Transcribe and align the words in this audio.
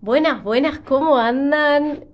Buenas, 0.00 0.44
buenas, 0.44 0.78
¿cómo 0.78 1.18
andan? 1.18 2.04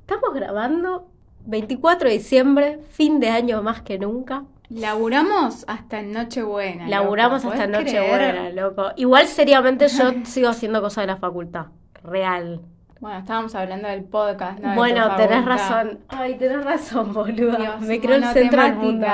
Estamos 0.00 0.34
grabando 0.34 1.08
24 1.46 2.08
de 2.08 2.14
diciembre, 2.14 2.80
fin 2.90 3.20
de 3.20 3.28
año 3.28 3.62
más 3.62 3.82
que 3.82 3.98
nunca. 3.98 4.44
Laburamos 4.68 5.64
hasta 5.68 6.00
en 6.00 6.12
Nochebuena. 6.12 6.88
Laburamos 6.88 7.44
loco, 7.44 7.54
hasta 7.54 7.66
¿podés 7.70 7.84
Nochebuena, 7.84 8.50
loco. 8.50 8.90
Igual 8.96 9.26
seriamente 9.26 9.86
yo 9.88 10.12
sigo 10.24 10.48
haciendo 10.48 10.80
cosas 10.82 11.02
de 11.02 11.06
la 11.06 11.16
facultad. 11.16 11.66
Real. 12.02 12.62
Bueno, 12.98 13.18
estábamos 13.18 13.54
hablando 13.54 13.88
del 13.88 14.04
podcast, 14.04 14.58
¿no? 14.58 14.70
De 14.70 14.76
bueno, 14.76 15.16
tenés 15.16 15.44
facultad. 15.44 15.46
razón. 15.46 15.98
Ay, 16.08 16.36
tenés 16.36 16.64
razón, 16.64 17.14
boluda. 17.14 17.56
Dios, 17.56 17.80
Me 17.82 18.00
creo 18.00 18.16
el 18.16 18.24
centro 18.24 18.62
del 18.62 18.74
mundo. 18.76 19.06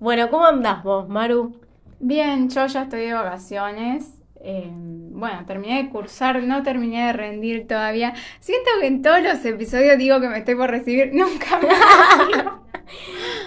Bueno, 0.00 0.28
¿cómo 0.30 0.46
andás 0.46 0.82
vos, 0.82 1.08
Maru? 1.08 1.60
Bien, 2.00 2.50
yo 2.50 2.66
ya 2.66 2.82
estoy 2.82 3.06
de 3.06 3.14
vacaciones. 3.14 4.21
Eh, 4.44 4.70
bueno, 4.70 5.44
terminé 5.46 5.82
de 5.82 5.90
cursar, 5.90 6.42
no 6.42 6.62
terminé 6.62 7.06
de 7.06 7.12
rendir 7.12 7.66
todavía. 7.68 8.12
Siento 8.40 8.70
que 8.80 8.88
en 8.88 9.02
todos 9.02 9.22
los 9.22 9.44
episodios 9.44 9.96
digo 9.98 10.20
que 10.20 10.28
me 10.28 10.38
estoy 10.38 10.56
por 10.56 10.70
recibir. 10.70 11.10
Nunca 11.14 11.60
me. 11.60 11.68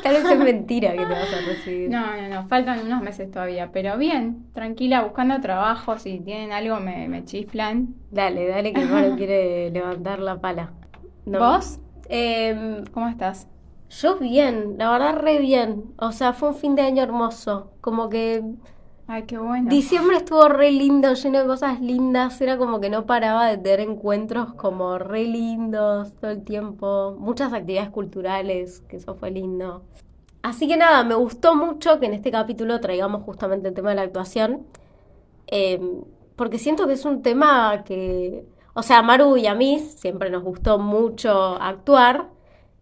Tal 0.02 0.14
vez 0.14 0.26
es 0.26 0.40
mentira 0.40 0.92
que 0.94 1.00
te 1.00 1.04
vas 1.04 1.34
a 1.34 1.42
recibir. 1.46 1.90
No, 1.90 2.16
no, 2.16 2.30
no, 2.30 2.48
faltan 2.48 2.86
unos 2.86 3.02
meses 3.02 3.30
todavía. 3.30 3.72
Pero 3.74 3.98
bien, 3.98 4.46
tranquila, 4.54 5.02
buscando 5.02 5.40
trabajo. 5.42 5.98
Si 6.00 6.20
tienen 6.20 6.52
algo, 6.52 6.80
me, 6.80 7.08
me 7.10 7.26
chiflan. 7.26 7.94
Dale, 8.12 8.48
dale, 8.48 8.72
que 8.72 8.86
Maru 8.86 9.16
quiere 9.18 9.72
levantar 9.72 10.20
la 10.20 10.40
pala. 10.40 10.72
No. 11.26 11.40
¿Vos? 11.40 11.80
Em, 12.08 12.86
¿Cómo 12.86 13.10
estás? 13.10 13.48
Yo 13.90 14.18
bien, 14.18 14.76
la 14.78 14.92
verdad 14.92 15.18
re 15.18 15.40
bien. 15.40 15.84
O 15.98 16.12
sea, 16.12 16.34
fue 16.34 16.50
un 16.50 16.56
fin 16.56 16.76
de 16.76 16.84
año 16.84 17.04
hermoso. 17.04 17.72
Como 17.82 18.10
que 18.10 18.44
Ay, 19.08 19.24
qué 19.24 19.38
bueno. 19.38 19.70
diciembre 19.70 20.18
estuvo 20.18 20.48
re 20.48 20.72
lindo, 20.72 21.14
lleno 21.14 21.40
de 21.40 21.46
cosas 21.46 21.80
lindas. 21.80 22.42
Era 22.42 22.58
como 22.58 22.80
que 22.80 22.90
no 22.90 23.06
paraba 23.06 23.48
de 23.48 23.58
tener 23.58 23.80
encuentros 23.82 24.54
como 24.56 24.98
re 24.98 25.26
lindos 25.26 26.16
todo 26.16 26.32
el 26.32 26.44
tiempo. 26.44 27.16
Muchas 27.20 27.54
actividades 27.54 27.90
culturales, 27.90 28.82
que 28.88 28.98
eso 28.98 29.16
fue 29.16 29.30
lindo. 29.32 29.84
Así 30.42 30.68
que 30.68 30.78
nada, 30.78 31.04
me 31.04 31.16
gustó 31.16 31.56
mucho 31.56 32.00
que 32.00 32.08
en 32.08 32.14
este 32.14 32.32
capítulo 32.32 32.80
traigamos 32.80 33.24
justamente 33.24 33.68
el 33.68 33.74
tema 33.74 33.90
de 33.90 33.96
la 33.96 34.02
actuación. 34.04 34.66
Eh, 35.48 35.80
porque 36.36 36.58
siento 36.58 36.88
que 36.88 36.94
es 36.94 37.06
un 37.06 37.22
tema 37.22 37.84
que, 37.84 38.46
o 38.74 38.84
sea, 38.84 39.00
a 39.00 39.02
Maru 39.04 39.38
y 39.38 39.48
a 39.48 39.56
mí 39.56 39.80
siempre 39.80 40.30
nos 40.30 40.44
gustó 40.44 40.80
mucho 40.80 41.32
actuar 41.62 42.30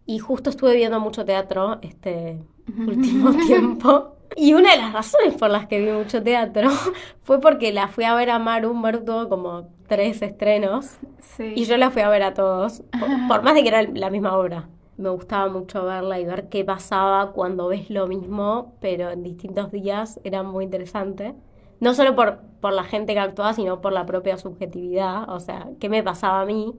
y 0.06 0.18
justo 0.18 0.50
estuve 0.50 0.74
viendo 0.74 1.00
mucho 1.00 1.24
teatro 1.24 1.78
este 1.82 2.42
último 2.86 3.32
tiempo. 3.46 4.13
Y 4.36 4.54
una 4.54 4.72
de 4.72 4.78
las 4.78 4.92
razones 4.92 5.34
por 5.34 5.50
las 5.50 5.66
que 5.66 5.80
vi 5.80 5.90
mucho 5.92 6.22
teatro 6.22 6.68
fue 7.22 7.40
porque 7.40 7.72
la 7.72 7.88
fui 7.88 8.04
a 8.04 8.14
ver 8.14 8.30
a 8.30 8.38
Maru. 8.38 8.74
Maru 8.74 9.04
tuvo 9.04 9.28
como 9.28 9.68
tres 9.86 10.22
estrenos 10.22 10.98
Sí. 11.20 11.52
y 11.56 11.64
yo 11.64 11.76
la 11.76 11.90
fui 11.90 12.02
a 12.02 12.08
ver 12.08 12.22
a 12.22 12.34
todos, 12.34 12.82
por, 12.98 13.08
por 13.28 13.42
más 13.42 13.54
de 13.54 13.62
que 13.62 13.68
era 13.68 13.82
la 13.82 14.10
misma 14.10 14.36
obra. 14.36 14.68
Me 14.96 15.08
gustaba 15.08 15.48
mucho 15.50 15.84
verla 15.84 16.20
y 16.20 16.24
ver 16.24 16.48
qué 16.48 16.64
pasaba 16.64 17.32
cuando 17.32 17.66
ves 17.68 17.90
lo 17.90 18.06
mismo, 18.06 18.76
pero 18.80 19.10
en 19.10 19.22
distintos 19.24 19.72
días, 19.72 20.20
era 20.22 20.42
muy 20.44 20.64
interesante. 20.64 21.34
No 21.80 21.94
solo 21.94 22.14
por, 22.14 22.38
por 22.60 22.72
la 22.72 22.84
gente 22.84 23.14
que 23.14 23.18
actuaba, 23.20 23.52
sino 23.54 23.80
por 23.80 23.92
la 23.92 24.06
propia 24.06 24.36
subjetividad, 24.38 25.28
o 25.28 25.40
sea, 25.40 25.68
qué 25.80 25.88
me 25.88 26.02
pasaba 26.04 26.42
a 26.42 26.46
mí. 26.46 26.74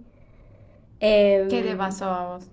Em, 1.00 1.48
¿Qué 1.50 1.62
te 1.62 1.76
pasó 1.76 2.06
a 2.06 2.34
vos? 2.36 2.50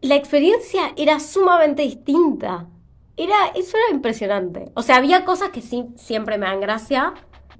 La 0.00 0.16
experiencia 0.16 0.92
era 0.96 1.20
sumamente 1.20 1.82
distinta. 1.82 2.68
Era, 3.16 3.48
eso 3.54 3.76
era 3.76 3.94
impresionante. 3.94 4.72
O 4.74 4.82
sea, 4.82 4.96
había 4.96 5.24
cosas 5.24 5.50
que 5.50 5.60
sí 5.60 5.86
siempre 5.96 6.38
me 6.38 6.46
dan 6.46 6.60
gracia, 6.60 7.14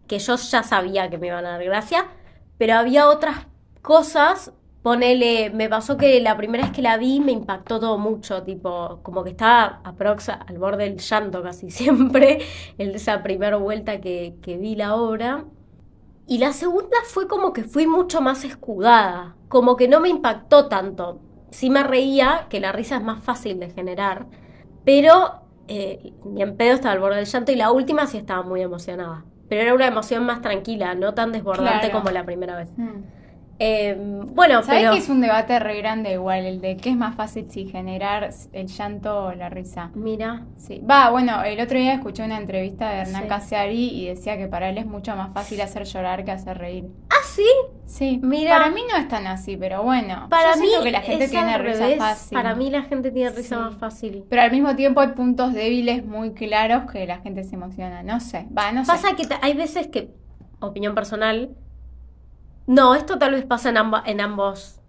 que 0.07 0.19
yo 0.19 0.37
ya 0.37 0.63
sabía 0.63 1.11
que 1.11 1.19
me 1.19 1.29
iban 1.29 1.45
a 1.47 1.51
dar 1.53 1.65
gracia, 1.65 2.07
pero 2.59 2.75
había 2.75 3.09
otras 3.09 3.47
cosas, 3.83 4.53
ponele, 4.83 5.51
me 5.51 5.69
pasó 5.69 5.97
que 5.97 6.21
la 6.21 6.37
primera 6.37 6.65
vez 6.65 6.73
que 6.73 6.83
la 6.83 6.97
vi 6.97 7.21
me 7.21 7.33
impactó 7.33 7.81
todo 7.81 7.99
mucho, 7.99 8.43
tipo, 8.43 9.01
como 9.03 9.25
que 9.25 9.31
estaba 9.31 9.81
aproxa 9.85 10.35
al 10.35 10.59
borde 10.59 10.85
del 10.85 10.99
llanto 10.99 11.43
casi 11.43 11.71
siempre, 11.71 12.41
en 12.79 12.95
esa 12.95 13.23
primera 13.23 13.57
vuelta 13.57 14.01
que, 14.01 14.37
que 14.43 14.57
vi 14.57 14.75
la 14.77 14.97
obra. 14.97 15.45
Y 16.27 16.39
la 16.39 16.53
segunda 16.53 16.97
fue 17.05 17.29
como 17.29 17.53
que 17.53 17.65
fui 17.65 17.87
mucho 17.87 18.21
más 18.21 18.45
escudada, 18.45 19.37
como 19.49 19.77
que 19.77 19.89
no 19.89 20.01
me 20.01 20.09
impactó 20.09 20.69
tanto. 20.69 21.21
Sí 21.51 21.69
me 21.69 21.83
reía, 21.83 22.47
que 22.49 22.61
la 22.61 22.73
risa 22.73 22.97
es 22.97 23.03
más 23.03 23.23
fácil 23.23 23.59
de 23.61 23.71
generar, 23.71 24.27
pero 24.85 25.42
eh, 25.75 26.13
ni 26.25 26.43
en 26.43 26.57
pedo 26.57 26.75
estaba 26.75 26.93
al 26.93 27.01
borde 27.01 27.17
del 27.17 27.27
llanto 27.27 27.53
y 27.53 27.57
la 27.57 27.71
última 27.73 28.07
sí 28.07 28.19
estaba 28.19 28.43
muy 28.43 28.61
emocionada. 28.63 29.25
Pero 29.49 29.63
era 29.63 29.75
una 29.75 29.87
emoción 29.87 30.25
más 30.25 30.41
tranquila, 30.41 30.95
no 30.95 31.15
tan 31.15 31.33
desbordante 31.33 31.89
Claro. 31.89 31.99
como 32.01 32.11
la 32.11 32.25
primera 32.25 32.57
vez. 32.57 32.71
Mm. 32.77 32.89
Eh, 33.59 33.97
bueno, 33.99 34.63
¿Sabés 34.63 34.81
pero... 34.81 34.93
que 34.93 34.99
es 34.99 35.09
un 35.09 35.21
debate 35.21 35.59
re 35.61 35.77
grande 35.79 36.13
igual, 36.15 36.47
el 36.47 36.61
de 36.61 36.77
qué 36.79 36.91
es 36.91 36.97
más 36.97 37.15
fácil 37.15 37.49
si 37.49 37.67
generar 37.69 38.31
el 38.53 38.67
llanto 38.67 39.27
o 39.27 39.33
la 39.35 39.51
risa? 39.51 39.91
Mira, 39.95 40.47
Sí. 40.57 40.81
Va, 40.81 41.11
bueno, 41.11 41.43
el 41.45 41.61
otro 41.61 41.79
día 41.79 41.93
escuché 41.95 42.25
una 42.25 42.39
entrevista 42.39 42.91
de 42.91 43.01
Hernán 43.03 43.23
Sí. 43.23 43.29
Casiari 43.29 43.89
y 43.91 44.09
decía 44.09 44.37
que 44.37 44.49
para 44.49 44.69
él 44.71 44.79
es 44.79 44.87
mucho 44.87 45.15
más 45.15 45.33
fácil 45.33 45.61
hacer 45.61 45.85
llorar 45.85 46.25
que 46.25 46.33
hacer 46.33 46.59
reír. 46.59 46.87
Sí, 47.25 47.47
Sí. 47.85 48.19
Mira. 48.23 48.57
Para 48.57 48.71
mí 48.71 48.81
no 48.91 48.97
es 48.97 49.07
tan 49.09 49.27
así, 49.27 49.57
pero 49.59 49.83
bueno. 49.83 50.27
para 50.31 50.55
yo 50.55 50.61
mí 50.63 50.69
que 50.83 50.91
la 50.91 51.03
gente 51.03 51.29
tiene 51.29 51.59
risa 51.59 51.81
revés. 51.81 51.99
fácil. 51.99 52.35
Para 52.35 52.55
mí 52.55 52.71
la 52.71 52.83
gente 52.85 53.11
tiene 53.11 53.29
risa 53.31 53.57
Sí. 53.57 53.63
más 53.63 53.75
fácil. 53.77 54.25
Pero 54.31 54.41
al 54.43 54.51
mismo 54.51 54.75
tiempo 54.77 55.01
hay 55.03 55.09
puntos 55.09 55.53
débiles 55.53 56.03
muy 56.07 56.33
claros 56.33 56.91
que 56.91 57.07
la 57.07 57.19
gente 57.19 57.45
se 57.45 57.55
emociona. 57.57 58.03
No 58.03 58.19
sé. 58.21 58.47
Va, 58.57 58.73
no 58.73 58.85
sé. 58.87 58.93
Pasa 58.93 59.15
que 59.15 59.27
te- 59.27 59.37
hay 59.43 59.53
veces 59.53 59.89
que, 59.89 60.11
opinión 60.61 60.95
personal, 60.95 61.51
no, 62.67 62.95
esto 62.95 63.19
tal 63.19 63.33
vez 63.33 63.45
pasa 63.45 63.69
en, 63.69 63.77
amba- 63.77 64.03
en 64.07 64.21
ambos, 64.23 64.81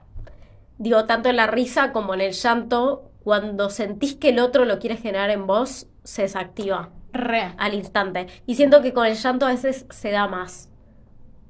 digo, 0.78 1.04
tanto 1.06 1.28
en 1.30 1.36
la 1.36 1.48
risa 1.48 1.92
como 1.92 2.14
en 2.14 2.22
el 2.22 2.32
llanto, 2.34 3.12
cuando 3.24 3.70
sentís 3.70 4.16
que 4.16 4.30
el 4.30 4.40
otro 4.40 4.64
lo 4.66 4.80
quiere 4.80 4.96
generar 4.98 5.30
en 5.30 5.46
vos, 5.48 5.88
se 6.04 6.22
desactiva 6.24 6.90
Re. 7.12 7.54
al 7.58 7.74
instante. 7.74 8.28
Y 8.46 8.56
siento 8.56 8.82
que 8.82 8.94
con 8.94 9.06
el 9.06 9.16
llanto 9.16 9.46
a 9.46 9.50
veces 9.50 9.86
se 9.90 10.12
da 10.12 10.28
más. 10.28 10.70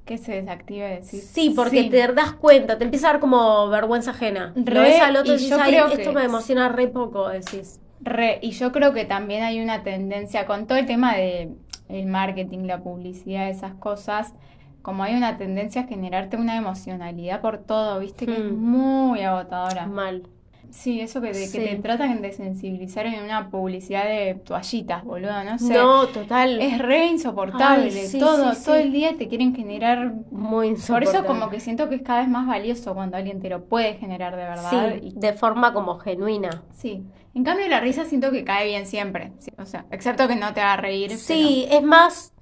Que 0.05 0.17
se 0.17 0.41
desactive 0.41 0.95
decir. 0.97 1.21
Sí, 1.21 1.53
porque 1.55 1.83
Sí. 1.83 1.89
te 1.89 2.07
das 2.13 2.33
cuenta, 2.33 2.77
te 2.77 2.83
empieza 2.83 3.07
a 3.09 3.11
dar 3.13 3.21
como 3.21 3.69
vergüenza 3.69 4.11
ajena. 4.11 4.51
Lo 4.55 4.63
Re, 4.65 4.79
ves 4.81 4.99
al 5.01 5.15
otro 5.15 5.33
y 5.33 5.37
decís, 5.37 5.49
yo 5.49 5.57
"Ay, 5.61 5.71
creo 5.71 5.87
esto 5.87 6.09
que 6.11 6.15
me 6.19 6.23
emociona 6.25 6.67
re 6.69 6.87
poco, 6.87 7.29
decís. 7.29 7.79
Re, 8.01 8.39
y 8.41 8.51
yo 8.51 8.73
creo 8.73 8.91
que 8.93 9.05
también 9.05 9.43
hay 9.43 9.61
una 9.61 9.83
tendencia 9.83 10.45
con 10.45 10.67
todo 10.67 10.77
el 10.77 10.85
tema 10.85 11.15
de 11.15 11.51
el 11.87 12.05
marketing, 12.07 12.65
la 12.65 12.79
publicidad, 12.81 13.49
esas 13.49 13.75
cosas, 13.75 14.33
como 14.81 15.03
hay 15.03 15.15
una 15.15 15.37
tendencia 15.37 15.83
a 15.83 15.87
generarte 15.87 16.35
una 16.35 16.57
emocionalidad 16.57 17.39
por 17.39 17.59
todo, 17.59 17.99
viste, 17.99 18.25
que 18.25 18.33
es 18.33 18.43
Hmm. 18.43 18.55
muy 18.61 19.21
agotadora. 19.21 19.85
Mal. 19.85 20.23
Sí, 20.73 20.99
eso 21.01 21.21
que, 21.21 21.27
te- 21.27 21.39
que 21.39 21.45
Sí. 21.47 21.59
te 21.59 21.75
tratan 21.75 22.23
de 22.23 22.31
sensibilizar 22.31 23.05
en 23.05 23.23
una 23.23 23.51
publicidad 23.51 24.05
de 24.05 24.33
toallitas, 24.43 25.03
boludo, 25.03 25.43
no 25.43 25.59
sé. 25.59 25.71
No, 25.71 26.07
total. 26.07 26.59
Es 26.59 26.79
re 26.79 27.05
insoportable, 27.05 27.83
Ay, 27.85 28.07
sí, 28.07 28.17
todo, 28.17 28.55
sí, 28.55 28.65
todo 28.65 28.75
el 28.77 28.91
día 28.91 29.15
te 29.15 29.27
quieren 29.27 29.53
generar... 29.55 30.13
Muy 30.31 30.69
Por 30.69 30.73
eso 30.73 30.93
insoportable. 31.11 31.27
como 31.27 31.49
que 31.51 31.59
siento 31.59 31.89
que 31.89 31.95
es 31.95 32.01
cada 32.01 32.21
vez 32.21 32.27
más 32.29 32.47
valioso 32.47 32.95
cuando 32.95 33.17
alguien 33.17 33.39
te 33.39 33.49
lo 33.49 33.65
puede 33.65 33.93
generar 33.93 34.35
de 34.35 34.43
verdad. 34.43 34.93
Sí, 34.99 35.09
y 35.09 35.19
de 35.19 35.33
forma 35.33 35.73
como 35.73 35.99
genuina. 35.99 36.63
Sí. 36.73 37.03
En 37.35 37.43
cambio, 37.43 37.67
la 37.67 37.79
risa 37.79 38.05
siento 38.05 38.31
que 38.31 38.43
cae 38.43 38.65
bien 38.67 38.87
siempre. 38.87 39.31
O 39.59 39.65
sea, 39.65 39.85
excepto 39.91 40.27
que 40.27 40.35
no 40.35 40.53
te 40.55 40.61
haga 40.61 40.77
reír. 40.77 41.11
Sí, 41.17 41.67
es 41.69 41.83
más, 41.83 42.33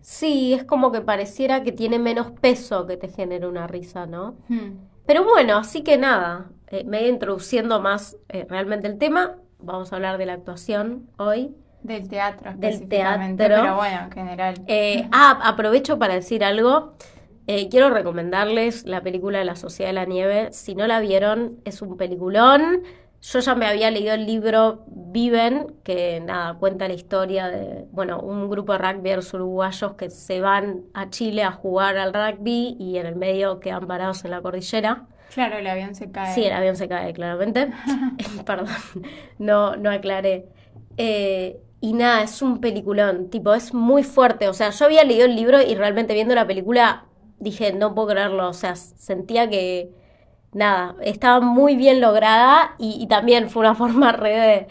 sí, 0.00 0.54
es 0.54 0.64
como 0.64 0.90
que 0.90 1.02
pareciera 1.02 1.62
que 1.62 1.70
tiene 1.70 2.00
menos 2.00 2.32
peso 2.32 2.84
que 2.86 2.96
te 2.96 3.06
genere 3.08 3.46
una 3.46 3.68
risa, 3.68 4.06
¿no? 4.06 4.34
Hmm. 4.48 4.72
Pero 5.06 5.22
bueno, 5.24 5.58
así 5.58 5.82
que 5.82 5.98
nada, 5.98 6.50
eh, 6.68 6.84
me 6.84 7.00
he 7.00 7.08
introduciendo 7.08 7.80
más 7.80 8.16
eh, 8.28 8.46
realmente 8.48 8.86
el 8.86 8.98
tema. 8.98 9.36
Vamos 9.58 9.92
a 9.92 9.96
hablar 9.96 10.18
de 10.18 10.26
la 10.26 10.34
actuación 10.34 11.08
hoy. 11.16 11.54
Del 11.82 12.08
teatro 12.08 12.52
Del 12.56 12.88
teatro. 12.88 13.36
Pero 13.36 13.76
bueno, 13.76 13.98
en 14.04 14.10
general. 14.10 14.54
Eh, 14.66 15.08
ah, 15.12 15.38
aprovecho 15.44 15.98
para 15.98 16.14
decir 16.14 16.44
algo. 16.44 16.94
Eh, 17.46 17.68
quiero 17.68 17.90
recomendarles 17.90 18.84
la 18.86 19.02
película 19.02 19.44
La 19.44 19.54
Sociedad 19.54 19.90
de 19.90 19.94
la 19.94 20.04
Nieve. 20.04 20.48
Si 20.50 20.74
no 20.74 20.86
la 20.86 20.98
vieron, 20.98 21.60
es 21.64 21.80
un 21.80 21.96
peliculón. 21.96 22.82
Yo 23.22 23.38
ya 23.38 23.54
me 23.54 23.66
había 23.66 23.90
leído 23.90 24.14
el 24.14 24.26
libro 24.26 24.84
Viven, 24.88 25.74
que 25.84 26.20
nada, 26.20 26.54
cuenta 26.54 26.88
la 26.88 26.94
historia 26.94 27.48
de, 27.48 27.86
bueno, 27.92 28.20
un 28.20 28.50
grupo 28.50 28.72
de 28.72 28.78
rugbyers 28.78 29.32
uruguayos 29.32 29.94
que 29.94 30.10
se 30.10 30.40
van 30.40 30.84
a 30.92 31.08
Chile 31.10 31.42
a 31.44 31.52
jugar 31.52 31.96
al 31.96 32.12
rugby 32.12 32.76
y 32.78 32.98
en 32.98 33.06
el 33.06 33.16
medio 33.16 33.60
quedan 33.60 33.86
parados 33.86 34.24
en 34.24 34.32
la 34.32 34.42
cordillera. 34.42 35.06
Claro, 35.34 35.58
el 35.58 35.66
avión 35.66 35.94
se 35.94 36.10
cae. 36.10 36.34
Sí, 36.34 36.44
el 36.44 36.52
avión 36.52 36.76
se 36.76 36.88
cae, 36.88 37.12
claramente. 37.12 37.70
Perdón, 38.46 38.68
no, 39.38 39.76
no 39.76 39.90
aclaré. 39.90 40.46
Eh, 40.96 41.60
y 41.80 41.92
nada, 41.92 42.22
es 42.22 42.42
un 42.42 42.60
peliculón, 42.60 43.28
tipo, 43.30 43.54
es 43.54 43.74
muy 43.74 44.02
fuerte. 44.02 44.48
O 44.48 44.54
sea, 44.54 44.70
yo 44.70 44.86
había 44.86 45.04
leído 45.04 45.26
el 45.26 45.36
libro 45.36 45.60
y 45.60 45.74
realmente 45.74 46.14
viendo 46.14 46.34
la 46.34 46.46
película 46.46 47.04
dije, 47.38 47.72
no 47.72 47.94
puedo 47.94 48.08
creerlo. 48.08 48.48
O 48.48 48.54
sea, 48.54 48.76
sentía 48.76 49.48
que, 49.48 49.90
nada, 50.52 50.96
estaba 51.02 51.40
muy 51.40 51.76
bien 51.76 52.00
lograda 52.00 52.74
y, 52.78 52.96
y 53.00 53.06
también 53.06 53.50
fue 53.50 53.60
una 53.60 53.74
forma 53.76 54.12
re 54.12 54.36
de, 54.36 54.66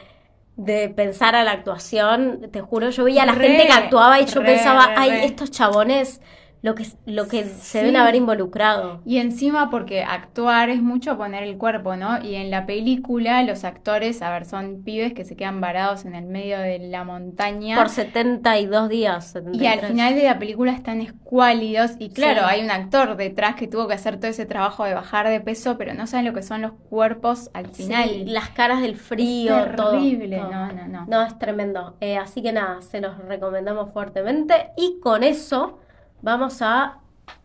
de 0.57 0.89
pensar 0.89 1.35
a 1.35 1.43
la 1.43 1.51
actuación. 1.51 2.49
Te 2.51 2.61
juro, 2.61 2.89
yo 2.89 3.03
veía 3.03 3.23
a 3.23 3.27
la 3.27 3.33
Re, 3.33 3.47
gente 3.49 3.67
que 3.67 3.73
actuaba 3.73 4.19
y 4.19 4.25
yo 4.25 4.41
re, 4.41 4.47
pensaba, 4.47 4.87
re, 4.87 4.93
ay, 4.97 5.11
estos 5.25 5.51
chabones 5.51 6.21
lo 6.65 6.73
que, 6.75 6.85
lo 7.05 7.27
que 7.27 7.43
se 7.43 7.49
Sí. 7.61 7.77
deben 7.77 7.95
haber 7.95 8.15
involucrado. 8.15 9.01
Y 9.05 9.17
encima 9.19 9.69
porque 9.69 10.03
actuar 10.03 10.69
es 10.69 10.81
mucho 10.81 11.15
poner 11.15 11.43
el 11.43 11.57
cuerpo, 11.57 11.95
¿no? 11.95 12.21
Y 12.23 12.35
en 12.35 12.49
la 12.49 12.65
película 12.65 13.43
los 13.43 13.63
actores, 13.63 14.21
a 14.23 14.31
ver, 14.31 14.45
son 14.45 14.81
pibes 14.83 15.13
que 15.13 15.23
se 15.25 15.35
quedan 15.35 15.61
varados 15.61 16.05
en 16.05 16.15
el 16.15 16.25
medio 16.25 16.57
de 16.59 16.79
la 16.79 17.03
montaña. 17.03 17.77
Por 17.77 17.89
72 17.89 18.89
días. 18.89 19.33
Y 19.35 19.65
al 19.67 19.79
73. 19.79 19.87
final 19.91 20.15
de 20.15 20.23
la 20.23 20.39
película 20.39 20.71
están 20.71 21.01
escuálidos 21.01 21.91
y 21.99 22.09
claro, 22.09 22.41
Sí. 22.41 22.45
hay 22.49 22.63
un 22.63 22.71
actor 22.71 23.15
detrás 23.15 23.55
que 23.55 23.67
tuvo 23.67 23.87
que 23.87 23.93
hacer 23.93 24.17
todo 24.19 24.31
ese 24.31 24.45
trabajo 24.45 24.83
de 24.85 24.93
bajar 24.95 25.29
de 25.29 25.39
peso, 25.41 25.77
pero 25.77 25.93
no 25.93 26.07
saben 26.07 26.25
lo 26.25 26.33
que 26.33 26.41
son 26.41 26.61
los 26.61 26.71
cuerpos 26.89 27.49
al 27.53 27.67
Sí, 27.73 27.83
final. 27.83 28.33
las 28.33 28.49
caras 28.49 28.81
del 28.81 28.95
frío, 28.95 29.55
Es 29.59 29.75
terrible, 29.75 30.37
todo. 30.37 30.51
no, 30.51 30.71
no, 30.73 30.87
no. 30.87 31.05
No, 31.07 31.21
es 31.23 31.37
tremendo. 31.37 31.95
Eh, 32.01 32.17
así 32.17 32.41
que 32.41 32.51
nada, 32.51 32.81
se 32.81 33.01
los 33.01 33.17
recomendamos 33.19 33.91
fuertemente. 33.93 34.71
Y 34.77 34.99
con 34.99 35.23
eso 35.23 35.79
vamos 36.25 36.61
a 36.61 36.99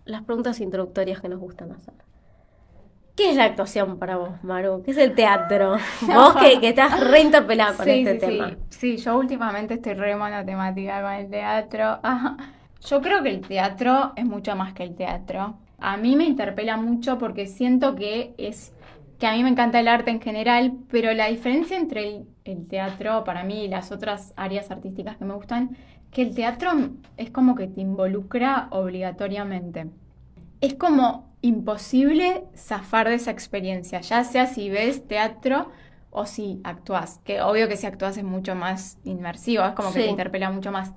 las 0.05 0.23
preguntas 0.25 0.61
introductorias 0.61 1.21
que 1.21 1.29
nos 1.29 1.39
gustan 1.41 1.73
hacer. 1.73 1.95
¿Qué 3.17 3.31
es 3.31 3.37
la 3.37 3.45
actuación 3.45 3.99
para 3.99 4.17
vos, 4.17 4.43
Maru? 4.43 4.83
¿Qué 4.83 4.93
es 4.93 4.97
el 4.97 5.15
teatro? 5.15 5.77
Vos 6.03 6.37
que, 6.37 6.59
que 6.61 6.71
estás 6.71 6.99
re 7.01 7.21
interpelada 7.21 7.77
con 7.77 7.85
Sí, 7.85 7.91
este 7.91 8.15
sí, 8.15 8.19
tema. 8.19 8.51
sí. 8.51 8.57
Sí, 8.71 8.97
yo 8.97 9.19
últimamente 9.19 9.75
estoy 9.75 9.93
re 9.95 10.17
monotemática 10.17 11.03
con 11.03 11.13
el 11.13 11.31
teatro. 11.31 12.01
Ajá. 12.03 12.37
Yo 12.81 13.03
creo 13.03 13.23
que 13.23 13.29
el 13.29 13.43
teatro 13.43 14.13
es 14.17 14.25
mucho 14.25 14.57
más 14.57 14.73
que 14.73 14.85
el 14.85 14.95
teatro. 14.95 15.59
A 15.79 15.99
mí 15.99 16.17
me 16.17 16.25
interpela 16.25 16.79
mucho 16.79 17.19
porque 17.19 17.47
siento 17.47 17.95
que 17.95 18.35
es 18.39 18.73
que 19.19 19.27
a 19.27 19.33
mí 19.35 19.43
me 19.43 19.51
encanta 19.51 19.81
el 19.81 19.89
arte 19.89 20.11
en 20.11 20.21
general, 20.23 20.73
pero 20.91 21.13
la 21.13 21.27
diferencia 21.27 21.77
entre 21.77 22.09
el, 22.09 22.27
el 22.45 22.67
teatro 22.69 23.23
para 23.25 23.45
mí 23.45 23.65
y 23.65 23.69
las 23.69 23.93
otras 23.93 24.33
áreas 24.37 24.71
artísticas 24.71 25.19
que 25.19 25.27
me 25.27 25.35
gustan, 25.35 25.77
que 26.11 26.23
el 26.23 26.35
teatro 26.35 26.71
es 27.17 27.31
como 27.31 27.55
que 27.55 27.67
te 27.69 27.81
involucra 27.81 28.69
obligatoriamente. 28.71 29.87
Es 30.61 30.75
como 30.75 31.31
imposible 31.43 32.45
zafar 32.57 33.09
de 33.09 33.15
esa 33.15 33.31
experiencia, 33.31 34.01
ya 34.01 34.25
sea 34.25 34.47
si 34.47 34.69
ves 34.71 35.07
teatro 35.07 35.69
o 36.11 36.27
si 36.27 36.61
actúas, 36.65 37.21
que 37.25 37.41
obvio 37.41 37.69
que 37.69 37.77
si 37.77 37.87
actúas 37.87 38.17
es 38.17 38.25
mucho 38.25 38.55
más 38.55 38.99
inmersivo, 39.05 39.65
es 39.65 39.73
como 39.73 39.93
que 39.93 40.01
te 40.01 40.07
interpela 40.11 40.51
mucho 40.51 40.73
más. 40.73 40.93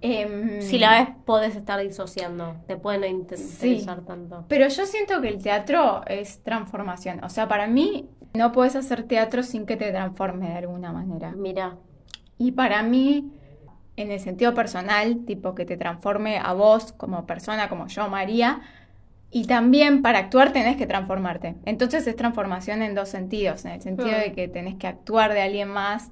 Em, 0.00 0.60
Si 0.60 0.78
la 0.78 0.98
ves, 0.98 1.08
podés 1.24 1.54
estar 1.54 1.78
disociando. 1.80 2.56
Te 2.66 2.76
puede 2.76 2.98
no 2.98 3.06
inter- 3.06 3.38
Sí. 3.38 3.68
interesar 3.68 4.00
tanto. 4.00 4.44
Pero 4.48 4.66
yo 4.66 4.84
siento 4.86 5.20
que 5.20 5.28
el 5.28 5.40
teatro 5.40 6.02
es 6.08 6.42
transformación, 6.42 7.22
o 7.22 7.28
sea, 7.28 7.46
para 7.46 7.68
mí 7.68 8.08
no 8.34 8.50
puedes 8.50 8.74
hacer 8.74 9.04
teatro 9.04 9.42
sin 9.44 9.64
que 9.64 9.76
te 9.76 9.90
transforme 9.92 10.48
de 10.48 10.56
alguna 10.56 10.92
manera. 10.92 11.32
Mira, 11.36 11.76
Y 12.38 12.50
para 12.52 12.82
mí, 12.82 13.30
en 13.96 14.10
el 14.10 14.20
sentido 14.20 14.54
personal, 14.54 15.24
tipo 15.26 15.54
que 15.54 15.64
te 15.66 15.76
transforme 15.76 16.38
a 16.38 16.52
vos 16.54 16.92
como 16.92 17.26
persona, 17.26 17.68
como 17.68 17.88
yo, 17.88 18.08
María, 18.08 18.62
y 19.30 19.46
también 19.46 20.02
para 20.02 20.18
actuar 20.20 20.52
tenés 20.52 20.76
que 20.76 20.86
transformarte. 20.86 21.56
Entonces 21.64 22.06
es 22.06 22.16
transformación 22.16 22.82
en 22.82 22.94
dos 22.94 23.08
sentidos, 23.08 23.64
en 23.64 23.72
el 23.72 23.82
sentido 23.82 24.18
de 24.18 24.32
que 24.32 24.48
tenés 24.48 24.76
que 24.76 24.86
actuar 24.86 25.32
de 25.32 25.42
alguien 25.42 25.68
más 25.68 26.10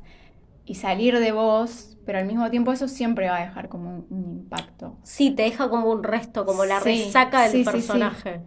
y 0.64 0.76
salir 0.76 1.18
de 1.18 1.32
vos, 1.32 1.98
pero 2.06 2.18
al 2.18 2.26
mismo 2.26 2.50
tiempo 2.50 2.72
eso 2.72 2.88
siempre 2.88 3.28
va 3.28 3.38
a 3.38 3.40
dejar 3.46 3.68
como 3.68 3.90
un, 3.90 4.06
un 4.10 4.30
impacto. 4.42 4.96
sí, 5.02 5.30
te 5.32 5.42
deja 5.42 5.68
como 5.68 5.90
un 5.90 6.02
resto, 6.02 6.46
como 6.46 6.64
la 6.64 6.80
Sí, 6.80 7.04
resaca 7.04 7.42
del 7.42 7.52
sí, 7.52 7.64
sí, 7.64 7.70
sí. 7.72 7.72
personaje. 7.72 8.40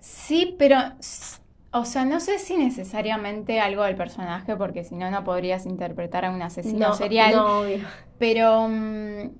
Sí, 0.00 0.56
pero, 0.58 0.76
o 1.72 1.84
sea, 1.84 2.04
no 2.04 2.20
sé 2.20 2.38
si 2.38 2.56
necesariamente 2.56 3.60
algo 3.60 3.84
del 3.84 3.96
personaje, 3.96 4.56
porque 4.56 4.84
si 4.84 4.96
no, 4.96 5.10
no 5.10 5.24
podrías 5.24 5.66
interpretar 5.66 6.24
a 6.24 6.30
un 6.30 6.42
asesino 6.42 6.92
No, 6.92 6.92
serial. 6.92 7.34
no, 7.34 7.60
obvio. 7.60 7.86
Pero 8.18 8.68
mm, 8.68 9.30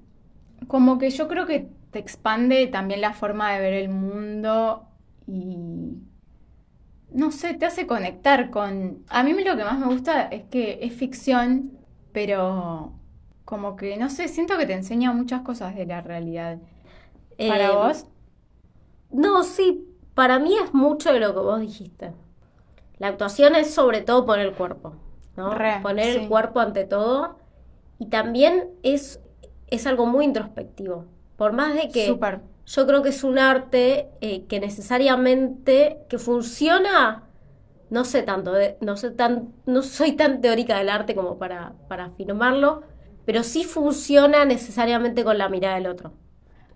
como 0.69 0.99
que 0.99 1.11
yo 1.11 1.29
creo 1.29 1.47
que 1.47 1.69
te 1.93 1.99
expande 1.99 2.67
también 2.69 3.01
la 3.03 3.15
forma 3.15 3.53
de 3.53 3.61
ver 3.61 3.75
el 3.75 3.89
mundo 3.91 4.89
y 5.27 5.57
no 7.11 7.31
sé, 7.33 7.55
te 7.55 7.67
hace 7.67 7.87
conectar 7.87 8.51
con... 8.51 9.05
A 9.09 9.23
mí 9.23 9.33
lo 9.45 9.57
que 9.57 9.65
más 9.65 9.79
me 9.79 9.87
gusta 9.87 10.23
es 10.29 10.45
que 10.45 10.79
es 10.83 10.93
ficción, 10.95 11.73
pero 12.13 12.93
como 13.45 13.75
que, 13.77 13.97
no 13.97 14.09
sé, 14.11 14.29
siento 14.29 14.57
que 14.59 14.67
te 14.67 14.75
enseña 14.75 15.13
muchas 15.13 15.43
cosas 15.43 15.75
de 15.75 15.87
la 15.87 16.01
realidad. 16.03 16.59
¿Para 17.47 17.73
Eh, 17.73 17.77
vos? 17.77 18.07
No, 19.11 19.43
sí, 19.45 19.90
para 20.21 20.39
mí 20.39 20.55
es 20.63 20.75
mucho 20.75 21.15
de 21.15 21.19
lo 21.19 21.33
que 21.33 21.41
vos 21.41 21.59
dijiste. 21.63 22.13
La 22.99 23.09
actuación 23.09 23.55
es 23.55 23.73
sobre 23.73 24.03
todo 24.03 24.27
poner 24.27 24.49
el 24.49 24.53
cuerpo, 24.53 24.93
¿no? 25.35 25.55
Re, 25.55 25.79
poner 25.81 26.13
sí. 26.13 26.21
el 26.21 26.29
cuerpo 26.29 26.61
ante 26.61 26.85
todo. 26.85 27.39
Y 27.99 28.11
también 28.11 28.69
es, 28.83 29.19
es 29.69 29.87
algo 29.87 30.05
muy 30.05 30.27
introspectivo. 30.27 31.07
Por 31.39 31.55
más 31.55 31.73
de 31.73 31.89
que 31.89 32.19
yo 32.67 32.87
creo 32.87 33.03
que 33.03 33.09
es 33.09 33.25
un 33.25 33.39
arte 33.39 34.11
eh, 34.21 34.45
que 34.45 34.61
necesariamente, 34.61 35.97
que 36.11 36.19
funciona, 36.19 37.23
no 37.89 38.05
sé 38.05 38.23
tanto, 38.23 38.53
no 38.83 38.99
sé 38.99 39.13
tan, 39.13 39.55
no 39.65 39.81
soy 39.81 40.13
tan 40.13 40.43
teórica 40.43 40.77
del 40.77 40.91
arte 40.91 41.15
como 41.15 41.39
para, 41.39 41.73
para 41.89 42.05
afirmarlo, 42.05 42.83
pero 43.25 43.43
sí 43.43 43.65
funciona 43.65 44.45
necesariamente 44.45 45.25
con 45.25 45.39
la 45.39 45.49
mirada 45.49 45.77
del 45.77 45.87
otro. 45.87 46.13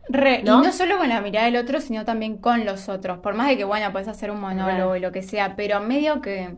Re, 0.08 0.42
¿No? 0.42 0.62
y 0.62 0.66
no 0.66 0.72
solo 0.72 0.98
con 0.98 1.08
la 1.08 1.20
mirada 1.20 1.46
del 1.46 1.56
otro, 1.56 1.80
sino 1.80 2.04
también 2.04 2.36
con 2.38 2.64
los 2.64 2.88
otros. 2.88 3.18
Por 3.18 3.34
más 3.34 3.48
de 3.48 3.56
que, 3.56 3.64
bueno, 3.64 3.90
puedes 3.92 4.08
hacer 4.08 4.30
un 4.30 4.40
monólogo 4.40 4.96
y 4.96 5.00
lo 5.00 5.12
que 5.12 5.22
sea, 5.22 5.56
pero 5.56 5.80
medio 5.80 6.20
que, 6.20 6.56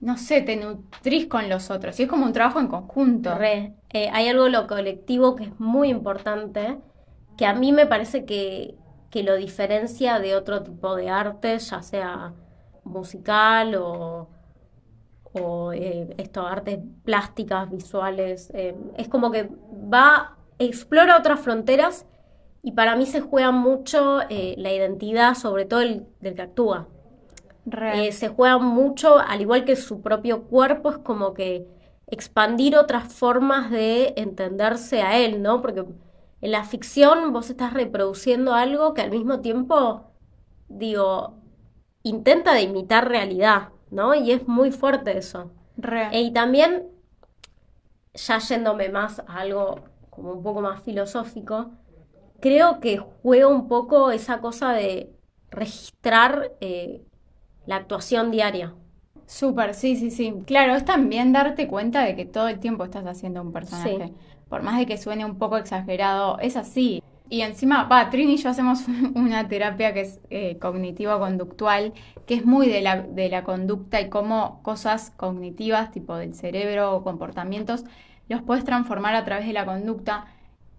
no 0.00 0.16
sé, 0.16 0.42
te 0.42 0.56
nutrís 0.56 1.26
con 1.26 1.48
los 1.48 1.70
otros. 1.70 1.98
Y 2.00 2.04
es 2.04 2.08
como 2.08 2.26
un 2.26 2.32
trabajo 2.32 2.60
en 2.60 2.68
conjunto. 2.68 3.34
Re. 3.34 3.74
Eh, 3.90 4.10
hay 4.12 4.28
algo 4.28 4.48
lo 4.48 4.66
colectivo 4.66 5.36
que 5.36 5.44
es 5.44 5.60
muy 5.60 5.88
importante, 5.90 6.78
que 7.36 7.46
a 7.46 7.54
mí 7.54 7.72
me 7.72 7.86
parece 7.86 8.24
que, 8.24 8.74
que 9.10 9.22
lo 9.22 9.36
diferencia 9.36 10.18
de 10.18 10.34
otro 10.36 10.62
tipo 10.62 10.96
de 10.96 11.10
arte, 11.10 11.58
ya 11.58 11.82
sea 11.82 12.34
musical 12.84 13.74
o, 13.76 14.28
o 15.32 15.72
eh, 15.72 16.14
esto, 16.18 16.46
artes 16.46 16.78
plásticas, 17.04 17.70
visuales. 17.70 18.50
eh, 18.54 18.74
es 18.96 19.08
como 19.08 19.30
que 19.30 19.48
va, 19.92 20.36
explora 20.58 21.16
otras 21.18 21.40
fronteras 21.40 22.06
y 22.68 22.72
para 22.72 22.96
mí 22.96 23.06
se 23.06 23.22
juega 23.22 23.50
mucho 23.50 24.20
eh, 24.28 24.54
la 24.58 24.70
identidad, 24.70 25.34
sobre 25.34 25.64
todo 25.64 25.80
el, 25.80 26.06
del 26.20 26.34
que 26.34 26.42
actúa. 26.42 26.86
Eh, 27.94 28.12
se 28.12 28.28
juega 28.28 28.58
mucho, 28.58 29.16
al 29.18 29.40
igual 29.40 29.64
que 29.64 29.74
su 29.74 30.02
propio 30.02 30.42
cuerpo, 30.42 30.90
es 30.90 30.98
como 30.98 31.32
que 31.32 31.66
expandir 32.08 32.76
otras 32.76 33.10
formas 33.10 33.70
de 33.70 34.12
entenderse 34.18 35.00
a 35.00 35.16
él, 35.16 35.40
¿no? 35.40 35.62
Porque 35.62 35.86
en 36.42 36.50
la 36.50 36.62
ficción 36.64 37.32
vos 37.32 37.48
estás 37.48 37.72
reproduciendo 37.72 38.52
algo 38.52 38.92
que 38.92 39.00
al 39.00 39.12
mismo 39.12 39.40
tiempo, 39.40 40.02
digo, 40.68 41.38
intenta 42.02 42.52
de 42.52 42.64
imitar 42.64 43.08
realidad, 43.08 43.70
¿no? 43.90 44.14
Y 44.14 44.30
es 44.32 44.46
muy 44.46 44.72
fuerte 44.72 45.16
eso. 45.16 45.52
Re. 45.78 46.08
E- 46.12 46.20
y 46.20 46.32
también, 46.34 46.86
ya 48.12 48.38
yéndome 48.40 48.90
más 48.90 49.20
a 49.20 49.38
algo 49.38 49.84
como 50.10 50.32
un 50.32 50.42
poco 50.42 50.60
más 50.60 50.82
filosófico, 50.82 51.70
creo 52.40 52.80
que 52.80 52.98
juega 53.22 53.48
un 53.48 53.68
poco 53.68 54.10
esa 54.10 54.40
cosa 54.40 54.72
de 54.72 55.10
registrar 55.50 56.52
eh, 56.60 57.02
la 57.66 57.76
actuación 57.76 58.30
diaria. 58.30 58.74
Súper, 59.26 59.74
sí, 59.74 59.96
sí, 59.96 60.10
sí. 60.10 60.34
Claro, 60.46 60.74
es 60.74 60.84
también 60.84 61.32
darte 61.32 61.68
cuenta 61.68 62.02
de 62.04 62.16
que 62.16 62.24
todo 62.24 62.48
el 62.48 62.60
tiempo 62.60 62.84
estás 62.84 63.04
haciendo 63.06 63.42
un 63.42 63.52
personaje. 63.52 64.08
Sí. 64.08 64.14
Por 64.48 64.62
más 64.62 64.78
de 64.78 64.86
que 64.86 64.96
suene 64.96 65.24
un 65.26 65.36
poco 65.36 65.58
exagerado, 65.58 66.38
es 66.38 66.56
así. 66.56 67.02
Y 67.28 67.42
encima, 67.42 67.84
va, 67.84 68.08
Trini 68.08 68.34
y 68.34 68.36
yo 68.38 68.48
hacemos 68.48 68.86
una 69.14 69.46
terapia 69.48 69.92
que 69.92 70.00
es 70.00 70.20
eh, 70.30 70.56
cognitivo-conductual, 70.58 71.92
que 72.26 72.34
es 72.34 72.46
muy 72.46 72.68
de 72.68 72.80
la, 72.80 73.02
de 73.02 73.28
la 73.28 73.44
conducta 73.44 74.00
y 74.00 74.08
cómo 74.08 74.62
cosas 74.62 75.10
cognitivas, 75.16 75.90
tipo 75.90 76.16
del 76.16 76.34
cerebro 76.34 76.96
o 76.96 77.04
comportamientos, 77.04 77.84
los 78.28 78.42
puedes 78.42 78.64
transformar 78.64 79.14
a 79.14 79.24
través 79.26 79.46
de 79.46 79.52
la 79.52 79.66
conducta. 79.66 80.26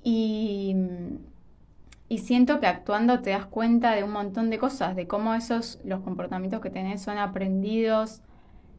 Y, 0.04 0.76
y 2.10 2.18
siento 2.18 2.60
que 2.60 2.68
actuando 2.68 3.22
te 3.22 3.30
das 3.30 3.46
cuenta 3.46 3.92
de 3.96 4.04
un 4.04 4.12
montón 4.12 4.50
de 4.50 4.58
cosas, 4.58 4.96
de 4.96 5.08
cómo 5.08 5.34
esos, 5.36 5.80
los 5.84 6.02
comportamientos 6.02 6.60
que 6.60 6.70
tenés 6.72 7.02
son 7.02 7.18
aprendidos 7.20 8.22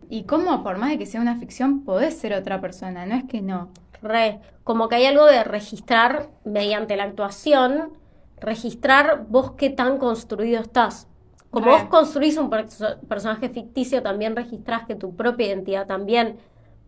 y 0.09 0.25
cómo, 0.25 0.63
por 0.65 0.79
más 0.79 0.91
de 0.91 0.99
que 0.99 1.07
sea 1.07 1.21
una 1.21 1.37
ficción, 1.37 1.85
podés 1.85 2.19
ser 2.19 2.35
otra 2.35 2.61
persona, 2.61 3.07
no 3.07 3.15
es 3.15 3.25
que 3.25 3.41
no. 3.41 3.71
Re, 4.03 4.41
como 4.65 4.89
que 4.89 4.97
hay 4.97 5.07
algo 5.07 5.27
de 5.27 5.45
registrar 5.45 6.29
mediante 6.45 6.97
la 6.97 7.05
actuación, 7.05 7.93
registrar 8.41 9.27
vos 9.29 9.53
qué 9.53 9.71
tan 9.71 9.99
construido 9.99 10.61
estás. 10.61 11.07
Como 11.51 11.67
Re. 11.67 11.73
vos 11.73 11.85
construís 11.85 12.37
un 12.39 12.51
perso- 12.51 12.99
personaje 13.09 13.49
ficticio, 13.49 14.03
también 14.03 14.35
registrás 14.35 14.87
que 14.87 14.97
tu 14.97 15.15
propia 15.15 15.47
identidad 15.47 15.87
también 15.87 16.39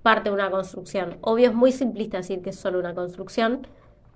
parte 0.02 0.30
de 0.30 0.34
una 0.34 0.50
construcción. 0.50 1.18
Obvio 1.20 1.50
es 1.50 1.54
muy 1.54 1.70
simplista 1.70 2.16
decir 2.16 2.42
que 2.42 2.50
es 2.50 2.56
solo 2.56 2.80
una 2.80 2.94
construcción, 2.94 3.66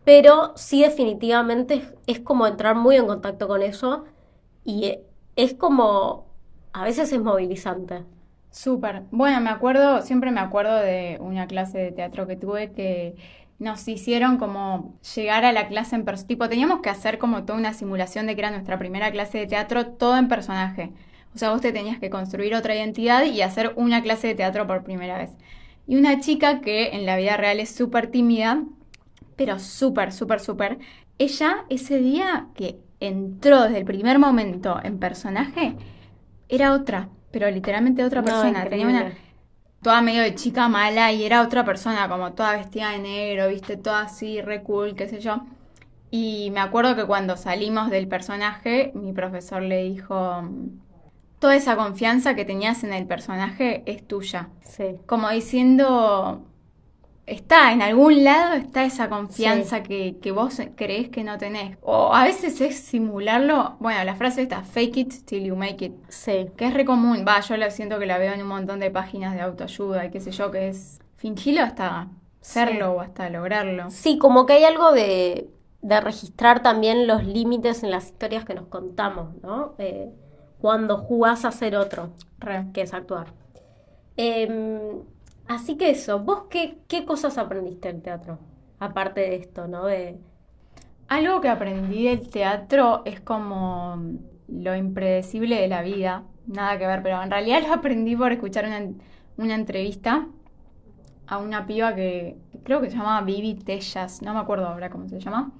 pero 0.06 0.52
sí 0.54 0.82
definitivamente 0.82 1.82
es, 2.06 2.20
como 2.20 2.46
entrar 2.46 2.76
muy 2.76 2.94
en 2.94 3.08
contacto 3.08 3.48
con 3.48 3.60
eso 3.60 4.04
y 4.64 4.98
es 5.34 5.54
como, 5.54 6.28
a 6.72 6.84
veces 6.84 7.12
es 7.12 7.20
movilizante. 7.20 8.04
Súper. 8.52 9.02
Bueno, 9.10 9.40
me 9.40 9.50
acuerdo, 9.50 10.02
siempre 10.02 10.30
me 10.30 10.38
acuerdo 10.38 10.76
de 10.76 11.18
una 11.20 11.48
clase 11.48 11.78
de 11.78 11.90
teatro 11.90 12.28
que 12.28 12.36
tuve 12.36 12.70
que 12.70 13.16
nos 13.58 13.88
hicieron 13.88 14.38
como 14.38 14.94
llegar 15.16 15.44
a 15.44 15.50
la 15.50 15.66
clase 15.66 15.96
en 15.96 16.04
persona. 16.04 16.28
Tipo, 16.28 16.48
teníamos 16.48 16.82
que 16.82 16.90
hacer 16.90 17.18
como 17.18 17.44
toda 17.44 17.58
una 17.58 17.72
simulación 17.74 18.28
de 18.28 18.36
que 18.36 18.42
era 18.42 18.52
nuestra 18.52 18.78
primera 18.78 19.10
clase 19.10 19.38
de 19.38 19.48
teatro, 19.48 19.88
todo 19.88 20.16
en 20.18 20.28
personaje. 20.28 20.92
O 21.34 21.38
sea, 21.38 21.50
vos 21.50 21.60
te 21.60 21.72
tenías 21.72 21.98
que 21.98 22.10
construir 22.10 22.54
otra 22.54 22.76
identidad 22.76 23.24
y 23.24 23.42
hacer 23.42 23.72
una 23.74 24.04
clase 24.04 24.28
de 24.28 24.36
teatro 24.36 24.68
por 24.68 24.84
primera 24.84 25.18
vez. 25.18 25.32
Y 25.88 25.96
una 25.96 26.20
chica 26.20 26.60
que 26.60 26.90
en 26.90 27.06
la 27.06 27.16
vida 27.16 27.36
real 27.36 27.58
es 27.58 27.74
súper 27.74 28.06
tímida, 28.06 28.62
pero 29.36 29.58
súper, 29.58 30.12
súper, 30.12 30.40
súper. 30.40 30.78
Ella 31.18 31.64
ese 31.70 31.98
día 31.98 32.48
que 32.54 32.80
entró 33.00 33.62
desde 33.64 33.78
el 33.78 33.84
primer 33.84 34.18
momento 34.18 34.80
en 34.82 34.98
personaje, 34.98 35.76
era 36.48 36.72
otra, 36.74 37.10
pero 37.30 37.50
literalmente 37.50 38.04
otra 38.04 38.22
No, 38.22 38.24
persona. 38.24 38.68
Tenía 38.68 38.86
una 38.88 39.12
toda 39.82 40.02
medio 40.02 40.22
de 40.22 40.34
chica 40.34 40.68
mala 40.68 41.12
y 41.12 41.24
era 41.24 41.42
otra 41.42 41.64
persona, 41.64 42.08
como 42.08 42.34
toda 42.34 42.56
vestida 42.56 42.90
de 42.92 42.98
negro, 42.98 43.48
viste, 43.48 43.76
toda 43.76 44.02
así, 44.02 44.40
re 44.42 44.62
cool, 44.62 44.94
qué 44.96 45.08
sé 45.08 45.20
yo. 45.20 45.46
Y 46.10 46.50
me 46.52 46.60
acuerdo 46.60 46.96
que 46.96 47.04
cuando 47.06 47.36
salimos 47.36 47.90
del 47.90 48.08
personaje, 48.08 48.92
mi 48.94 49.12
profesor 49.12 49.62
le 49.62 49.84
dijo, 49.84 50.42
toda 51.38 51.56
esa 51.56 51.76
confianza 51.76 52.34
que 52.34 52.44
tenías 52.44 52.84
en 52.84 52.92
el 52.92 53.06
personaje 53.06 53.82
es 53.86 54.06
tuya. 54.06 54.50
Sí. 54.60 54.98
Como 55.06 55.30
diciendo, 55.30 56.46
está, 57.26 57.72
en 57.72 57.82
algún 57.82 58.24
lado 58.24 58.54
está 58.54 58.84
esa 58.84 59.08
confianza 59.08 59.82
que, 59.82 60.16
que 60.22 60.30
vos 60.30 60.60
creés 60.76 61.08
que 61.08 61.24
no 61.24 61.38
tenés. 61.38 61.76
O 61.82 62.14
a 62.14 62.24
veces 62.24 62.60
es 62.60 62.78
simularlo, 62.78 63.76
bueno, 63.80 64.02
la 64.04 64.14
frase 64.14 64.42
está, 64.42 64.62
fake 64.62 64.96
it 64.96 65.24
till 65.24 65.44
you 65.44 65.56
make 65.56 65.84
it. 65.84 65.94
Sí. 66.08 66.46
Que 66.56 66.66
es 66.66 66.74
re 66.74 66.84
común, 66.84 67.24
va, 67.26 67.40
yo 67.40 67.56
la 67.56 67.70
siento 67.70 67.98
que 67.98 68.06
la 68.06 68.18
veo 68.18 68.32
en 68.32 68.42
un 68.42 68.48
montón 68.48 68.80
de 68.80 68.90
páginas 68.90 69.34
de 69.34 69.40
autoayuda 69.40 70.06
y 70.06 70.10
qué 70.10 70.20
sé 70.20 70.30
yo, 70.30 70.50
que 70.50 70.68
es 70.68 71.00
fingirlo 71.16 71.62
hasta 71.62 72.08
serlo 72.40 72.92
o 72.92 73.00
hasta 73.00 73.28
lograrlo. 73.28 73.90
Sí, 73.90 74.18
como 74.18 74.46
que 74.46 74.54
hay 74.54 74.64
algo 74.64 74.92
de, 74.92 75.50
de 75.82 76.00
registrar 76.00 76.62
también 76.62 77.06
los 77.06 77.24
límites 77.24 77.82
en 77.82 77.90
las 77.90 78.06
historias 78.06 78.44
que 78.44 78.54
nos 78.54 78.66
contamos, 78.66 79.34
¿no? 79.42 79.74
Eh, 79.78 80.10
cuando 80.60 80.98
jugás 80.98 81.44
a 81.44 81.50
ser 81.50 81.76
otro, 81.76 82.10
Re. 82.38 82.66
que 82.72 82.82
es 82.82 82.94
actuar. 82.94 83.32
Em, 84.16 85.02
así 85.48 85.76
que 85.76 85.90
eso, 85.90 86.20
¿vos 86.20 86.44
qué, 86.50 86.78
qué 86.88 87.04
cosas 87.04 87.38
aprendiste 87.38 87.92
del 87.92 88.02
teatro? 88.02 88.38
Aparte 88.78 89.20
de 89.20 89.36
esto, 89.36 89.68
¿no? 89.68 89.86
De, 89.86 90.18
Algo 91.08 91.40
que 91.40 91.48
aprendí 91.48 92.04
del 92.04 92.28
teatro 92.28 93.02
es 93.04 93.20
como 93.20 93.96
lo 94.48 94.76
impredecible 94.76 95.60
de 95.60 95.68
la 95.68 95.82
vida, 95.82 96.24
nada 96.46 96.78
que 96.78 96.86
ver, 96.86 97.02
pero 97.02 97.22
en 97.22 97.30
realidad 97.30 97.62
lo 97.66 97.72
aprendí 97.74 98.16
por 98.16 98.32
escuchar 98.32 98.66
una, 98.66 98.80
una 99.36 99.54
entrevista 99.54 100.26
a 101.26 101.38
una 101.38 101.66
piba 101.66 101.94
que 101.94 102.36
creo 102.62 102.80
que 102.80 102.90
se 102.90 102.96
llamaba 102.96 103.22
Vivi 103.22 103.54
Tellas, 103.54 104.22
no 104.22 104.34
me 104.34 104.40
acuerdo 104.40 104.66
ahora 104.66 104.90
cómo 104.90 105.08
se 105.08 105.20
llama. 105.20 105.52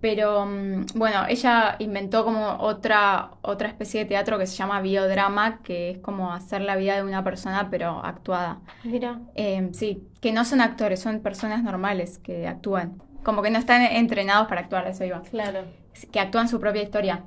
Pero 0.00 0.46
mm, 0.46 0.86
bueno, 0.94 1.26
ella 1.28 1.76
inventó 1.78 2.24
como 2.24 2.56
otra, 2.60 3.32
otra 3.42 3.68
especie 3.68 4.00
de 4.00 4.06
teatro 4.06 4.38
que 4.38 4.46
se 4.46 4.56
llama 4.56 4.80
biodrama, 4.80 5.62
que 5.62 5.90
es 5.90 5.98
como 5.98 6.32
hacer 6.32 6.62
la 6.62 6.76
vida 6.76 6.96
de 6.96 7.02
una 7.04 7.22
persona 7.24 7.68
pero 7.70 8.04
actuada. 8.04 8.60
mira, 8.82 9.20
Eh, 9.34 9.70
sí, 9.72 10.08
que 10.20 10.32
no 10.32 10.44
son 10.44 10.60
actores, 10.60 11.00
son 11.00 11.20
personas 11.20 11.62
normales 11.62 12.18
que 12.18 12.48
actúan. 12.48 13.02
Como 13.22 13.42
que 13.42 13.50
no 13.50 13.58
están 13.58 13.82
entrenados 13.82 14.48
para 14.48 14.62
actuar, 14.62 14.86
eso 14.88 15.04
iba. 15.04 15.28
claro. 15.30 15.64
Que 16.12 16.20
actúan 16.20 16.48
su 16.48 16.60
propia 16.60 16.82
historia. 16.82 17.24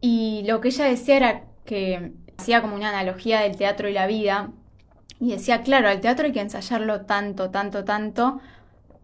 Y 0.00 0.44
lo 0.46 0.60
que 0.60 0.68
ella 0.68 0.84
decía 0.86 1.16
era 1.16 1.44
que 1.64 2.12
hacía 2.38 2.60
como 2.62 2.74
una 2.76 2.90
analogía 2.90 3.40
del 3.40 3.56
teatro 3.56 3.88
y 3.88 3.92
la 3.92 4.06
vida. 4.06 4.50
Y 5.20 5.32
decía, 5.32 5.62
claro, 5.62 5.88
al 5.88 6.00
teatro 6.00 6.26
hay 6.26 6.32
que 6.32 6.40
ensayarlo 6.40 7.02
tanto, 7.06 7.50
tanto, 7.50 7.84
tanto, 7.84 8.40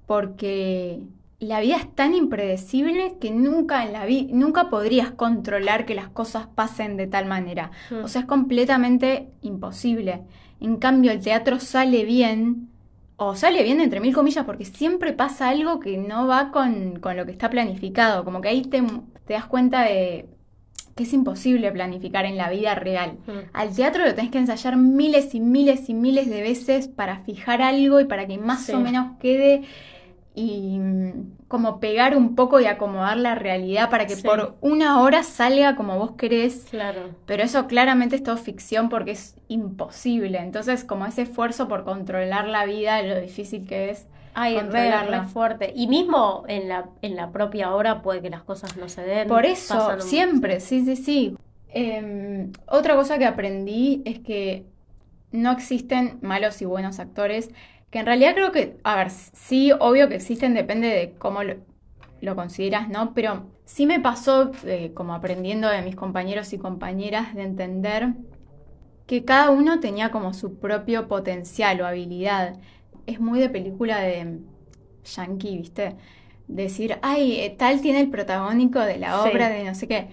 porque 0.06 1.00
la 1.40 1.60
vida 1.60 1.76
es 1.76 1.94
tan 1.94 2.14
impredecible 2.14 3.14
que 3.20 3.30
nunca 3.30 3.84
en 3.84 3.92
la 3.92 4.04
vida, 4.06 4.28
nunca 4.32 4.70
podrías 4.70 5.12
controlar 5.12 5.86
que 5.86 5.94
las 5.94 6.08
cosas 6.08 6.48
pasen 6.48 6.96
de 6.96 7.06
tal 7.06 7.26
manera. 7.26 7.70
Mm. 7.90 8.04
O 8.04 8.08
sea, 8.08 8.22
es 8.22 8.26
completamente 8.26 9.28
imposible. 9.42 10.22
En 10.60 10.76
cambio, 10.78 11.12
el 11.12 11.20
teatro 11.20 11.60
sale 11.60 12.04
bien, 12.04 12.68
o 13.16 13.36
sale 13.36 13.62
bien 13.62 13.80
entre 13.80 14.00
mil 14.00 14.14
comillas, 14.14 14.44
porque 14.44 14.64
siempre 14.64 15.12
pasa 15.12 15.48
algo 15.48 15.78
que 15.78 15.96
no 15.96 16.26
va 16.26 16.50
con, 16.50 16.98
con 16.98 17.16
lo 17.16 17.24
que 17.24 17.32
está 17.32 17.48
planificado. 17.50 18.24
Como 18.24 18.40
que 18.40 18.48
ahí 18.48 18.62
te, 18.62 18.82
te 19.26 19.34
das 19.34 19.46
cuenta 19.46 19.82
de 19.82 20.26
que 20.96 21.04
es 21.04 21.12
imposible 21.12 21.70
planificar 21.70 22.24
en 22.24 22.36
la 22.36 22.50
vida 22.50 22.74
real. 22.74 23.18
Mm. 23.28 23.30
Al 23.52 23.72
teatro 23.72 24.04
lo 24.04 24.12
tenés 24.16 24.32
que 24.32 24.38
ensayar 24.38 24.76
miles 24.76 25.32
y 25.36 25.38
miles 25.38 25.88
y 25.88 25.94
miles 25.94 26.28
de 26.28 26.42
veces 26.42 26.88
para 26.88 27.20
fijar 27.20 27.62
algo 27.62 28.00
y 28.00 28.06
para 28.06 28.26
que 28.26 28.38
más 28.38 28.64
Sí. 28.64 28.72
o 28.72 28.80
menos 28.80 29.16
quede 29.20 29.62
y 30.40 30.80
como 31.48 31.80
pegar 31.80 32.16
un 32.16 32.36
poco 32.36 32.60
y 32.60 32.66
acomodar 32.66 33.16
la 33.16 33.34
realidad 33.34 33.90
para 33.90 34.06
que 34.06 34.14
Sí. 34.16 34.22
por 34.22 34.54
una 34.60 35.00
hora 35.02 35.22
salga 35.24 35.74
como 35.74 35.98
vos 35.98 36.12
querés. 36.12 36.66
Claro. 36.70 37.10
Pero 37.26 37.42
eso 37.42 37.66
claramente 37.66 38.14
es 38.16 38.22
todo 38.22 38.36
ficción 38.36 38.88
porque 38.88 39.12
es 39.12 39.34
imposible. 39.48 40.38
Entonces, 40.38 40.84
como 40.84 41.06
ese 41.06 41.22
esfuerzo 41.22 41.66
por 41.66 41.84
controlar 41.84 42.46
la 42.46 42.64
vida, 42.66 43.02
lo 43.02 43.20
difícil 43.20 43.66
que 43.66 43.90
es 43.90 44.06
Ay, 44.34 44.54
controlarla. 44.54 45.24
fuerte. 45.24 45.72
Y 45.74 45.88
mismo 45.88 46.44
en 46.46 46.68
la, 46.68 46.86
en 47.02 47.16
la 47.16 47.32
propia 47.32 47.74
obra 47.74 48.02
puede 48.02 48.22
que 48.22 48.30
las 48.30 48.42
cosas 48.44 48.76
no 48.76 48.88
se 48.88 49.02
den. 49.02 49.26
Por 49.26 49.44
eso, 49.46 50.00
siempre, 50.00 50.60
sí, 50.60 50.84
sí, 50.84 50.94
sí. 50.96 51.36
Em, 51.70 52.52
otra 52.66 52.94
cosa 52.94 53.18
que 53.18 53.26
aprendí 53.26 54.02
es 54.04 54.20
que 54.20 54.64
no 55.32 55.50
existen 55.52 56.18
malos 56.22 56.62
y 56.62 56.64
buenos 56.64 56.98
actores, 57.00 57.50
que 57.90 57.98
en 58.00 58.06
realidad 58.06 58.34
creo 58.34 58.52
que, 58.52 58.76
a 58.84 58.96
ver, 58.96 59.10
sí, 59.10 59.72
obvio 59.78 60.08
que 60.08 60.16
existen, 60.16 60.54
depende 60.54 60.88
de 60.88 61.12
cómo 61.18 61.42
lo, 61.42 61.56
lo 62.20 62.36
consideras, 62.36 62.88
¿no? 62.88 63.14
Pero 63.14 63.46
sí 63.64 63.86
me 63.86 64.00
pasó, 64.00 64.50
eh, 64.64 64.92
como 64.94 65.14
aprendiendo 65.14 65.68
de 65.68 65.82
mis 65.82 65.96
compañeros 65.96 66.52
y 66.52 66.58
compañeras, 66.58 67.34
de 67.34 67.42
entender 67.42 68.14
que 69.06 69.24
cada 69.24 69.50
uno 69.50 69.80
tenía 69.80 70.10
como 70.10 70.34
su 70.34 70.58
propio 70.58 71.08
potencial 71.08 71.80
o 71.80 71.86
habilidad. 71.86 72.58
Es 73.06 73.20
muy 73.20 73.40
de 73.40 73.48
película 73.48 74.00
de 74.00 74.38
yankee, 75.04 75.56
¿viste? 75.56 75.96
Decir, 76.46 76.98
ay, 77.02 77.40
eh, 77.40 77.54
tal 77.58 77.80
tiene 77.80 78.00
el 78.00 78.10
protagónico 78.10 78.80
de 78.80 78.98
la 78.98 79.22
Sí. 79.22 79.28
obra 79.30 79.48
de 79.48 79.64
no 79.64 79.74
sé 79.74 79.88
qué. 79.88 80.08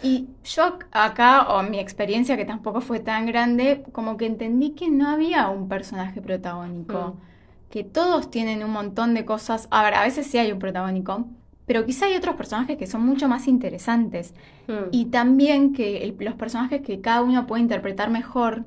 Y 0.00 0.28
yo 0.44 0.78
acá, 0.90 1.42
o 1.48 1.62
mi 1.62 1.78
experiencia 1.78 2.36
que 2.36 2.44
tampoco 2.44 2.80
fue 2.80 3.00
tan 3.00 3.26
grande, 3.26 3.84
como 3.92 4.16
que 4.16 4.26
entendí 4.26 4.70
que 4.70 4.88
no 4.90 5.08
había 5.08 5.48
un 5.48 5.68
personaje 5.68 6.20
protagónico. 6.20 7.16
Que 7.70 7.84
todos 7.84 8.30
tienen 8.30 8.62
un 8.64 8.70
montón 8.72 9.14
de 9.14 9.24
cosas. 9.24 9.68
A 9.70 9.82
ver, 9.84 9.94
a 9.94 10.02
veces 10.02 10.26
sí 10.26 10.38
hay 10.38 10.52
un 10.52 10.58
protagónico, 10.58 11.26
pero 11.66 11.86
quizá 11.86 12.06
hay 12.06 12.14
otros 12.16 12.36
personajes 12.36 12.76
que 12.76 12.86
son 12.86 13.04
mucho 13.06 13.28
más 13.28 13.46
interesantes. 13.48 14.34
Mm. 14.66 14.88
Y 14.90 15.06
también 15.06 15.72
que 15.72 16.02
el- 16.04 16.16
los 16.18 16.34
personajes 16.34 16.82
que 16.82 17.00
cada 17.00 17.22
uno 17.22 17.46
puede 17.46 17.62
interpretar 17.62 18.10
mejor 18.10 18.64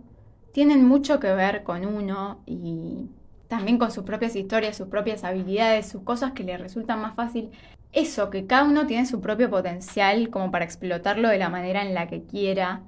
tienen 0.53 0.87
mucho 0.87 1.19
que 1.19 1.33
ver 1.33 1.63
con 1.63 1.85
uno 1.85 2.39
y 2.45 3.09
también 3.47 3.77
con 3.77 3.91
sus 3.91 4.03
propias 4.05 4.35
historias, 4.35 4.77
sus 4.77 4.87
propias 4.87 5.23
habilidades, 5.23 5.87
sus 5.89 6.01
cosas 6.01 6.31
que 6.31 6.43
le 6.43 6.57
resultan 6.57 7.01
más 7.01 7.15
fácil. 7.15 7.51
Eso, 7.95 8.29
que 8.29 8.45
cada 8.45 8.65
uno 8.65 8.87
tiene 8.87 9.05
su 9.05 9.21
propio 9.21 9.49
potencial 9.49 10.29
como 10.29 10.51
para 10.51 10.65
explotarlo 10.65 11.29
de 11.29 11.37
la 11.37 11.47
manera 11.47 11.81
en 11.81 11.93
la 11.93 12.09
que 12.09 12.25
quiera. 12.25 12.81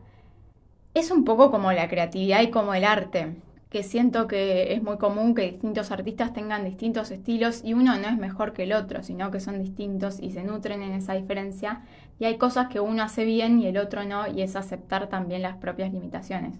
Es 0.93 1.11
un 1.11 1.23
poco 1.23 1.49
como 1.49 1.71
la 1.71 1.87
creatividad 1.87 2.41
y 2.41 2.51
como 2.51 2.73
el 2.73 2.83
arte, 2.83 3.37
que 3.69 3.83
siento 3.83 4.27
que 4.27 4.73
es 4.73 4.83
muy 4.83 4.97
común 4.97 5.33
que 5.33 5.43
distintos 5.43 5.91
artistas 5.91 6.33
tengan 6.33 6.65
distintos 6.65 7.09
estilos 7.09 7.63
y 7.63 7.73
uno 7.73 7.97
no 7.97 8.09
es 8.09 8.17
mejor 8.17 8.51
que 8.51 8.63
el 8.63 8.73
otro, 8.73 9.01
sino 9.01 9.31
que 9.31 9.39
son 9.39 9.63
distintos 9.63 10.19
y 10.21 10.31
se 10.31 10.43
nutren 10.43 10.83
en 10.83 10.91
esa 10.91 11.13
diferencia. 11.13 11.83
Y 12.19 12.25
hay 12.25 12.37
cosas 12.37 12.67
que 12.67 12.81
uno 12.81 13.01
hace 13.01 13.23
bien 13.23 13.61
y 13.61 13.67
el 13.67 13.77
otro 13.77 14.03
no, 14.03 14.27
y 14.27 14.41
es 14.41 14.57
aceptar 14.57 15.07
también 15.07 15.41
las 15.41 15.55
propias 15.55 15.93
limitaciones. 15.93 16.59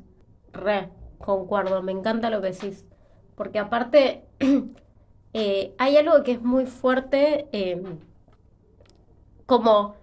Re, 0.54 0.88
concuerdo, 1.18 1.84
me 1.84 1.92
encanta 1.92 2.30
lo 2.30 2.42
que 2.42 2.52
decís. 2.52 2.86
Porque 3.36 3.60
aparte, 3.60 4.24
eh, 5.34 5.74
hay 5.78 5.98
algo 5.98 6.24
que 6.24 6.32
es 6.32 6.42
muy 6.42 6.66
fuerte, 6.66 7.48
eh, 7.52 7.84
como 9.48 9.98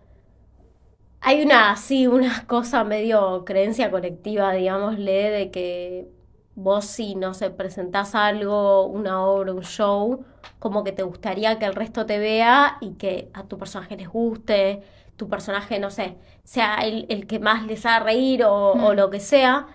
hay 1.21 1.43
una 1.43 1.71
así, 1.73 2.07
una 2.07 2.47
cosa 2.47 2.85
medio 2.85 3.45
creencia 3.45 3.91
colectiva, 3.91 4.53
digámosle, 4.53 5.31
de 5.31 5.51
que 5.51 6.09
vos 6.55 6.85
si 6.85 7.15
no 7.17 7.35
sé, 7.35 7.51
presentás 7.51 8.15
algo, 8.15 8.87
una 8.87 9.25
obra, 9.25 9.53
un 9.53 9.63
show, 9.65 10.25
como 10.59 10.85
que 10.85 10.93
te 10.93 11.03
gustaría 11.03 11.59
que 11.59 11.65
el 11.67 11.75
resto 11.75 12.07
te 12.07 12.19
vea 12.19 12.79
y 12.81 12.95
que 12.95 13.31
a 13.35 13.45
tu 13.49 13.59
personaje 13.59 13.97
les 13.97 14.09
guste, 14.09 14.83
tu 15.17 15.29
personaje, 15.29 15.79
no 15.81 15.91
sé, 15.91 16.17
sea 16.45 16.77
el, 16.85 17.07
el 17.09 17.27
que 17.27 17.39
más 17.41 17.65
les 17.67 17.87
haga 17.87 18.01
reír 18.05 18.45
o, 18.45 18.75
o 18.75 18.95
Mm. 18.95 18.95
lo 18.95 19.11
que 19.11 19.21
sea. 19.21 19.67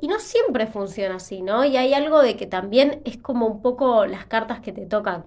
Y 0.00 0.08
no 0.08 0.18
siempre 0.18 0.66
funciona 0.66 1.16
así, 1.16 1.42
¿no? 1.42 1.64
Y 1.64 1.76
hay 1.76 1.94
algo 1.94 2.22
de 2.22 2.36
que 2.36 2.46
también 2.46 3.02
es 3.04 3.18
como 3.18 3.46
un 3.46 3.62
poco 3.62 4.04
las 4.06 4.26
cartas 4.26 4.60
que 4.60 4.72
te 4.72 4.84
tocan, 4.86 5.24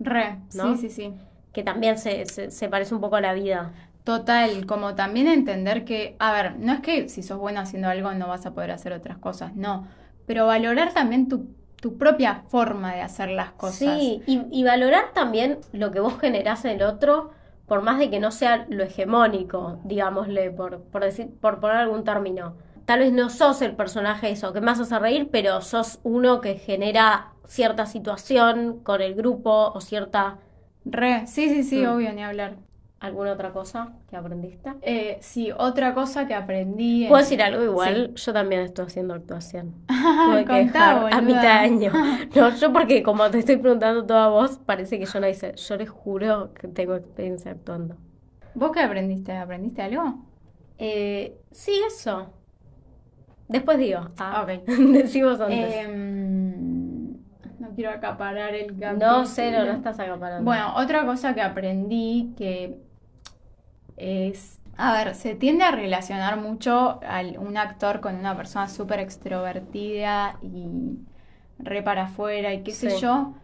Re, 0.00 0.38
¿No? 0.52 0.68
sí, 0.74 0.76
sí, 0.76 0.90
sí. 0.90 1.14
Que 1.56 1.62
también 1.62 1.96
se, 1.96 2.26
se, 2.26 2.50
se 2.50 2.68
parece 2.68 2.94
un 2.94 3.00
poco 3.00 3.16
a 3.16 3.22
la 3.22 3.32
vida. 3.32 3.72
Total, 4.04 4.66
como 4.66 4.94
también 4.94 5.26
entender 5.26 5.86
que, 5.86 6.14
a 6.18 6.30
ver, 6.30 6.58
no 6.58 6.74
es 6.74 6.80
que 6.80 7.08
si 7.08 7.22
sos 7.22 7.38
bueno 7.38 7.60
haciendo 7.60 7.88
algo 7.88 8.12
no 8.12 8.28
vas 8.28 8.44
a 8.44 8.52
poder 8.52 8.72
hacer 8.72 8.92
otras 8.92 9.16
cosas, 9.16 9.56
no, 9.56 9.88
pero 10.26 10.46
valorar 10.46 10.92
también 10.92 11.30
tu, 11.30 11.46
tu 11.80 11.96
propia 11.96 12.42
forma 12.48 12.94
de 12.94 13.00
hacer 13.00 13.30
las 13.30 13.52
cosas. 13.52 13.98
Sí, 13.98 14.22
y, 14.26 14.42
y 14.50 14.64
valorar 14.64 15.14
también 15.14 15.60
lo 15.72 15.92
que 15.92 16.00
vos 16.00 16.20
generás 16.20 16.66
en 16.66 16.72
el 16.72 16.82
otro, 16.82 17.30
por 17.64 17.80
más 17.80 17.98
de 17.98 18.10
que 18.10 18.20
no 18.20 18.32
sea 18.32 18.66
lo 18.68 18.84
hegemónico, 18.84 19.80
digámosle, 19.84 20.50
por, 20.50 20.82
por, 20.82 21.04
decir, 21.04 21.30
por 21.40 21.58
poner 21.58 21.78
algún 21.78 22.04
término. 22.04 22.52
Tal 22.84 22.98
vez 22.98 23.14
no 23.14 23.30
sos 23.30 23.62
el 23.62 23.74
personaje 23.74 24.28
eso 24.28 24.52
que 24.52 24.60
más 24.60 24.78
hace 24.78 24.98
reír, 24.98 25.30
pero 25.32 25.62
sos 25.62 26.00
uno 26.02 26.42
que 26.42 26.56
genera 26.56 27.32
cierta 27.46 27.86
situación 27.86 28.80
con 28.82 29.00
el 29.00 29.14
grupo 29.14 29.72
o 29.72 29.80
cierta 29.80 30.36
Re, 30.88 31.26
sí, 31.26 31.48
sí, 31.48 31.62
sí, 31.64 31.84
Mm. 31.84 31.88
obvio, 31.88 32.12
ni 32.12 32.22
hablar. 32.22 32.56
alguna 32.98 33.32
otra 33.32 33.52
cosa 33.52 33.92
que 34.08 34.16
aprendiste. 34.16 34.70
Eh, 34.80 35.18
sí, 35.20 35.50
otra 35.56 35.92
cosa 35.94 36.26
que 36.26 36.34
aprendí. 36.34 37.02
en- 37.04 37.08
Puedo 37.10 37.22
decir 37.22 37.42
algo 37.42 37.62
igual, 37.62 38.14
yo 38.14 38.32
también 38.32 38.62
estoy 38.62 38.86
haciendo 38.86 39.12
actuación. 39.14 39.74
Tuve 39.86 40.44
que 40.46 40.52
dejar 40.64 41.12
a 41.12 41.20
mitad 41.20 41.42
de 41.42 41.48
año. 41.48 41.92
No, 42.34 42.56
yo 42.56 42.72
porque 42.72 43.02
como 43.02 43.30
te 43.30 43.38
estoy 43.40 43.58
preguntando 43.58 44.06
toda 44.06 44.28
vos, 44.28 44.58
parece 44.64 44.98
que 44.98 45.04
yo 45.04 45.20
no 45.20 45.28
hice. 45.28 45.52
Yo 45.56 45.76
les 45.76 45.90
juro 45.90 46.54
que 46.54 46.68
tengo 46.68 46.94
experiencia 46.96 47.50
actuando. 47.52 47.96
¿Vos 48.54 48.72
qué 48.72 48.80
aprendiste? 48.80 49.32
¿Aprendiste 49.36 49.82
algo? 49.82 50.24
Eh, 50.78 51.36
sí, 51.52 51.72
eso. 51.86 52.32
Después 53.48 53.78
digo. 53.78 54.08
Ah, 54.18 54.42
Ok. 54.42 54.64
Decimos 54.92 55.38
antes. 55.40 55.86
No 55.88 56.85
quiero 57.76 57.90
acaparar 57.90 58.54
el 58.54 58.78
capítulo. 58.78 59.18
no, 59.18 59.26
cero, 59.26 59.64
no 59.66 59.72
estás 59.72 60.00
acaparando. 60.00 60.44
Bueno, 60.44 60.74
otra 60.76 61.04
cosa 61.04 61.34
que 61.34 61.42
aprendí 61.42 62.32
que 62.36 62.78
es, 63.96 64.58
a 64.76 64.92
ver, 64.92 65.14
se 65.14 65.34
tiende 65.34 65.64
a 65.64 65.70
relacionar 65.70 66.38
mucho 66.40 67.00
al, 67.06 67.38
un 67.38 67.56
actor 67.56 68.00
con 68.00 68.16
una 68.16 68.36
persona 68.36 68.68
súper 68.68 68.98
extrovertida 69.00 70.38
y 70.42 70.98
re 71.58 71.82
para 71.82 72.04
afuera 72.04 72.52
y 72.52 72.62
qué 72.62 72.72
sé 72.72 72.98
yo. 72.98 73.34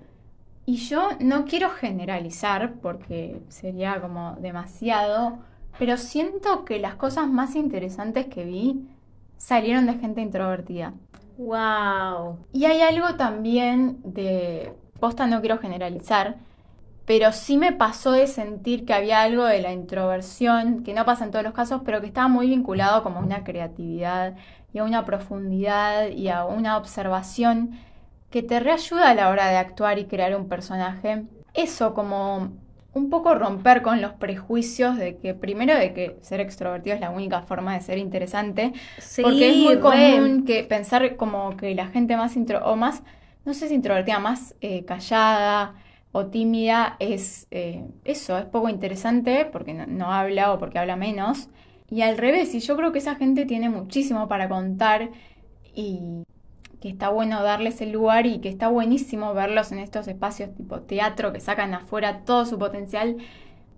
Y 0.64 0.76
yo 0.76 1.10
no 1.20 1.44
quiero 1.44 1.70
generalizar 1.70 2.74
porque 2.80 3.42
sería 3.48 4.00
como 4.00 4.36
demasiado, 4.36 5.38
pero 5.78 5.96
siento 5.96 6.64
que 6.64 6.78
las 6.78 6.94
cosas 6.94 7.28
más 7.28 7.56
interesantes 7.56 8.26
que 8.26 8.44
vi 8.44 8.88
salieron 9.36 9.86
de 9.86 9.94
gente 9.94 10.20
introvertida. 10.20 10.94
Wow. 11.42 12.46
Y 12.52 12.66
hay 12.66 12.82
algo 12.82 13.16
también 13.16 14.00
de, 14.04 14.72
posta 15.00 15.26
no 15.26 15.40
quiero 15.40 15.58
generalizar, 15.58 16.36
pero 17.04 17.32
sí 17.32 17.56
me 17.56 17.72
pasó 17.72 18.12
de 18.12 18.28
sentir 18.28 18.86
que 18.86 18.94
había 18.94 19.22
algo 19.22 19.44
de 19.44 19.60
la 19.60 19.72
introversión, 19.72 20.84
que 20.84 20.94
no 20.94 21.04
pasa 21.04 21.24
en 21.24 21.32
todos 21.32 21.44
los 21.44 21.52
casos, 21.52 21.82
pero 21.84 22.00
que 22.00 22.06
estaba 22.06 22.28
muy 22.28 22.46
vinculado 22.48 23.02
como 23.02 23.18
a 23.18 23.22
una 23.24 23.42
creatividad 23.42 24.36
y 24.72 24.78
a 24.78 24.84
una 24.84 25.04
profundidad 25.04 26.10
y 26.10 26.28
a 26.28 26.44
una 26.44 26.76
observación 26.76 27.72
que 28.30 28.44
te 28.44 28.60
reayuda 28.60 29.10
a 29.10 29.14
la 29.14 29.28
hora 29.28 29.48
de 29.48 29.56
actuar 29.56 29.98
y 29.98 30.06
crear 30.06 30.36
un 30.36 30.48
personaje. 30.48 31.24
Eso 31.54 31.92
como 31.92 32.52
un 32.94 33.08
poco 33.10 33.34
romper 33.34 33.82
con 33.82 34.00
los 34.02 34.12
prejuicios 34.14 34.96
de 34.98 35.16
que 35.18 35.34
primero 35.34 35.74
de 35.76 35.94
que 35.94 36.18
ser 36.22 36.40
extrovertido 36.40 36.94
es 36.94 37.00
la 37.00 37.10
única 37.10 37.42
forma 37.42 37.74
de 37.74 37.80
ser 37.80 37.98
interesante, 37.98 38.72
Sí, 38.98 39.22
porque 39.22 39.50
es 39.50 39.56
muy 39.56 39.78
común 39.80 40.44
que 40.44 40.64
pensar 40.64 41.16
como 41.16 41.56
que 41.56 41.74
la 41.74 41.88
gente 41.88 42.16
más 42.16 42.36
intro 42.36 42.60
o 42.64 42.76
más, 42.76 43.02
no 43.44 43.54
sé 43.54 43.68
si 43.68 43.74
introvertida, 43.74 44.18
más 44.18 44.54
eh, 44.60 44.84
callada 44.84 45.74
o 46.12 46.26
tímida 46.26 46.96
es 47.00 47.46
eh, 47.50 47.84
eso, 48.04 48.36
es 48.38 48.44
poco 48.46 48.68
interesante 48.68 49.46
porque 49.50 49.72
no, 49.74 49.86
no 49.86 50.12
habla 50.12 50.52
o 50.52 50.58
porque 50.58 50.78
habla 50.78 50.96
menos. 50.96 51.48
Y 51.90 52.02
al 52.02 52.16
revés, 52.18 52.54
y 52.54 52.60
yo 52.60 52.76
creo 52.76 52.92
que 52.92 52.98
esa 52.98 53.16
gente 53.16 53.44
tiene 53.46 53.68
muchísimo 53.70 54.28
para 54.28 54.48
contar 54.48 55.10
y 55.74 56.24
que 56.82 56.88
está 56.90 57.08
bueno 57.08 57.42
darles 57.42 57.80
el 57.80 57.92
lugar 57.92 58.26
y 58.26 58.40
que 58.40 58.48
está 58.50 58.68
buenísimo 58.68 59.32
verlos 59.32 59.72
en 59.72 59.78
estos 59.78 60.08
espacios 60.08 60.54
tipo 60.54 60.80
teatro 60.80 61.32
que 61.32 61.40
sacan 61.40 61.72
afuera 61.74 62.24
todo 62.26 62.44
su 62.44 62.58
potencial. 62.58 63.16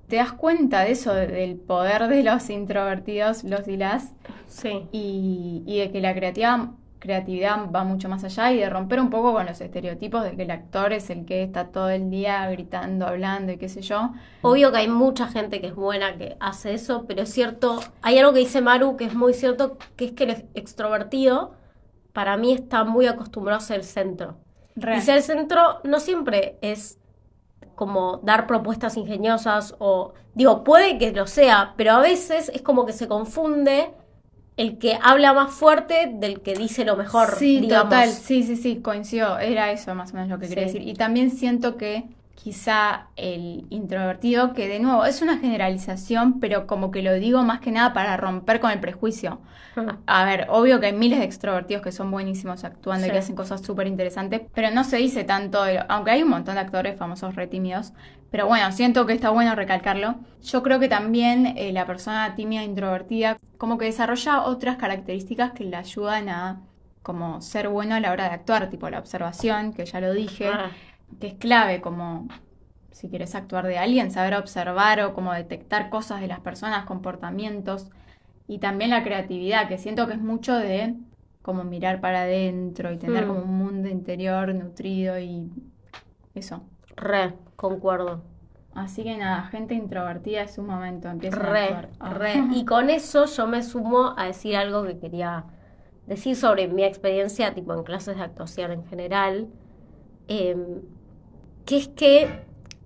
Te 0.08 0.16
das 0.16 0.32
cuenta 0.32 0.80
de 0.80 0.92
eso, 0.92 1.14
de- 1.14 1.26
del 1.28 1.56
poder 1.56 2.08
de 2.08 2.22
los 2.22 2.50
introvertidos, 2.50 3.44
los 3.44 3.68
y 3.68 3.76
las, 3.76 4.12
Sí. 4.48 4.86
y, 4.92 5.62
y 5.66 5.78
de 5.80 5.90
que 5.92 6.00
la 6.00 6.14
creativa- 6.14 6.72
creatividad 6.98 7.70
va 7.70 7.84
mucho 7.84 8.08
más 8.08 8.24
allá 8.24 8.50
y 8.52 8.56
de 8.58 8.70
romper 8.70 8.98
un 8.98 9.10
poco 9.10 9.34
con 9.34 9.44
los 9.44 9.60
estereotipos 9.60 10.24
de 10.24 10.36
que 10.36 10.42
el 10.44 10.50
actor 10.50 10.94
es 10.94 11.10
el 11.10 11.26
que 11.26 11.42
está 11.42 11.66
todo 11.68 11.90
el 11.90 12.08
día 12.10 12.48
gritando, 12.50 13.06
hablando 13.06 13.52
y 13.52 13.58
qué 13.58 13.68
sé 13.68 13.82
yo. 13.82 14.12
Obvio 14.40 14.72
que 14.72 14.78
hay 14.78 14.88
mucha 14.88 15.26
gente 15.28 15.60
que 15.60 15.66
es 15.66 15.74
buena 15.74 16.16
que 16.16 16.36
hace 16.40 16.72
eso, 16.72 17.04
pero 17.06 17.20
es 17.22 17.28
cierto, 17.30 17.80
hay 18.00 18.18
algo 18.18 18.32
que 18.32 18.38
dice 18.38 18.62
Maru 18.62 18.96
que 18.96 19.04
es 19.04 19.14
muy 19.14 19.34
cierto, 19.34 19.76
que 19.96 20.06
es 20.06 20.12
que 20.12 20.24
el 20.24 20.46
extrovertido 20.54 21.52
para 22.14 22.38
mí 22.38 22.54
está 22.54 22.84
muy 22.84 23.06
acostumbrado 23.08 23.58
a 23.58 23.62
ser 23.62 23.78
el 23.80 23.84
centro. 23.84 24.38
Y 24.76 25.00
ser 25.02 25.18
el 25.18 25.22
centro 25.22 25.80
no 25.84 26.00
siempre 26.00 26.58
es 26.62 26.98
como 27.74 28.18
dar 28.24 28.46
propuestas 28.46 28.96
ingeniosas 28.96 29.74
o, 29.80 30.14
digo, 30.34 30.64
puede 30.64 30.98
que 30.98 31.12
lo 31.12 31.26
sea, 31.26 31.74
pero 31.76 31.92
a 31.92 32.00
veces 32.00 32.50
es 32.54 32.62
como 32.62 32.86
que 32.86 32.92
se 32.94 33.08
confunde 33.08 33.92
el 34.56 34.78
que 34.78 34.98
habla 35.02 35.32
más 35.34 35.52
fuerte 35.52 36.10
del 36.14 36.40
que 36.42 36.54
dice 36.54 36.84
lo 36.84 36.96
mejor, 36.96 37.30
Sí, 37.38 37.60
digamos. 37.60 37.84
total, 37.86 38.10
sí, 38.10 38.44
sí, 38.44 38.56
sí, 38.56 38.80
coincido, 38.82 39.38
era 39.38 39.72
eso 39.72 39.94
más 39.96 40.12
o 40.12 40.14
menos 40.14 40.30
lo 40.30 40.38
que 40.38 40.48
quería 40.48 40.64
decir. 40.64 40.82
Y 40.82 40.94
también 40.94 41.30
siento 41.30 41.76
que 41.76 42.04
quizá 42.34 43.08
el 43.16 43.66
introvertido, 43.70 44.52
que 44.52 44.68
de 44.68 44.80
nuevo 44.80 45.04
es 45.04 45.22
una 45.22 45.38
generalización, 45.38 46.40
pero 46.40 46.66
como 46.66 46.90
que 46.90 47.02
lo 47.02 47.14
digo 47.14 47.42
más 47.42 47.60
que 47.60 47.70
nada 47.70 47.92
para 47.92 48.16
romper 48.16 48.60
con 48.60 48.70
el 48.70 48.80
prejuicio. 48.80 49.40
A 50.06 50.24
ver, 50.24 50.46
obvio 50.50 50.78
que 50.78 50.86
hay 50.86 50.92
miles 50.92 51.18
de 51.18 51.24
extrovertidos 51.24 51.82
que 51.82 51.90
son 51.90 52.10
buenísimos 52.10 52.62
actuando 52.64 53.06
y 53.06 53.10
que 53.10 53.18
hacen 53.18 53.34
cosas 53.34 53.62
súper 53.62 53.86
interesantes, 53.86 54.42
pero 54.54 54.70
no 54.70 54.84
se 54.84 54.98
dice 54.98 55.24
tanto, 55.24 55.60
aunque 55.88 56.12
hay 56.12 56.22
un 56.22 56.30
montón 56.30 56.54
de 56.54 56.60
actores 56.60 56.96
famosos 56.96 57.34
re 57.34 57.46
tímidos, 57.48 57.92
pero 58.30 58.46
bueno, 58.46 58.70
siento 58.72 59.06
que 59.06 59.12
está 59.14 59.30
bueno 59.30 59.54
recalcarlo. 59.54 60.16
Yo 60.42 60.62
creo 60.62 60.78
que 60.80 60.88
también 60.88 61.54
eh, 61.56 61.72
la 61.72 61.86
persona 61.86 62.34
tímida 62.34 62.62
e 62.62 62.64
introvertida 62.66 63.38
como 63.58 63.78
que 63.78 63.86
desarrolla 63.86 64.42
otras 64.42 64.76
características 64.76 65.52
que 65.52 65.64
le 65.64 65.76
ayudan 65.76 66.28
a 66.28 66.60
como 67.02 67.40
ser 67.42 67.68
bueno 67.68 67.94
a 67.94 68.00
la 68.00 68.12
hora 68.12 68.24
de 68.24 68.30
actuar, 68.34 68.70
tipo 68.70 68.88
la 68.90 68.98
observación, 68.98 69.72
que 69.74 69.84
ya 69.84 70.00
lo 70.00 70.12
dije, 70.12 70.48
Ah, 70.48 70.70
que 71.20 71.28
es 71.28 71.34
clave 71.34 71.80
como 71.80 72.28
si 72.90 73.08
quieres 73.08 73.34
actuar 73.34 73.66
de 73.66 73.78
alguien, 73.78 74.10
saber 74.10 74.34
observar 74.34 75.00
o 75.00 75.14
como 75.14 75.32
detectar 75.32 75.90
cosas 75.90 76.20
de 76.20 76.28
las 76.28 76.40
personas, 76.40 76.84
comportamientos 76.84 77.90
y 78.46 78.58
también 78.58 78.90
la 78.90 79.02
creatividad, 79.02 79.68
que 79.68 79.78
siento 79.78 80.06
que 80.06 80.14
es 80.14 80.20
mucho 80.20 80.54
de 80.56 80.94
como 81.42 81.64
mirar 81.64 82.00
para 82.00 82.22
adentro 82.22 82.92
y 82.92 82.96
tener 82.98 83.24
Mm. 83.24 83.28
como 83.28 83.42
un 83.42 83.58
mundo 83.58 83.88
interior 83.88 84.54
nutrido 84.54 85.18
y 85.18 85.50
eso. 86.34 86.62
re, 86.96 87.34
concuerdo. 87.56 88.22
Así 88.74 89.02
que 89.04 89.16
nada, 89.16 89.42
gente 89.44 89.74
introvertida 89.74 90.42
es 90.42 90.58
un 90.58 90.66
momento, 90.66 91.08
empieza 91.08 91.36
a 91.36 91.64
actuar. 91.64 91.88
Ah. 92.00 92.14
re. 92.14 92.34
Y 92.54 92.64
con 92.64 92.88
eso 92.90 93.24
yo 93.26 93.46
me 93.46 93.62
sumo 93.62 94.14
a 94.16 94.26
decir 94.26 94.56
algo 94.56 94.84
que 94.84 94.98
quería 94.98 95.44
decir 96.06 96.36
sobre 96.36 96.68
mi 96.68 96.84
experiencia, 96.84 97.54
tipo 97.54 97.74
en 97.74 97.82
clases 97.82 98.16
de 98.16 98.22
actuación 98.22 98.72
en 98.72 98.84
general, 98.86 99.48
em, 100.28 100.82
que 101.66 101.76
es 101.78 101.88
que 101.88 102.28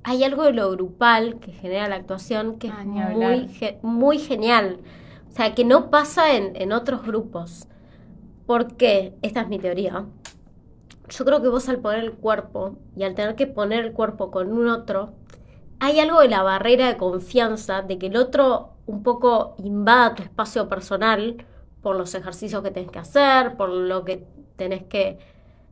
hay 0.05 0.25
algo 0.25 0.45
de 0.45 0.53
lo 0.53 0.71
grupal 0.71 1.39
que 1.41 1.53
genera 1.53 1.89
la 1.89 1.97
actuación 1.97 2.59
que 2.59 2.69
es 2.69 2.73
Ah, 2.75 2.85
muy, 2.85 3.49
ge- 3.49 3.79
muy 3.83 4.19
genial. 4.19 4.79
O 5.29 5.33
sea, 5.35 5.55
que 5.55 5.65
no 5.65 5.91
pasa 5.91 6.37
en, 6.37 6.57
en 6.57 6.73
otros 6.73 7.05
grupos. 7.05 7.67
¿Por 8.47 8.77
qué? 8.77 9.15
Esta 9.23 9.43
es 9.43 9.49
mi 9.49 9.59
teoría. 9.59 10.07
Yo 11.09 11.25
creo 11.25 11.43
que 11.43 11.49
vos 11.49 11.69
al 11.69 11.79
poner 11.81 12.01
el 12.01 12.13
cuerpo 12.13 12.77
y 12.97 13.03
al 13.05 13.15
tener 13.15 13.35
que 13.35 13.47
poner 13.47 13.85
el 13.85 13.93
cuerpo 13.93 14.31
con 14.31 14.53
un 14.53 14.69
otro, 14.69 15.13
hay 15.81 16.01
algo 16.01 16.21
de 16.21 16.29
la 16.29 16.43
barrera 16.43 16.89
de 16.89 16.97
confianza, 16.97 17.83
de 17.83 17.99
que 17.99 18.07
el 18.09 18.17
otro 18.17 18.71
un 18.87 19.03
poco 19.03 19.55
invada 19.59 20.15
tu 20.15 20.23
espacio 20.23 20.69
personal 20.69 21.45
por 21.83 21.97
los 21.97 22.15
ejercicios 22.15 22.63
que 22.63 22.71
tenés 22.71 22.91
que 22.91 22.99
hacer, 22.99 23.57
por 23.57 23.71
lo 23.71 24.05
que 24.05 24.25
tenés 24.57 24.85
que, 24.85 25.19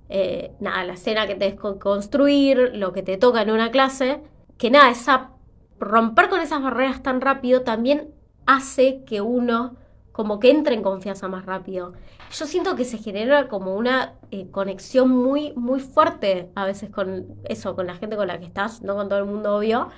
eh, 0.09 0.53
nada, 0.61 0.85
la 0.85 0.95
escena 0.95 1.27
que 1.27 1.35
tenés 1.35 1.55
que 1.55 1.79
construir, 1.79 2.73
lo 2.75 2.92
que 2.92 3.03
te 3.03 3.16
toca 3.16 3.42
en 3.42 3.51
una 3.51 3.71
clase, 3.71 4.23
que 4.59 4.71
nada, 4.71 4.90
esa, 4.90 5.31
romper 5.79 6.29
con 6.29 6.40
esas 6.40 6.62
barreras 6.62 7.03
tan 7.03 7.21
rápido 7.21 7.62
también 7.62 8.14
hace 8.47 9.05
que 9.05 9.21
uno 9.21 9.77
como 10.12 10.40
que 10.40 10.51
entre 10.51 10.75
en 10.75 10.83
confianza 10.83 11.29
más 11.29 11.45
rápido. 11.45 11.92
Yo 12.33 12.47
siento 12.47 12.75
que 12.75 12.87
se 12.87 12.97
genera 12.97 13.49
como 13.49 13.77
una 13.77 14.14
eh, 14.31 14.51
conexión 14.51 15.11
muy, 15.11 15.53
muy 15.57 15.79
fuerte 15.81 16.51
a 16.55 16.64
veces 16.64 16.88
con 16.88 17.27
eso, 17.45 17.77
con 17.77 17.87
la 17.87 17.97
gente 17.97 18.16
con 18.16 18.29
la 18.29 18.38
que 18.38 18.47
estás, 18.47 18.81
no 18.83 18.95
con 18.95 19.11
todo 19.11 19.19
el 19.19 19.27
mundo 19.27 19.57
obvio, 19.57 19.90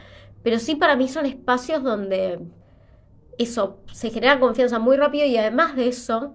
pero 0.43 0.59
sí 0.59 0.75
para 0.75 0.97
mí 0.97 1.09
son 1.09 1.25
espacios 1.25 1.85
donde 1.85 2.41
eso, 3.39 3.79
se 3.93 4.11
genera 4.11 4.41
confianza 4.41 4.81
muy 4.81 4.97
rápido 4.97 5.25
y 5.25 5.37
además 5.37 5.77
de 5.77 5.87
eso 5.87 6.35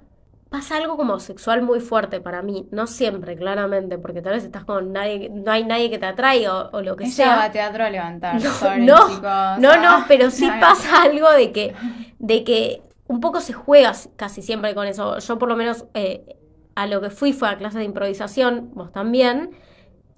pasa 0.53 0.77
algo 0.77 0.97
como 0.97 1.19
sexual 1.19 1.63
muy 1.63 1.79
fuerte 1.79 2.21
para 2.21 2.43
mí, 2.43 2.67
no 2.71 2.85
siempre, 2.85 3.35
claramente, 3.35 3.97
porque 3.97 4.21
tal 4.21 4.33
vez 4.33 4.43
estás 4.43 4.65
con 4.65 4.93
nadie, 4.93 5.29
no 5.31 5.51
hay 5.51 5.63
nadie 5.65 5.89
que 5.89 5.97
te 5.97 6.05
atraiga 6.05 6.55
o, 6.55 6.77
o 6.77 6.81
lo 6.83 6.95
que 6.95 7.05
Ella 7.05 7.13
sea. 7.15 7.35
va 7.37 7.43
a 7.45 7.51
teatro 7.51 7.83
a 7.83 7.89
levantar, 7.89 8.35
No, 8.43 8.51
sorry, 8.51 8.85
no, 8.85 8.97
chicos. 9.09 9.57
No, 9.57 9.77
no, 9.77 9.89
Ah, 9.89 10.05
pero 10.07 10.29
sí 10.29 10.45
no, 10.53 10.59
pasa 10.59 11.01
algo 11.01 11.31
de 11.31 11.51
que, 11.51 11.73
de 12.19 12.43
que 12.43 12.83
un 13.07 13.19
poco 13.19 13.41
se 13.41 13.53
juega 13.53 13.93
casi 14.15 14.43
siempre 14.43 14.75
con 14.75 14.85
eso. 14.87 15.17
Yo 15.17 15.39
por 15.39 15.49
lo 15.49 15.55
menos 15.55 15.85
eh, 15.95 16.37
a 16.75 16.85
lo 16.87 17.01
que 17.01 17.09
fui 17.09 17.33
fue 17.33 17.49
a 17.49 17.57
clases 17.57 17.79
de 17.79 17.85
improvisación, 17.85 18.69
vos 18.75 18.91
también, 18.91 19.51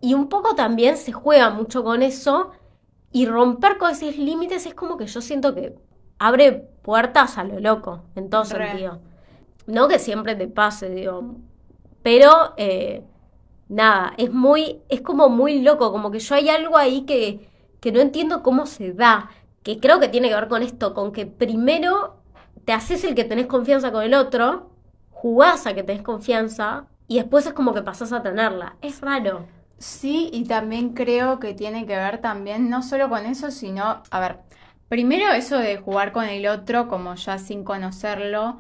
y 0.01 0.13
un 0.15 0.27
poco 0.27 0.53
también 0.55 0.97
se 0.97 1.13
juega 1.13 1.49
mucho 1.49 1.83
con 1.83 2.03
eso 2.03 2.51
y 3.13 3.25
romper 3.25 3.77
con 3.77 3.91
esos 3.91 4.17
límites 4.17 4.65
es 4.65 4.73
como 4.75 4.97
que 4.97 5.07
yo 5.07 5.21
siento 5.21 5.55
que 5.55 5.75
abre 6.19 6.51
puertas 6.83 7.37
a 7.37 7.45
lo 7.45 7.59
loco, 7.61 8.03
en 8.15 8.29
todo 8.29 8.43
sentido. 8.43 8.99
No 9.67 9.87
que 9.87 9.99
siempre 9.99 10.35
te 10.35 10.47
pase, 10.47 10.89
digo, 10.89 11.35
pero 12.03 12.53
eh, 12.57 13.03
nada, 13.67 14.13
es 14.17 14.31
muy, 14.31 14.81
es 14.89 15.01
como 15.01 15.29
muy 15.29 15.61
loco, 15.61 15.91
como 15.91 16.11
que 16.11 16.19
yo 16.19 16.35
hay 16.35 16.49
algo 16.49 16.77
ahí 16.77 17.01
que, 17.01 17.49
que 17.79 17.91
no 17.91 17.99
entiendo 17.99 18.43
cómo 18.43 18.67
se 18.67 18.93
da, 18.93 19.29
que 19.63 19.79
creo 19.79 19.99
que 19.99 20.07
tiene 20.09 20.29
que 20.29 20.35
ver 20.35 20.47
con 20.47 20.61
esto, 20.61 20.93
con 20.93 21.11
que 21.11 21.25
primero 21.25 22.17
te 22.63 22.73
haces 22.73 23.03
el 23.03 23.15
que 23.15 23.23
tenés 23.23 23.47
confianza 23.47 23.91
con 23.91 24.03
el 24.03 24.13
otro, 24.13 24.69
jugás 25.09 25.65
a 25.65 25.73
que 25.73 25.83
tenés 25.83 26.03
confianza 26.03 26.85
y 27.07 27.17
después 27.17 27.45
es 27.47 27.53
como 27.53 27.73
que 27.73 27.81
pasás 27.81 28.13
a 28.13 28.21
tenerla. 28.21 28.75
Es 28.81 29.01
raro. 29.01 29.47
Sí, 29.77 30.29
y 30.31 30.45
también 30.45 30.93
creo 30.93 31.39
que 31.39 31.53
tiene 31.53 31.85
que 31.85 31.95
ver 31.95 32.19
también 32.21 32.69
no 32.69 32.81
solo 32.81 33.09
con 33.09 33.25
eso, 33.25 33.51
sino, 33.51 34.03
a 34.09 34.19
ver, 34.19 34.37
primero 34.89 35.31
eso 35.33 35.57
de 35.57 35.77
jugar 35.77 36.11
con 36.11 36.25
el 36.25 36.47
otro 36.47 36.87
como 36.87 37.15
ya 37.15 37.37
sin 37.37 37.63
conocerlo, 37.63 38.57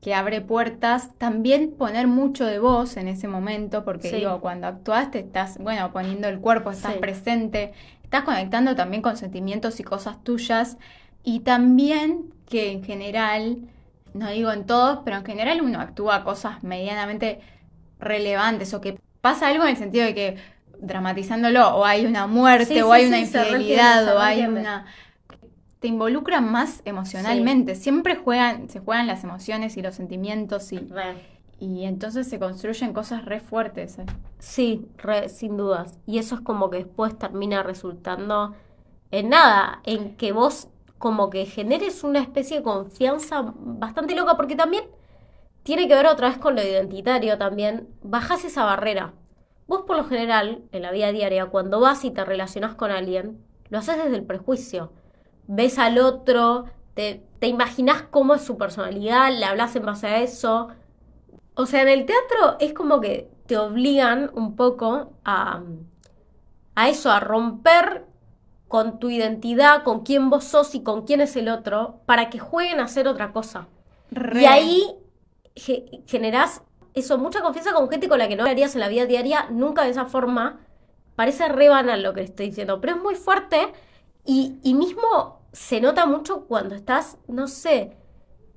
que 0.00 0.14
abre 0.14 0.40
puertas, 0.40 1.10
también 1.18 1.72
poner 1.72 2.06
mucho 2.06 2.44
de 2.46 2.58
vos 2.58 2.96
en 2.96 3.08
ese 3.08 3.28
momento, 3.28 3.84
porque 3.84 4.12
digo, 4.12 4.40
cuando 4.40 4.66
actuaste 4.66 5.18
estás, 5.18 5.58
bueno, 5.58 5.92
poniendo 5.92 6.28
el 6.28 6.38
cuerpo, 6.40 6.70
estás 6.70 6.94
presente, 6.94 7.72
estás 8.04 8.22
conectando 8.22 8.76
también 8.76 9.02
con 9.02 9.16
sentimientos 9.16 9.80
y 9.80 9.84
cosas 9.84 10.22
tuyas, 10.22 10.78
y 11.24 11.40
también 11.40 12.32
que 12.48 12.72
en 12.72 12.84
general, 12.84 13.58
no 14.14 14.30
digo 14.30 14.52
en 14.52 14.66
todos, 14.66 15.00
pero 15.04 15.16
en 15.16 15.24
general 15.24 15.60
uno 15.62 15.80
actúa 15.80 16.24
cosas 16.24 16.62
medianamente 16.62 17.40
relevantes 17.98 18.72
o 18.74 18.80
que 18.80 18.98
pasa 19.20 19.48
algo 19.48 19.64
en 19.64 19.70
el 19.70 19.76
sentido 19.76 20.06
de 20.06 20.14
que 20.14 20.36
dramatizándolo 20.80 21.76
o 21.76 21.84
hay 21.84 22.06
una 22.06 22.26
muerte 22.26 22.82
o 22.82 22.92
hay 22.92 23.06
una 23.06 23.18
infidelidad 23.18 24.16
o 24.16 24.20
hay 24.20 24.42
una 24.46 24.86
te 25.80 25.88
involucran 25.88 26.50
más 26.50 26.82
emocionalmente 26.84 27.74
siempre 27.74 28.16
juegan 28.16 28.68
se 28.68 28.80
juegan 28.80 29.06
las 29.06 29.24
emociones 29.24 29.76
y 29.76 29.82
los 29.82 29.94
sentimientos 29.94 30.72
y 30.72 30.88
y 31.60 31.84
entonces 31.86 32.28
se 32.28 32.38
construyen 32.38 32.92
cosas 32.92 33.24
re 33.24 33.40
fuertes 33.40 33.98
¿eh? 33.98 34.06
sí 34.38 34.86
re, 34.96 35.28
sin 35.28 35.56
dudas 35.56 35.98
y 36.06 36.18
eso 36.18 36.36
es 36.36 36.40
como 36.40 36.70
que 36.70 36.78
después 36.78 37.18
termina 37.18 37.62
resultando 37.62 38.54
en 39.10 39.30
nada 39.30 39.80
en 39.84 40.16
que 40.16 40.32
vos 40.32 40.68
como 40.98 41.30
que 41.30 41.46
generes 41.46 42.04
una 42.04 42.20
especie 42.20 42.58
de 42.58 42.62
confianza 42.62 43.54
bastante 43.56 44.14
loca 44.14 44.36
porque 44.36 44.56
también 44.56 44.84
tiene 45.68 45.86
que 45.86 45.94
ver 45.94 46.06
otra 46.06 46.28
vez 46.28 46.38
con 46.38 46.54
lo 46.54 46.62
identitario 46.62 47.36
también, 47.36 47.88
bajas 48.02 48.42
esa 48.44 48.64
barrera. 48.64 49.12
Vos 49.66 49.82
por 49.82 49.98
lo 49.98 50.04
general, 50.04 50.62
en 50.72 50.80
la 50.80 50.92
vida 50.92 51.12
diaria, 51.12 51.44
cuando 51.44 51.78
vas 51.78 52.04
y 52.06 52.10
te 52.10 52.24
relacionas 52.24 52.74
con 52.74 52.90
alguien, 52.90 53.44
lo 53.68 53.76
haces 53.76 53.98
desde 53.98 54.16
el 54.16 54.24
prejuicio. 54.24 54.92
Ves 55.48 55.78
al 55.78 55.98
otro, 55.98 56.66
te, 56.94 57.24
te 57.40 57.48
imaginas 57.48 58.02
cómo 58.02 58.34
es 58.34 58.42
su 58.42 58.56
personalidad, 58.56 59.32
le 59.32 59.44
hablas 59.44 59.74
en 59.74 59.86
base 59.86 60.06
a 60.06 60.20
eso. 60.20 60.68
O 61.54 61.66
sea, 61.66 61.82
en 61.82 61.88
el 61.88 62.06
teatro 62.06 62.56
es 62.60 62.72
como 62.72 63.00
que 63.00 63.28
te 63.46 63.56
obligan 63.56 64.30
un 64.34 64.54
poco 64.54 65.12
a, 65.24 65.62
a 66.76 66.88
eso, 66.88 67.10
a 67.10 67.18
romper 67.20 68.04
con 68.68 68.98
tu 68.98 69.10
identidad, 69.10 69.82
con 69.82 70.02
quién 70.04 70.30
vos 70.30 70.44
sos 70.44 70.74
y 70.74 70.82
con 70.82 71.02
quién 71.06 71.20
es 71.20 71.34
el 71.36 71.48
otro, 71.48 72.00
para 72.06 72.30
que 72.30 72.38
jueguen 72.38 72.80
a 72.80 72.84
hacer 72.84 73.08
otra 73.08 73.32
cosa. 73.32 73.66
Y 74.30 74.44
ahí 74.44 74.94
generás 76.06 76.62
eso, 76.94 77.18
mucha 77.18 77.40
confianza 77.40 77.72
con 77.72 77.88
gente 77.88 78.08
con 78.08 78.18
la 78.18 78.28
que 78.28 78.36
no 78.36 78.44
harías 78.44 78.74
en 78.74 78.80
la 78.80 78.88
vida 78.88 79.06
diaria, 79.06 79.46
nunca 79.50 79.84
de 79.84 79.90
esa 79.90 80.06
forma. 80.06 80.60
Parece 81.16 81.48
re 81.48 81.68
banal 81.68 82.02
lo 82.02 82.14
que 82.14 82.22
estoy 82.22 82.48
diciendo, 82.50 82.80
pero 82.80 82.96
es 82.96 83.02
muy 83.02 83.14
fuerte 83.16 83.72
y, 84.24 84.58
y 84.62 84.74
mismo 84.74 85.37
se 85.52 85.80
nota 85.80 86.06
mucho 86.06 86.46
cuando 86.46 86.74
estás, 86.74 87.18
no 87.26 87.48
sé, 87.48 87.96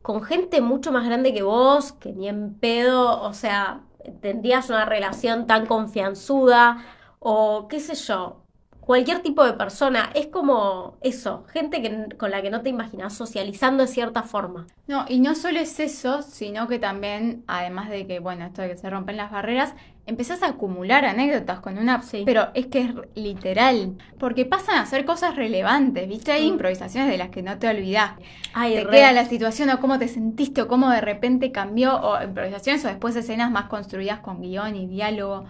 con 0.02 0.24
gente 0.24 0.62
mucho 0.62 0.92
más 0.92 1.06
grande 1.06 1.34
que 1.34 1.44
vos, 1.44 1.92
que 1.94 2.12
ni 2.14 2.28
en 2.28 2.56
pedo, 2.56 3.22
o 3.22 3.34
sea, 3.34 3.82
tendrías 4.22 4.70
una 4.70 4.86
relación 4.86 5.48
tan 5.48 5.66
confianzuda 5.66 6.84
o 7.20 7.68
qué 7.68 7.80
sé 7.80 7.94
yo, 7.96 8.42
cualquier 8.80 9.22
tipo 9.22 9.46
de 9.46 9.54
persona. 9.54 10.10
Es 10.16 10.28
como 10.28 10.98
eso, 11.02 11.46
gente 11.48 11.82
que, 11.82 12.18
con 12.18 12.32
la 12.32 12.42
que 12.42 12.50
no 12.50 12.62
te 12.62 12.70
imaginas 12.70 13.14
socializando 13.14 13.84
de 13.84 13.88
cierta 13.88 14.24
forma. 14.24 14.68
No, 14.88 15.06
y 15.08 15.20
no 15.20 15.36
solo 15.36 15.60
es 15.60 15.80
eso, 15.80 16.24
sino 16.24 16.68
que 16.68 16.80
también, 16.80 17.44
además 17.48 17.90
de 17.90 18.08
que, 18.08 18.20
bueno, 18.20 18.46
esto 18.46 18.64
de 18.64 18.70
que 18.70 18.78
se 18.78 18.90
rompen 18.90 19.18
las 19.18 19.32
barreras, 19.32 19.76
empezás 20.06 20.44
a 20.44 20.48
acumular 20.48 21.06
anécdotas 21.06 21.60
con 21.60 21.78
una... 21.78 22.02
Sí. 22.02 22.24
Pero 22.26 22.50
es 22.54 22.68
que 22.68 22.82
es 22.82 22.90
literal, 23.16 23.96
porque 24.20 24.46
pasan 24.46 24.78
a 24.78 24.86
ser 24.86 25.06
cosas 25.06 25.36
relevantes, 25.36 26.08
¿viste? 26.08 26.32
Hay 26.32 26.48
improvisaciones 26.48 27.10
de 27.10 27.18
las 27.18 27.30
que 27.30 27.42
no 27.44 27.58
te 27.60 27.68
olvidás. 27.68 28.14
Ay, 28.54 28.76
te 28.76 28.88
queda 28.88 29.12
la 29.12 29.26
situación 29.26 29.70
o 29.70 29.80
cómo 29.80 30.00
te 30.00 30.08
sentiste 30.08 30.64
o 30.64 30.68
cómo 30.68 30.90
de 30.90 31.02
repente 31.02 31.52
cambió, 31.52 32.00
o 32.02 32.22
improvisaciones 32.24 32.84
o 32.86 32.88
después 32.88 33.16
escenas 33.16 33.52
más 33.52 33.66
construidas 33.66 34.20
con 34.20 34.42
guion 34.42 34.76
y 34.76 34.88
diálogo. 34.88 35.46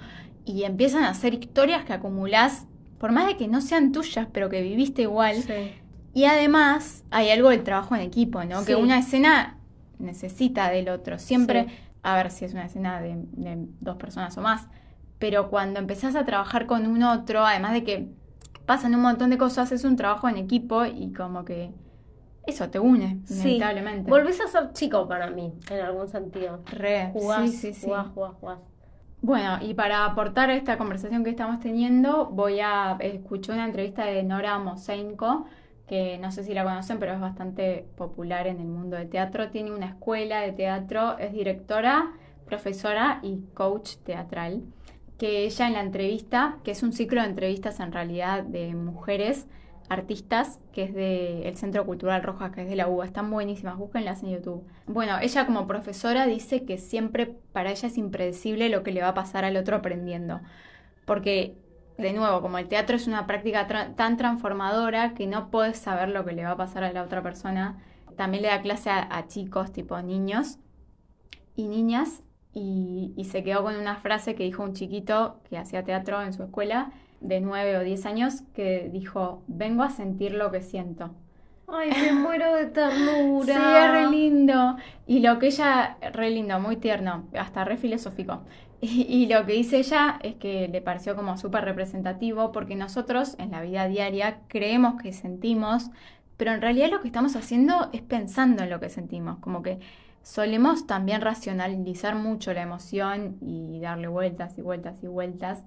Y 0.46 0.64
empiezan 0.64 1.04
a 1.04 1.14
ser 1.14 1.34
historias 1.34 1.86
que 1.86 1.94
acumulás 1.94 2.68
por 2.98 3.12
más 3.12 3.28
de 3.28 3.36
que 3.38 3.48
no 3.48 3.62
sean 3.62 3.92
tuyas, 3.92 4.28
pero 4.32 4.50
que 4.50 4.62
viviste 4.62 5.04
igual. 5.04 5.38
Y 6.14 6.26
además 6.26 7.04
hay 7.10 7.30
algo 7.30 7.50
del 7.50 7.64
trabajo 7.64 7.96
en 7.96 8.02
equipo, 8.02 8.44
¿no? 8.44 8.64
Que 8.66 8.76
una 8.76 9.00
escena 9.00 9.58
necesita 9.98 10.70
del 10.70 10.90
otro. 10.90 11.18
Siempre, 11.18 11.68
a 12.04 12.16
ver 12.16 12.32
si 12.32 12.46
es 12.46 12.54
una 12.54 12.66
escena 12.66 13.02
de, 13.02 13.18
dos 13.80 13.98
personas 13.98 14.38
o 14.38 14.42
más, 14.42 14.68
pero 15.20 15.50
cuando 15.50 15.80
empezás 15.80 16.16
a 16.16 16.26
trabajar 16.26 16.66
con 16.66 16.88
un 16.88 17.04
otro, 17.04 17.46
además 17.46 17.74
de 17.74 17.84
que 17.84 18.10
pasan 18.66 18.96
un 18.96 19.02
montón 19.02 19.30
de 19.30 19.38
cosas, 19.38 19.72
es 19.72 19.84
un 19.84 19.96
trabajo 19.96 20.28
en 20.28 20.38
equipo 20.38 20.86
y 20.86 21.14
como 21.14 21.46
que 21.46 21.72
eso 22.48 22.70
te 22.70 22.80
une, 22.80 23.22
inevitablemente. 23.30 24.10
Volvés 24.10 24.42
a 24.42 24.48
ser 24.48 24.74
chico 24.74 25.08
para 25.08 25.30
mí, 25.30 25.54
en 25.70 25.80
algún 25.82 26.08
sentido. 26.08 26.62
Re, 26.66 27.12
jugás, 27.14 27.52
sí, 27.52 27.58
sí, 27.58 27.74
sí. 27.74 27.86
jugás, 27.86 28.08
jugás, 28.14 28.34
jugás. 28.40 28.60
Bueno, 29.22 29.60
y 29.62 29.76
para 29.76 30.06
aportar 30.06 30.50
esta 30.50 30.80
conversación 30.80 31.24
que 31.24 31.30
estamos 31.30 31.60
teniendo, 31.60 32.26
voy 32.26 32.60
a 32.60 32.98
escuchar 33.00 33.56
una 33.56 33.66
entrevista 33.66 34.06
de 34.06 34.24
Nora 34.24 34.58
Mosenko, 34.58 35.46
que 35.92 36.18
no 36.20 36.32
sé 36.32 36.46
si 36.46 36.54
la 36.54 36.64
conocen, 36.64 37.00
pero 37.00 37.12
es 37.12 37.20
bastante 37.20 37.86
popular 37.98 38.48
en 38.48 38.62
el 38.62 38.68
mundo 38.68 38.96
del 38.96 39.10
teatro. 39.10 39.50
Tiene 39.50 39.74
una 39.74 39.88
escuela 39.88 40.40
de 40.40 40.54
teatro, 40.54 41.18
es 41.18 41.34
directora, 41.34 42.14
profesora 42.46 43.20
y 43.24 43.42
coach 43.54 43.98
teatral. 44.06 44.62
Que 45.18 45.44
ella 45.44 45.68
en 45.68 45.74
la 45.74 45.82
entrevista, 45.82 46.60
que 46.64 46.72
es 46.72 46.82
un 46.82 46.94
ciclo 46.94 47.20
de 47.20 47.28
entrevistas 47.28 47.82
en 47.82 47.92
realidad 47.92 48.44
de 48.44 48.74
mujeres, 48.74 49.48
artistas, 49.90 50.62
que 50.72 50.84
es 50.84 50.94
del 50.94 51.58
Centro 51.58 51.86
Cultural 51.86 52.24
Roja, 52.24 52.54
que 52.54 52.62
es 52.62 52.70
de 52.70 52.78
la 52.78 52.88
UBA. 52.88 53.04
Están 53.04 53.30
buenísimas, 53.30 53.78
búsquenlas 53.78 54.24
en 54.24 54.30
YouTube. 54.30 54.64
Bueno, 54.88 55.20
ella 55.22 55.46
como 55.46 55.68
profesora 55.68 56.26
dice 56.26 56.64
que 56.64 56.78
siempre 56.78 57.36
para 57.52 57.70
ella 57.70 57.90
es 57.90 57.98
impredecible 57.98 58.70
lo 58.70 58.82
que 58.84 58.94
le 58.94 59.02
va 59.02 59.10
a 59.10 59.14
pasar 59.14 59.44
al 59.44 59.58
otro 59.58 59.76
aprendiendo. 59.76 60.40
Porque, 61.04 61.58
de 62.02 62.14
nuevo, 62.14 62.42
como 62.42 62.58
el 62.58 62.68
teatro 62.68 62.96
es 62.96 63.08
una 63.08 63.28
práctica 63.28 63.68
tan 63.96 64.18
transformadora 64.18 65.14
que 65.14 65.28
no 65.28 65.50
puedes 65.50 65.78
saber 65.78 66.10
lo 66.10 66.26
que 66.26 66.34
le 66.34 66.44
va 66.44 66.52
a 66.52 66.58
pasar 66.58 66.84
a 66.84 66.92
la 66.92 67.04
otra 67.04 67.22
persona. 67.22 67.82
También 68.16 68.44
le 68.44 68.50
da 68.50 68.62
clase 68.62 68.90
a, 68.90 69.28
chicos, 69.28 69.72
tipo 69.72 70.02
niños 70.02 70.58
y 71.56 71.68
niñas, 71.68 72.24
y, 72.54 73.14
y 73.16 73.26
se 73.26 73.44
quedó 73.44 73.64
con 73.64 73.76
una 73.76 73.96
frase 73.96 74.36
que 74.36 74.44
dijo 74.44 74.64
un 74.64 74.74
chiquito 74.74 75.40
que 75.50 75.58
hacía 75.58 75.84
teatro 75.84 76.22
en 76.22 76.34
su 76.34 76.44
escuela, 76.44 76.92
de 77.22 77.40
9 77.40 77.78
o 77.78 77.84
10 77.84 78.06
años 78.08 78.42
que 78.54 78.90
dijo, 78.92 79.44
vengo 79.48 79.84
a 79.84 79.90
sentir 79.90 80.34
lo 80.34 80.52
que 80.52 80.62
siento. 80.62 81.12
Ay, 81.68 81.92
me 81.92 82.12
muero 82.20 82.54
de 82.56 82.66
ternura. 82.66 83.46
Sí, 83.46 83.52
es 83.52 83.92
re 83.92 84.10
lindo. 84.10 84.76
Y 85.08 85.20
lo 85.20 85.40
que 85.40 85.48
ella, 85.48 85.98
re 86.14 86.30
lindo, 86.32 86.60
muy 86.60 86.78
tierno, 86.78 87.26
hasta 87.38 87.64
re 87.64 87.78
filosófico. 87.78 88.42
Y, 88.84 89.28
lo 89.28 89.46
que 89.46 89.54
dice 89.54 89.78
ella 89.78 90.20
es 90.24 90.36
que 90.36 90.68
le 90.68 90.82
pareció 90.82 91.16
como 91.16 91.38
súper 91.38 91.64
representativo 91.66 92.52
porque 92.52 92.76
nosotros 92.76 93.36
en 93.38 93.52
la 93.52 93.62
vida 93.62 93.88
diaria 93.88 94.40
creemos 94.48 95.00
que 95.00 95.14
sentimos, 95.14 95.92
pero 96.36 96.52
en 96.52 96.62
realidad 96.62 96.90
lo 96.90 97.00
que 97.00 97.08
estamos 97.08 97.36
haciendo 97.36 97.90
es 97.94 98.02
pensando 98.02 98.64
en 98.64 98.72
lo 98.72 98.80
que 98.80 98.90
sentimos, 98.90 99.38
como 99.38 99.62
que 99.62 99.80
solemos 100.24 100.88
también 100.88 101.22
racionalizar 101.22 102.16
mucho 102.16 102.54
la 102.54 102.64
emoción 102.64 103.38
y 103.40 103.80
darle 103.80 104.08
vueltas 104.08 104.58
y 104.58 104.62
vueltas 104.64 105.04
y 105.04 105.08
vueltas. 105.08 105.64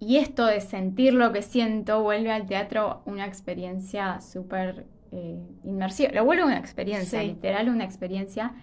Y 0.00 0.16
esto 0.16 0.46
de 0.46 0.60
sentir 0.60 1.14
lo 1.14 1.30
que 1.30 1.42
siento 1.42 2.02
vuelve 2.02 2.32
al 2.32 2.46
teatro 2.46 3.02
una 3.04 3.26
experiencia 3.26 4.20
súper 4.20 4.86
eh, 5.12 5.38
inmersiva. 5.62 6.10
Lo 6.12 6.24
vuelve 6.24 6.42
una 6.42 6.58
experiencia, 6.58 7.22
literal 7.22 7.68
una 7.68 7.84
experiencia. 7.84 8.54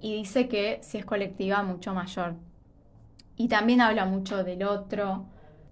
Y 0.00 0.14
dice 0.16 0.48
que 0.48 0.78
si 0.82 0.96
es 0.98 1.04
colectiva, 1.04 1.62
mucho 1.62 1.92
mayor. 1.92 2.34
Y 3.40 3.48
también 3.48 3.80
habla 3.80 4.04
mucho 4.04 4.44
del 4.44 4.64
otro. 4.64 5.24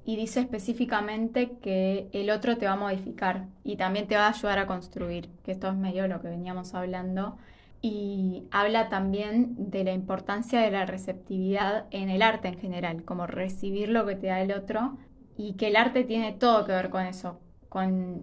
Y 0.02 0.16
dice 0.16 0.40
específicamente 0.40 1.58
que 1.60 2.08
el 2.14 2.30
otro 2.30 2.56
te 2.56 2.64
va 2.64 2.72
a 2.72 2.76
modificar 2.76 3.44
y 3.62 3.76
también 3.76 4.08
te 4.08 4.16
va 4.16 4.24
a 4.24 4.30
ayudar 4.30 4.58
a 4.58 4.66
construir, 4.66 5.28
que 5.44 5.52
esto 5.52 5.68
es 5.68 5.74
medio 5.74 6.08
lo 6.08 6.22
que 6.22 6.28
veníamos 6.28 6.72
hablando. 6.72 7.36
Y 7.82 8.44
habla 8.52 8.88
también 8.88 9.54
de 9.70 9.84
la 9.84 9.92
importancia 9.92 10.62
de 10.62 10.70
la 10.70 10.86
receptividad 10.86 11.84
en 11.90 12.08
el 12.08 12.22
arte 12.22 12.48
en 12.48 12.58
general, 12.58 13.04
como 13.04 13.26
recibir 13.26 13.90
lo 13.90 14.06
que 14.06 14.14
te 14.14 14.28
da 14.28 14.40
el 14.40 14.52
otro 14.52 14.96
y 15.36 15.52
que 15.56 15.68
el 15.68 15.76
arte 15.76 16.04
tiene 16.04 16.32
todo 16.32 16.64
que 16.64 16.72
ver 16.72 16.88
con 16.88 17.04
eso, 17.04 17.38
con 17.68 18.22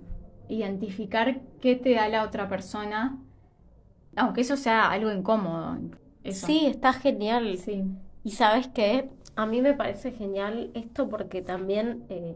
identificar 0.50 1.42
qué 1.62 1.76
te 1.76 1.94
da 1.94 2.10
la 2.10 2.24
otra 2.24 2.50
persona, 2.50 3.20
aunque 4.16 4.42
eso 4.42 4.58
sea 4.58 4.90
algo 4.90 5.12
incómodo. 5.12 5.78
eso. 6.24 6.48
Sí, 6.48 6.66
está 6.66 6.94
genial. 6.94 7.56
Sí. 7.60 7.84
Y 8.24 8.32
sabes 8.32 8.70
qué, 8.70 9.12
a 9.36 9.46
mí 9.46 9.62
me 9.62 9.74
parece 9.74 10.12
genial 10.12 10.72
esto 10.74 11.10
porque 11.10 11.42
también 11.42 12.06
eh, 12.10 12.36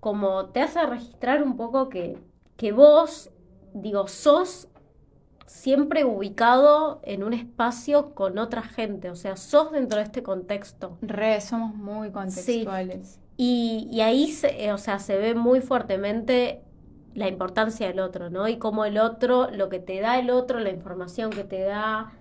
como 0.00 0.46
te 0.46 0.60
hace 0.60 0.84
registrar 0.86 1.42
un 1.42 1.56
poco 1.56 1.88
que, 1.88 2.18
que 2.56 2.72
vos, 2.72 3.30
digo, 3.72 4.08
sos 4.08 4.68
siempre 5.46 6.04
ubicado 6.04 7.00
en 7.04 7.22
un 7.22 7.34
espacio 7.34 8.14
con 8.14 8.38
otra 8.38 8.62
gente, 8.62 9.10
o 9.10 9.16
sea, 9.16 9.36
sos 9.36 9.70
dentro 9.70 9.98
de 9.98 10.04
este 10.04 10.22
contexto. 10.22 10.96
Re, 11.02 11.40
somos 11.40 11.74
muy 11.74 12.10
contextuales. 12.10 13.20
Y, 13.36 13.88
y 13.90 14.00
ahí, 14.00 14.28
se, 14.28 14.64
eh, 14.64 14.72
o 14.72 14.78
sea, 14.78 14.98
se 14.98 15.16
ve 15.18 15.34
muy 15.34 15.60
fuertemente 15.60 16.62
la 17.14 17.28
importancia 17.28 17.86
del 17.86 18.00
otro, 18.00 18.30
¿no? 18.30 18.48
Y 18.48 18.56
cómo 18.56 18.84
el 18.84 18.98
otro, 18.98 19.50
lo 19.50 19.68
que 19.68 19.78
te 19.78 20.00
da 20.00 20.18
el 20.18 20.30
otro, 20.30 20.58
la 20.60 20.70
información 20.70 21.30
que 21.30 21.44
te 21.44 21.60
da, 21.60 22.12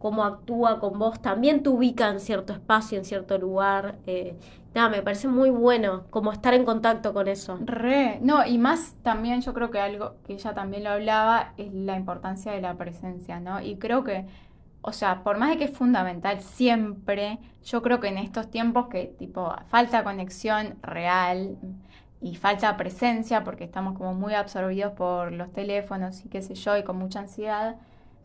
cómo 0.00 0.24
actúa 0.24 0.80
con 0.80 0.98
vos, 0.98 1.20
también 1.20 1.62
te 1.62 1.68
ubica 1.68 2.08
en 2.08 2.20
cierto 2.20 2.54
espacio, 2.54 2.98
en 2.98 3.04
cierto 3.04 3.38
lugar. 3.38 3.98
eh, 4.06 4.34
nada, 4.74 4.88
me 4.88 5.02
parece 5.02 5.28
muy 5.28 5.50
bueno 5.50 6.04
como 6.10 6.32
estar 6.32 6.54
en 6.54 6.64
contacto 6.64 7.12
con 7.12 7.28
eso. 7.28 7.58
Re, 7.60 8.18
no, 8.22 8.46
y 8.46 8.56
más 8.56 8.96
también 9.02 9.42
yo 9.42 9.52
creo 9.52 9.70
que 9.70 9.78
algo 9.78 10.14
que 10.26 10.32
ella 10.32 10.54
también 10.54 10.84
lo 10.84 10.90
hablaba 10.90 11.52
es 11.58 11.72
la 11.74 11.96
importancia 11.96 12.52
de 12.52 12.62
la 12.62 12.76
presencia, 12.76 13.40
¿no? 13.40 13.60
Y 13.60 13.76
creo 13.76 14.02
que, 14.02 14.24
o 14.80 14.92
sea, 14.92 15.22
por 15.22 15.36
más 15.38 15.50
de 15.50 15.58
que 15.58 15.64
es 15.64 15.76
fundamental 15.76 16.40
siempre, 16.40 17.38
yo 17.62 17.82
creo 17.82 18.00
que 18.00 18.08
en 18.08 18.16
estos 18.16 18.50
tiempos 18.50 18.88
que 18.88 19.14
tipo 19.18 19.54
falta 19.68 20.02
conexión 20.02 20.76
real 20.82 21.58
y 22.22 22.36
falta 22.36 22.76
presencia 22.78 23.44
porque 23.44 23.64
estamos 23.64 23.98
como 23.98 24.14
muy 24.14 24.32
absorbidos 24.32 24.92
por 24.92 25.32
los 25.32 25.52
teléfonos 25.52 26.24
y 26.24 26.30
qué 26.30 26.40
sé 26.40 26.54
yo, 26.54 26.76
y 26.78 26.84
con 26.84 26.96
mucha 26.96 27.20
ansiedad, 27.20 27.76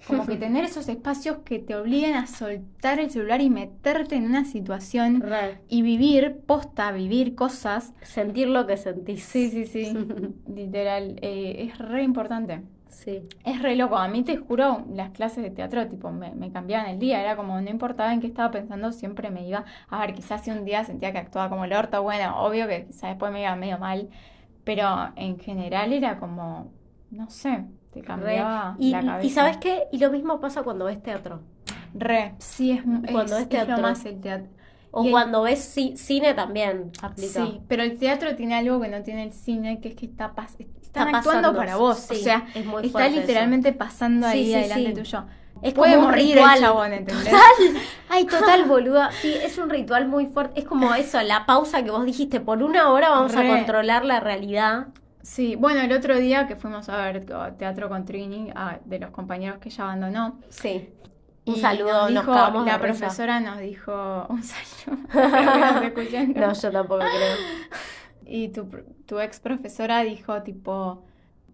como 0.07 0.25
que 0.25 0.37
tener 0.37 0.63
esos 0.63 0.87
espacios 0.87 1.37
que 1.45 1.59
te 1.59 1.75
obliguen 1.75 2.15
a 2.15 2.27
soltar 2.27 2.99
el 2.99 3.09
celular 3.09 3.41
y 3.41 3.49
meterte 3.49 4.15
en 4.15 4.25
una 4.25 4.45
situación 4.45 5.23
y 5.67 5.81
vivir, 5.81 6.37
posta, 6.45 6.91
vivir 6.91 7.35
cosas. 7.35 7.93
Sentir 8.01 8.47
lo 8.47 8.67
que 8.67 8.77
sentís. 8.77 9.23
Sí, 9.23 9.49
sí, 9.49 9.65
sí, 9.65 9.93
literal, 10.47 11.17
eh, 11.21 11.69
es 11.69 11.77
re 11.77 12.03
importante. 12.03 12.61
Sí. 12.89 13.27
Es 13.43 13.61
re 13.61 13.75
loco, 13.75 13.97
a 13.97 14.07
mí 14.07 14.23
te 14.23 14.37
juro, 14.37 14.85
las 14.93 15.11
clases 15.11 15.43
de 15.43 15.49
teatro 15.49 15.85
tipo 15.87 16.11
me, 16.11 16.33
me 16.33 16.51
cambiaban 16.51 16.89
el 16.89 16.97
día, 16.97 17.21
era 17.21 17.35
como 17.35 17.59
no 17.59 17.69
importaba 17.69 18.13
en 18.13 18.21
qué 18.21 18.27
estaba 18.27 18.51
pensando, 18.51 18.93
siempre 18.93 19.29
me 19.31 19.45
iba, 19.45 19.65
a 19.89 19.99
ver, 19.99 20.13
quizás 20.13 20.43
si 20.43 20.51
un 20.51 20.63
día 20.63 20.83
sentía 20.85 21.11
que 21.11 21.17
actuaba 21.17 21.49
como 21.49 21.65
el 21.65 21.73
orto, 21.73 22.01
bueno, 22.01 22.41
obvio 22.41 22.67
que 22.67 22.85
quizás 22.85 23.09
después 23.09 23.33
me 23.33 23.41
iba 23.41 23.55
medio 23.57 23.77
mal, 23.79 24.09
pero 24.63 25.11
en 25.17 25.37
general 25.39 25.91
era 25.91 26.17
como, 26.19 26.71
no 27.11 27.29
sé, 27.29 27.65
te 27.95 28.01
cambiaba 28.05 28.75
Y, 28.77 28.91
la 28.91 29.01
y 29.01 29.05
cabeza. 29.05 29.35
sabes 29.35 29.57
qué, 29.57 29.83
y 29.91 29.97
lo 29.99 30.11
mismo 30.11 30.39
pasa 30.39 30.63
cuando 30.63 30.85
ves 30.85 31.01
teatro. 31.01 31.41
Re, 31.93 32.35
sí, 32.39 32.71
es, 32.71 32.79
es, 32.79 33.11
Cuando 33.11 33.37
es 33.37 33.43
es 33.43 33.49
teatro. 33.49 33.77
lo 33.77 33.81
más 33.81 34.03
el 34.05 34.19
teatro. 34.19 34.47
O 34.91 35.03
Y 35.03 35.07
el- 35.07 35.11
cuando 35.11 35.41
ves 35.43 35.75
ci- 35.77 35.95
cine 35.95 36.33
también 36.33 36.91
aplica. 37.01 37.45
Sí, 37.45 37.61
pero 37.67 37.83
el 37.83 37.97
teatro 37.97 38.35
tiene 38.35 38.55
algo 38.55 38.79
que 38.81 38.89
no 38.89 39.01
tiene 39.01 39.23
el 39.23 39.31
cine, 39.33 39.79
que 39.79 39.89
es 39.89 39.95
que 39.95 40.05
está 40.05 40.33
pas- 40.35 40.55
están 40.59 40.75
Está 40.81 41.01
actuando 41.03 41.23
pasando, 41.23 41.55
para 41.55 41.75
vos. 41.77 41.97
sí, 41.99 42.15
o 42.15 42.17
sea, 42.17 42.45
es 42.53 42.65
muy 42.65 42.85
está 42.85 42.91
fuerte 42.99 43.11
eso. 43.11 43.21
literalmente 43.21 43.73
pasando 43.73 44.27
ahí 44.27 44.45
Sí, 44.47 44.53
adelante 44.55 44.91
tuyo. 44.93 45.23
Es 45.61 45.73
Puede 45.73 45.93
como 45.95 46.07
un 46.07 46.11
morir 46.11 46.35
ritual. 46.35 46.55
el 46.57 46.61
chabón, 46.63 46.93
¿entendés? 46.93 47.33
Ay, 48.09 48.25
total, 48.25 48.65
boluda. 48.65 49.09
Sí, 49.21 49.33
es 49.33 49.57
un 49.57 49.69
ritual 49.69 50.05
muy 50.07 50.25
fuerte. 50.27 50.59
Es 50.59 50.65
como 50.65 50.93
eso, 50.93 51.21
la 51.21 51.45
pausa 51.45 51.81
que 51.83 51.91
vos 51.91 52.05
dijiste, 52.05 52.41
por 52.41 52.61
una 52.61 52.91
hora 52.91 53.09
vamos 53.09 53.33
Re. 53.33 53.49
a 53.51 53.55
controlar 53.57 54.03
la 54.05 54.19
realidad. 54.19 54.87
Sí, 55.25 55.55
bueno, 55.55 55.81
el 55.81 55.91
otro 55.91 56.19
día 56.19 56.47
que 56.47 56.55
fuimos 56.55 56.87
a 56.87 56.97
ver 56.97 57.25
teatro 57.57 57.89
con 57.89 58.05
Trini, 58.05 58.51
ah, 58.55 58.77
de 58.85 58.99
los 58.99 59.09
compañeros 59.09 59.57
que 59.57 59.69
ella 59.69 59.85
abandonó. 59.85 60.39
Sí. 60.49 60.93
Un 61.45 61.55
y 61.55 61.59
saludo, 61.59 62.09
nos 62.11 62.25
dijo, 62.25 62.63
la 62.63 62.79
profesora 62.79 63.39
nos 63.39 63.57
dijo 63.57 64.27
un 64.29 64.43
saludo. 64.43 65.01
No, 66.35 66.53
yo 66.53 66.71
tampoco 66.71 66.99
creo. 66.99 67.37
Y 68.23 68.49
tu, 68.49 68.69
tu 69.07 69.19
ex 69.19 69.39
profesora 69.39 70.03
dijo 70.03 70.43
tipo, 70.43 71.03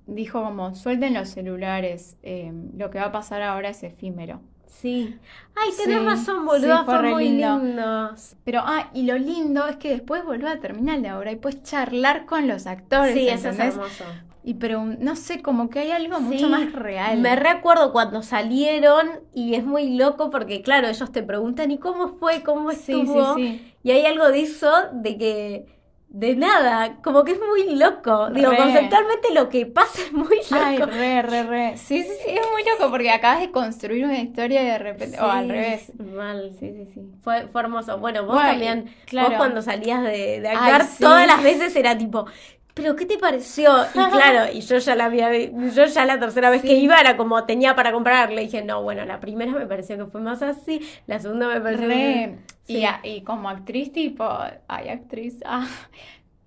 dijo 0.06 0.44
como, 0.44 0.76
suelten 0.76 1.14
los 1.14 1.30
celulares, 1.30 2.18
eh, 2.24 2.52
lo 2.76 2.92
que 2.92 3.00
va 3.00 3.06
a 3.06 3.12
pasar 3.14 3.42
ahora 3.42 3.70
es 3.70 3.84
efímero. 3.84 4.42
Sí. 4.72 5.20
Ay, 5.56 5.70
tenés 5.78 5.98
Sí, 6.00 6.06
razón, 6.06 6.46
boluda, 6.46 6.80
sí, 6.80 6.86
fue 6.86 6.94
fue 7.00 7.04
muy 7.04 7.30
lindo. 7.30 7.60
lindo. 7.60 8.16
Pero, 8.44 8.62
ah, 8.64 8.90
y 8.94 9.04
lo 9.04 9.18
lindo 9.18 9.68
es 9.68 9.76
que 9.78 9.90
después 9.90 10.24
volvés 10.24 10.52
a 10.56 10.60
terminar 10.60 11.00
la 11.00 11.18
obra 11.20 11.32
y 11.32 11.36
puedes 11.36 11.62
charlar 11.64 12.26
con 12.26 12.48
los 12.48 12.66
actores, 12.68 13.14
Sí, 13.14 13.28
eso 13.28 13.50
es 13.50 13.60
hermoso. 13.60 14.06
Y 14.44 14.56
pero, 14.56 14.84
no 14.86 15.16
sé, 15.16 15.42
como 15.44 15.70
que 15.70 15.80
hay 15.80 15.92
algo 15.92 16.18
Sí, 16.18 16.24
mucho 16.24 16.50
más 16.50 16.72
real. 16.74 17.20
Me 17.20 17.36
recuerdo 17.36 17.92
cuando 17.92 18.24
salieron 18.24 19.08
y 19.34 19.54
es 19.56 19.64
muy 19.66 19.96
loco 19.98 20.32
porque, 20.32 20.62
claro, 20.64 20.88
ellos 20.88 21.12
te 21.12 21.22
preguntan, 21.22 21.70
¿y 21.72 21.78
cómo 21.78 22.08
fue? 22.18 22.42
¿Cómo 22.44 22.72
estuvo? 22.72 23.36
sí, 23.36 23.58
sí. 23.60 23.74
Y 23.84 23.92
hay 23.92 24.06
algo 24.06 24.30
de 24.30 24.42
eso, 24.42 24.72
de 24.94 25.18
que, 25.18 25.81
de 26.14 26.36
nada, 26.36 26.98
como 27.02 27.24
que 27.24 27.32
es 27.32 27.40
muy 27.40 27.78
loco. 27.78 28.30
Digo, 28.32 28.52
Re. 28.52 28.58
conceptualmente 28.58 29.34
lo 29.34 29.48
que 29.48 29.66
pasa 29.66 30.02
es 30.02 30.12
muy 30.12 30.38
loco. 30.52 30.56
Ay, 30.62 30.78
re, 30.78 31.22
re, 31.22 31.44
re. 31.44 31.78
Sí, 31.78 32.04
sí, 32.04 32.10
sí, 32.26 32.32
es 32.32 32.52
muy 32.52 32.64
loco 32.70 32.92
porque 32.92 33.10
acabas 33.12 33.40
de 33.40 33.52
construir 33.52 34.04
una 34.04 34.20
historia 34.20 34.62
y 34.62 34.66
de 34.66 34.78
repente, 34.78 35.18
o 35.22 35.26
al 35.26 35.48
revés. 35.48 35.94
Mal. 35.98 36.54
Sí, 36.60 36.74
sí, 36.74 36.86
sí. 36.94 37.02
Fue, 37.24 37.48
fue 37.48 37.62
hermoso. 37.62 37.98
Bueno, 37.98 38.26
vos 38.26 38.36
también, 38.38 38.94
claro. 39.06 39.30
vos 39.30 39.38
cuando 39.38 39.62
salías 39.62 40.04
de, 40.04 40.42
de 40.42 40.50
Ay, 40.50 40.56
actuar, 40.58 40.86
sí. 40.86 40.98
todas 41.00 41.26
las 41.28 41.42
veces 41.42 41.74
era 41.78 41.98
tipo, 41.98 42.26
¿pero 42.74 42.96
qué 42.96 43.06
te 43.06 43.18
pareció? 43.18 43.72
Y 43.96 44.08
claro, 44.10 44.52
y 44.52 44.62
yo 44.62 44.78
ya 44.78 44.96
la 44.96 45.06
había, 45.06 45.32
yo 45.34 45.86
ya 45.86 46.06
la 46.06 46.20
tercera 46.20 46.50
vez 46.50 46.62
que 46.62 46.76
iba 46.76 47.00
era 47.00 47.18
como 47.18 47.46
tenía 47.46 47.76
para 47.76 47.92
comprar. 47.92 48.32
Le 48.32 48.42
dije, 48.42 48.64
no, 48.64 48.82
bueno, 48.84 49.06
la 49.06 49.20
primera 49.20 49.52
me 49.54 49.66
pareció 49.68 49.98
que 49.98 50.06
fue 50.06 50.22
más 50.22 50.42
así, 50.42 50.82
la 51.08 51.20
segunda 51.20 51.48
me 51.48 51.62
pareció 51.62 51.88
Re. 51.88 52.38
Y, 52.68 52.86
a- 52.86 53.02
y 53.04 53.22
como 53.24 53.50
actriz, 53.50 53.92
tipo, 53.92 54.28
ay, 54.68 54.90
actriz, 54.90 55.40
ah. 55.46 55.68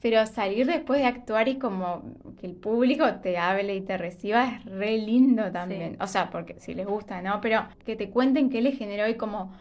Pero 0.01 0.27
salir 0.27 0.67
después 0.67 1.01
de 1.01 1.07
actuar 1.07 1.49
y 1.49 1.59
como 1.59 2.03
que 2.39 2.47
el 2.47 2.55
público 2.55 3.07
te 3.23 3.39
hable 3.39 3.75
y 3.75 3.81
te 3.81 3.97
reciba 3.97 4.45
es 4.45 4.65
re 4.67 4.99
lindo 4.99 5.51
también. 5.51 5.93
Sí. 5.93 5.99
O 6.01 6.07
sea, 6.07 6.29
porque 6.31 6.61
si 6.61 6.75
les 6.75 6.87
gusta, 6.87 7.23
¿no? 7.23 7.41
Pero 7.41 7.67
que 7.87 7.97
te 7.97 8.11
cuenten 8.11 8.51
qué 8.51 8.61
les 8.61 8.77
generó 8.77 9.09
y 9.09 9.15
como 9.15 9.55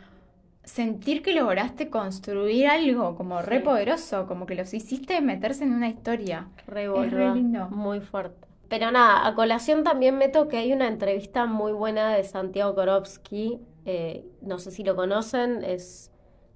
sentir 0.64 1.22
que 1.24 1.34
lograste 1.34 1.90
construir 1.90 2.68
algo 2.68 3.16
como 3.16 3.42
re 3.42 3.60
Sí. 3.60 3.64
poderoso, 3.64 4.28
como 4.28 4.46
que 4.46 4.56
los 4.56 4.74
hiciste 4.74 5.20
meterse 5.22 5.64
en 5.64 5.74
una 5.74 5.90
historia. 5.90 6.50
Re 6.68 6.86
Es 6.86 7.12
re 7.12 7.34
lindo. 7.34 7.70
Muy 7.70 8.00
fuerte. 8.02 8.48
Pero 8.70 8.92
nada, 8.92 9.28
a 9.28 9.36
colación 9.36 9.84
también 9.84 10.18
meto 10.18 10.48
que 10.48 10.58
hay 10.58 10.74
una 10.74 10.88
entrevista 10.88 11.46
muy 11.46 11.72
buena 11.74 12.14
de 12.16 12.24
Santiago 12.24 12.74
Korowski. 12.76 13.60
eh, 13.86 14.26
no 14.42 14.60
sé 14.60 14.72
si 14.72 14.84
lo 14.84 14.96
conocen, 14.96 15.62
es 15.64 16.10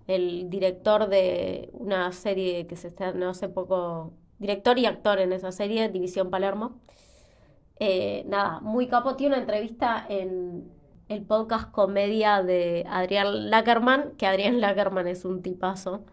el 0.07 0.49
director 0.49 1.09
de 1.09 1.69
una 1.73 2.13
serie 2.13 2.65
que 2.67 2.77
se 2.77 2.87
estrenó 2.87 3.29
hace 3.31 3.49
poco, 3.49 4.13
director 4.39 4.79
y 4.79 4.85
actor 4.85 5.19
en 5.19 5.33
esa 5.33 5.51
serie, 5.51 5.89
División 5.89 6.29
Palermo. 6.29 6.79
Eh, 7.79 8.23
nada, 8.27 8.59
muy 8.61 8.87
capo. 8.87 9.15
Tiene 9.17 9.35
una 9.35 9.41
entrevista 9.41 10.05
en 10.09 10.71
el 11.09 11.23
podcast 11.23 11.71
Comedia 11.71 12.43
de 12.43 12.85
Adrián 12.89 13.49
Lackerman, 13.49 14.11
que 14.17 14.27
Adrián 14.27 14.59
Lackerman 14.61 15.07
es 15.07 15.25
un 15.25 15.41
tipazo, 15.41 16.05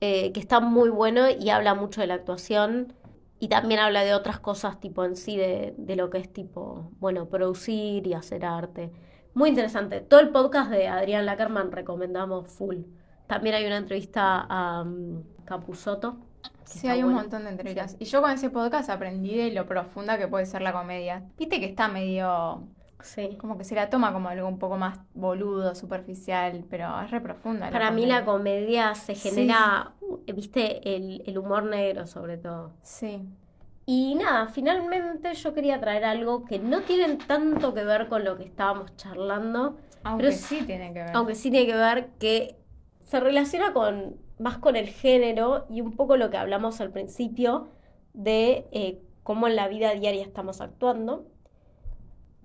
eh, 0.00 0.32
que 0.32 0.40
está 0.40 0.60
muy 0.60 0.90
bueno 0.90 1.28
y 1.30 1.50
habla 1.50 1.74
mucho 1.74 2.00
de 2.00 2.06
la 2.08 2.14
actuación 2.14 2.92
y 3.40 3.48
también 3.48 3.80
habla 3.80 4.04
de 4.04 4.14
otras 4.14 4.40
cosas, 4.40 4.80
tipo 4.80 5.04
en 5.04 5.16
sí, 5.16 5.36
de, 5.36 5.74
de 5.78 5.96
lo 5.96 6.10
que 6.10 6.18
es 6.18 6.32
tipo, 6.32 6.90
bueno, 7.00 7.28
producir 7.28 8.06
y 8.06 8.14
hacer 8.14 8.44
arte. 8.44 8.92
Muy 9.34 9.50
interesante. 9.50 10.00
Todo 10.00 10.20
el 10.20 10.30
podcast 10.30 10.70
de 10.70 10.88
Adrián 10.88 11.24
Lackerman 11.26 11.70
recomendamos 11.72 12.48
full. 12.50 12.78
También 13.26 13.54
hay 13.54 13.66
una 13.66 13.76
entrevista 13.76 14.40
a 14.48 14.82
um, 14.82 15.22
Capusotto. 15.44 16.18
que 16.72 16.80
Sí, 16.80 16.88
hay 16.88 17.02
un 17.02 17.12
buena. 17.12 17.22
montón 17.22 17.44
de 17.44 17.50
entrevistas. 17.50 17.96
Y 17.98 18.04
yo 18.06 18.20
con 18.22 18.30
ese 18.32 18.50
podcast 18.50 18.90
aprendí 18.90 19.36
de 19.36 19.52
lo 19.52 19.66
profunda 19.66 20.18
que 20.18 20.28
puede 20.28 20.46
ser 20.46 20.62
la 20.62 20.72
comedia. 20.72 21.24
Viste 21.38 21.60
que 21.60 21.66
está 21.66 21.88
medio 21.88 22.68
Sí. 23.00 23.36
como 23.40 23.56
que 23.56 23.64
se 23.64 23.74
la 23.74 23.90
toma 23.90 24.12
como 24.12 24.28
algo 24.28 24.48
un 24.48 24.58
poco 24.58 24.76
más 24.76 24.98
boludo, 25.14 25.74
superficial, 25.74 26.64
pero 26.68 27.00
es 27.02 27.10
re 27.10 27.20
profunda. 27.20 27.70
Para 27.70 27.90
mí 27.90 28.06
la 28.06 28.24
comedia. 28.24 28.94
se 28.94 29.14
Sí. 29.14 29.30
genera, 29.30 29.92
viste, 30.34 30.96
el, 30.96 31.22
el 31.26 31.38
humor 31.38 31.64
negro 31.64 32.06
sobre 32.06 32.36
todo. 32.38 32.72
Sí. 32.82 33.22
Y 33.86 34.14
nada, 34.16 34.48
finalmente 34.48 35.32
yo 35.34 35.54
quería 35.54 35.80
traer 35.80 36.04
algo 36.04 36.44
que 36.44 36.58
no 36.58 36.82
tiene 36.82 37.16
tanto 37.26 37.72
que 37.72 37.84
ver 37.84 38.08
con 38.08 38.22
lo 38.24 38.36
que 38.36 38.44
estábamos 38.44 38.94
charlando, 38.96 39.76
Aunque 40.04 40.24
Pero 40.26 40.36
sí 40.36 40.62
tiene 40.66 40.92
que 40.92 41.02
ver. 41.04 41.10
aunque 41.14 41.34
sí 41.34 41.50
tiene 41.50 41.66
que 41.66 41.74
ver 41.76 42.08
que 42.18 42.56
se 43.04 43.18
relaciona 43.18 43.72
con 43.72 44.16
más 44.38 44.58
con 44.58 44.76
el 44.76 44.88
género 44.88 45.66
y 45.70 45.80
un 45.80 45.92
poco 45.96 46.16
lo 46.16 46.30
que 46.30 46.36
hablamos 46.36 46.80
al 46.80 46.90
principio 46.90 47.68
de 48.12 48.68
eh, 48.72 49.00
cómo 49.22 49.48
en 49.48 49.56
la 49.56 49.66
vida 49.68 49.92
diaria 49.94 50.22
estamos 50.22 50.60
actuando. 50.60 51.24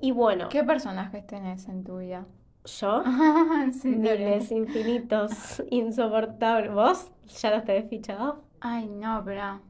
Y 0.04 0.12
bueno, 0.12 0.50
¿Qué 0.50 0.66
personajes 0.66 1.26
tenés 1.26 1.70
en 1.70 1.86
tu 1.86 2.00
vida? 2.00 2.26
yo, 2.66 3.04
sí, 3.82 3.88
miles 3.88 4.52
infinitos, 4.52 5.64
insoportables. 5.70 6.74
¿Vos? 6.74 7.12
¿Ya 7.42 7.52
los 7.56 7.64
tenés 7.64 7.90
fichados? 7.90 8.36
Ay, 8.60 8.90
no, 8.90 9.22
pero... 9.24 9.62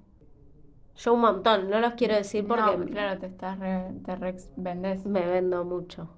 Yo 0.96 1.14
un 1.14 1.22
montón, 1.22 1.70
no 1.70 1.80
los 1.80 1.94
quiero 1.94 2.16
decir 2.16 2.48
porque 2.48 2.78
No, 2.78 2.86
claro, 2.86 3.20
te 3.20 3.28
estás 3.28 3.60
re, 3.60 3.92
te 4.04 4.16
re 4.16 4.36
me 4.58 5.28
vendo 5.28 5.64
mucho. 5.66 6.10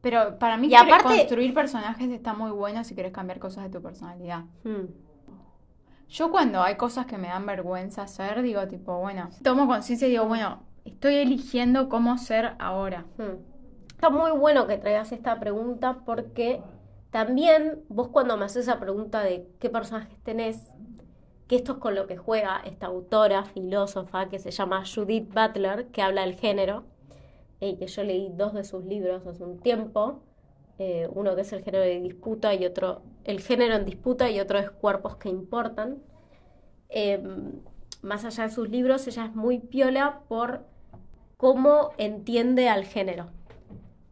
Pero 0.00 0.38
para 0.38 0.56
mí 0.56 0.68
Y 0.68 0.74
aparte- 0.74 1.04
construir 1.04 1.52
personajes 1.52 2.10
está 2.10 2.32
muy 2.32 2.52
bueno 2.52 2.82
si 2.82 2.94
quieres 2.94 3.12
cambiar 3.12 3.40
cosas 3.40 3.64
de 3.64 3.70
tu 3.70 3.82
personalidad. 3.82 4.44
Hmm. 4.64 4.86
Yo 6.08 6.30
cuando 6.30 6.62
hay 6.62 6.76
cosas 6.76 7.04
que 7.04 7.18
me 7.18 7.28
dan 7.28 7.44
vergüenza 7.44 8.04
hacer, 8.04 8.40
digo 8.40 8.66
tipo, 8.68 8.98
bueno, 9.00 9.28
tomo 9.42 9.66
conciencia 9.66 10.08
y 10.08 10.12
digo, 10.12 10.24
bueno, 10.24 10.62
estoy 10.84 11.16
eligiendo 11.16 11.88
cómo 11.88 12.18
ser 12.18 12.52
ahora. 12.58 13.06
Hmm. 13.18 13.38
Está 13.88 14.10
muy 14.10 14.30
bueno 14.32 14.66
que 14.66 14.78
traigas 14.78 15.12
esta 15.12 15.38
pregunta 15.38 16.02
porque 16.06 16.62
también 17.10 17.82
vos 17.88 18.08
cuando 18.08 18.36
me 18.36 18.44
haces 18.44 18.68
esa 18.68 18.80
pregunta 18.80 19.20
de 19.20 19.46
qué 19.58 19.68
personajes 19.68 20.16
tenés, 20.22 20.70
que 21.48 21.56
esto 21.56 21.72
es 21.72 21.78
con 21.78 21.94
lo 21.94 22.06
que 22.06 22.16
juega 22.16 22.62
esta 22.64 22.86
autora, 22.86 23.44
filósofa, 23.44 24.28
que 24.28 24.38
se 24.38 24.52
llama 24.52 24.84
Judith 24.86 25.28
Butler, 25.34 25.86
que 25.88 26.02
habla 26.02 26.22
del 26.22 26.36
género, 26.36 26.84
y 27.60 27.76
que 27.76 27.88
yo 27.88 28.04
leí 28.04 28.30
dos 28.34 28.54
de 28.54 28.64
sus 28.64 28.84
libros 28.84 29.26
hace 29.26 29.42
un 29.42 29.58
tiempo, 29.58 30.22
eh, 30.78 31.08
uno 31.12 31.34
que 31.34 31.42
es 31.42 31.52
el 31.52 31.62
género 31.62 31.84
de 31.84 32.00
disputa 32.00 32.54
y 32.54 32.64
otro, 32.64 33.02
el 33.24 33.40
género 33.40 33.74
en 33.74 33.84
disputa 33.84 34.30
y 34.30 34.40
otro 34.40 34.58
es 34.58 34.70
cuerpos 34.70 35.16
que 35.16 35.28
importan. 35.28 35.98
Eh, 36.88 37.22
más 38.02 38.24
allá 38.24 38.44
de 38.44 38.50
sus 38.50 38.68
libros, 38.68 39.06
ella 39.06 39.26
es 39.26 39.34
muy 39.34 39.58
piola 39.58 40.20
por 40.28 40.64
cómo 41.36 41.90
entiende 41.98 42.68
al 42.68 42.84
género. 42.84 43.26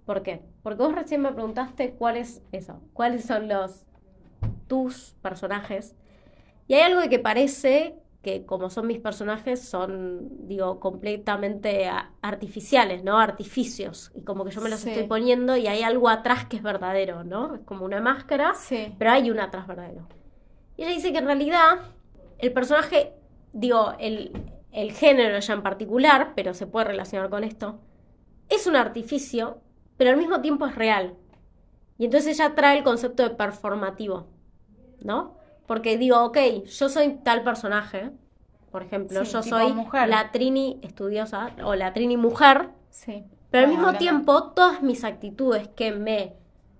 ¿Por 0.04 0.22
qué? 0.22 0.42
Porque 0.62 0.82
vos 0.82 0.94
recién 0.94 1.22
me 1.22 1.32
preguntaste 1.32 1.92
cuál 1.92 2.16
es 2.16 2.42
eso, 2.52 2.80
cuáles 2.92 3.24
son 3.24 3.48
los 3.48 3.84
tus 4.66 5.14
personajes. 5.22 5.94
Y 6.66 6.74
hay 6.74 6.82
algo 6.82 7.00
que 7.08 7.18
parece 7.18 7.96
que 8.22 8.44
como 8.44 8.68
son 8.68 8.86
mis 8.86 8.98
personajes 8.98 9.62
son, 9.62 10.28
digo, 10.48 10.80
completamente 10.80 11.88
artificiales, 12.20 13.04
¿no? 13.04 13.18
Artificios. 13.18 14.10
Y 14.14 14.22
como 14.22 14.44
que 14.44 14.50
yo 14.50 14.60
me 14.60 14.68
los 14.68 14.80
Sí. 14.80 14.90
estoy 14.90 15.06
poniendo 15.06 15.56
y 15.56 15.66
hay 15.68 15.82
algo 15.82 16.08
atrás 16.08 16.44
que 16.46 16.56
es 16.56 16.62
verdadero, 16.62 17.24
¿no? 17.24 17.54
Es 17.54 17.60
como 17.62 17.84
una 17.84 18.00
máscara, 18.00 18.54
Sí. 18.54 18.94
pero 18.98 19.12
hay 19.12 19.30
un 19.30 19.38
atrás 19.40 19.66
verdadero. 19.66 20.06
Y 20.76 20.82
ella 20.82 20.92
dice 20.92 21.12
que 21.12 21.18
en 21.18 21.26
realidad 21.26 21.78
el 22.38 22.52
personaje, 22.52 23.14
digo, 23.52 23.94
el, 23.98 24.32
el 24.72 24.92
género 24.92 25.38
ya 25.38 25.54
en 25.54 25.62
particular, 25.62 26.32
pero 26.34 26.54
se 26.54 26.66
puede 26.66 26.86
relacionar 26.86 27.30
con 27.30 27.44
esto, 27.44 27.80
es 28.48 28.66
un 28.66 28.76
artificio, 28.76 29.58
pero 29.96 30.10
al 30.10 30.16
mismo 30.16 30.40
tiempo 30.40 30.66
es 30.66 30.74
real. 30.74 31.14
Y 31.98 32.04
entonces 32.06 32.38
ella 32.38 32.54
trae 32.54 32.78
el 32.78 32.84
concepto 32.84 33.22
de 33.22 33.30
performativo, 33.30 34.26
¿no? 35.02 35.36
Porque 35.66 35.98
digo, 35.98 36.22
ok, 36.24 36.38
yo 36.64 36.88
soy 36.88 37.18
tal 37.22 37.42
personaje, 37.42 38.10
por 38.70 38.82
ejemplo, 38.82 39.24
Sí, 39.24 39.32
yo 39.32 39.42
soy 39.42 39.72
mujer. 39.72 40.08
la 40.08 40.30
Trini 40.30 40.78
estudiosa 40.82 41.50
o 41.64 41.74
la 41.74 41.92
Trini 41.92 42.16
mujer, 42.16 42.70
Sí. 42.90 43.24
pero 43.50 43.64
al 43.64 43.70
mismo 43.70 43.86
hablando- 43.88 43.98
tiempo, 43.98 44.42
todas 44.54 44.82
mis 44.82 45.04
actitudes 45.04 45.68
que 45.68 45.92
me 45.92 46.34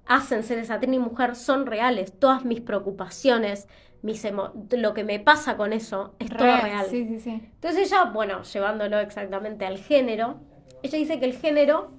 hacen 0.07 0.43
ser 0.43 0.59
esa 0.59 0.79
Trini 0.81 0.99
mujer 0.99 1.35
son 1.37 1.67
reales. 1.67 2.19
Todas 2.19 2.45
mis 2.45 2.61
preocupaciones, 2.61 3.69
mis 4.03 4.25
emo- 4.25 4.53
lo 4.71 4.95
que 4.95 5.05
me 5.05 5.19
pasa 5.21 5.57
con 5.57 5.73
eso, 5.73 6.15
es 6.19 6.29
todo 6.31 6.45
Re, 6.57 6.61
real. 6.63 6.87
Sí, 6.89 7.07
sí, 7.07 7.19
sí. 7.21 7.43
Entonces 7.55 7.91
ella, 7.91 8.05
bueno, 8.05 8.43
llevándolo 8.43 8.99
exactamente 9.01 9.67
al 9.67 9.79
género, 9.79 10.37
ella 10.83 10.99
dice 10.99 11.19
que 11.19 11.25
el 11.27 11.35
género, 11.37 11.91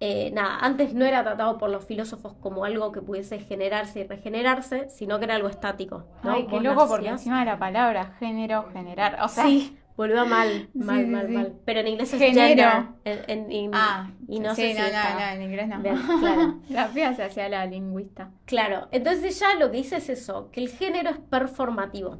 eh, 0.00 0.30
nada, 0.32 0.58
antes 0.60 0.94
no 0.94 1.04
era 1.04 1.22
tratado 1.22 1.58
por 1.58 1.70
los 1.70 1.84
filósofos 1.84 2.34
como 2.40 2.64
algo 2.64 2.92
que 2.92 3.00
pudiese 3.00 3.38
generarse 3.40 4.00
y 4.00 4.04
regenerarse, 4.04 4.88
sino 4.90 5.18
que 5.18 5.24
era 5.24 5.34
algo 5.36 5.48
estático. 5.48 6.04
¿no? 6.22 6.32
Ay, 6.32 6.46
qué 6.46 6.56
Vos 6.56 6.62
loco 6.62 6.86
porque 6.88 7.06
nacías- 7.06 7.20
encima 7.20 7.40
de 7.40 7.46
la 7.46 7.58
palabra 7.58 8.12
género, 8.18 8.68
generar, 8.72 9.18
o 9.22 9.28
sea, 9.28 9.44
Sí, 9.44 9.76
volvió 9.96 10.26
mal, 10.26 10.68
mal, 10.74 11.04
Sí, 11.04 11.10
mal, 11.10 11.26
sí. 11.26 11.32
mal. 11.32 11.52
Pero 11.64 11.80
en 11.80 11.88
inglés 11.88 12.12
es 12.12 12.18
Género. 12.20 12.70
gender. 12.70 12.84
En, 13.04 13.30
en- 13.30 13.52
en- 13.52 13.70
Ah, 13.74 14.10
y 14.28 14.40
no 14.40 14.54
sí, 14.54 14.62
sé 14.62 14.72
si 14.74 14.78
no, 14.78 14.84
está- 14.86 15.14
no, 15.14 15.20
no, 15.20 15.26
en 15.26 15.42
inglés 15.42 15.68
no. 15.68 15.80
Bien, 15.80 15.96
claro. 16.20 16.60
La 16.68 16.88
fía 16.88 17.14
se 17.14 17.22
hacía 17.24 17.48
la 17.48 17.66
lingüista. 17.66 18.30
Claro, 18.46 18.88
entonces 18.90 19.38
ya 19.38 19.54
lo 19.54 19.70
que 19.70 19.78
dice 19.78 19.96
es 19.96 20.08
eso, 20.08 20.50
que 20.50 20.60
el 20.60 20.68
género 20.68 21.10
es 21.10 21.18
performativo, 21.18 22.18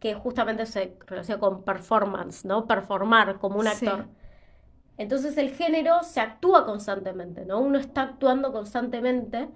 que 0.00 0.14
justamente 0.14 0.66
se 0.66 0.96
relaciona 1.06 1.40
con 1.40 1.62
performance, 1.64 2.44
¿no? 2.44 2.66
Performar 2.66 3.38
como 3.38 3.58
un 3.58 3.66
actor. 3.68 4.06
Entonces 4.96 5.36
el 5.38 5.50
género 5.50 6.02
se 6.04 6.20
actúa 6.20 6.64
constantemente, 6.64 7.44
¿no? 7.44 7.60
Uno 7.60 7.78
está 7.78 8.02
actuando 8.02 8.52
constantemente 8.52 9.48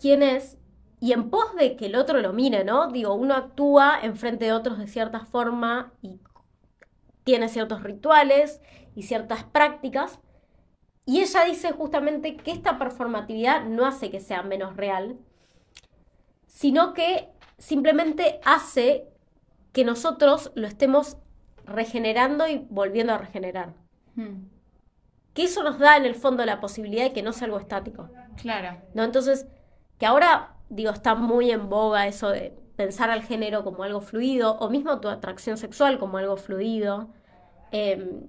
quién 0.00 0.22
es 0.22 0.58
y 1.00 1.12
en 1.12 1.28
pos 1.28 1.54
de 1.56 1.76
que 1.76 1.86
el 1.86 1.96
otro 1.96 2.20
lo 2.20 2.32
mire, 2.32 2.64
¿no? 2.64 2.88
Digo, 2.90 3.12
uno 3.14 3.34
actúa 3.34 3.98
enfrente 4.02 4.46
de 4.46 4.52
otros 4.54 4.78
de 4.78 4.86
cierta 4.88 5.20
forma 5.26 5.92
y 6.00 6.18
tiene 7.26 7.48
ciertos 7.48 7.82
rituales 7.82 8.60
y 8.94 9.02
ciertas 9.02 9.42
prácticas. 9.42 10.20
Y 11.04 11.20
ella 11.22 11.44
dice 11.44 11.72
justamente 11.72 12.36
que 12.36 12.52
esta 12.52 12.78
performatividad 12.78 13.64
no 13.64 13.84
hace 13.84 14.12
que 14.12 14.20
sea 14.20 14.44
menos 14.44 14.76
real, 14.76 15.18
sino 16.46 16.94
que 16.94 17.28
simplemente 17.58 18.38
hace 18.44 19.08
que 19.72 19.84
nosotros 19.84 20.52
lo 20.54 20.68
estemos 20.68 21.16
regenerando 21.64 22.46
y 22.46 22.64
volviendo 22.70 23.12
a 23.12 23.18
regenerar. 23.18 23.74
Hmm, 24.14 24.44
Que 25.34 25.42
eso 25.44 25.64
nos 25.64 25.80
da 25.80 25.96
en 25.96 26.04
el 26.04 26.14
fondo 26.14 26.44
la 26.44 26.60
posibilidad 26.60 27.02
de 27.04 27.12
que 27.12 27.22
no 27.24 27.32
sea 27.32 27.46
algo 27.46 27.58
estático. 27.58 28.08
Claro. 28.40 28.80
¿no? 28.94 29.02
Entonces, 29.02 29.46
que 29.98 30.06
ahora, 30.06 30.54
digo, 30.68 30.92
está 30.92 31.16
muy 31.16 31.50
en 31.50 31.68
boga 31.68 32.06
eso 32.06 32.28
de 32.30 32.56
pensar 32.76 33.10
al 33.10 33.22
género 33.22 33.64
como 33.64 33.82
algo 33.82 34.00
fluido, 34.00 34.56
o 34.58 34.70
mismo 34.70 35.00
tu 35.00 35.08
atracción 35.08 35.56
sexual 35.56 35.98
como 35.98 36.18
algo 36.18 36.36
fluido. 36.36 37.08
Eh, 37.72 38.20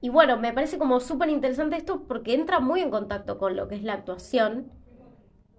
y 0.00 0.08
bueno, 0.08 0.36
me 0.36 0.52
parece 0.52 0.78
como 0.78 1.00
súper 1.00 1.30
interesante 1.30 1.76
esto 1.76 2.04
porque 2.06 2.34
entra 2.34 2.60
muy 2.60 2.80
en 2.80 2.90
contacto 2.90 3.38
con 3.38 3.56
lo 3.56 3.68
que 3.68 3.76
es 3.76 3.82
la 3.82 3.94
actuación 3.94 4.70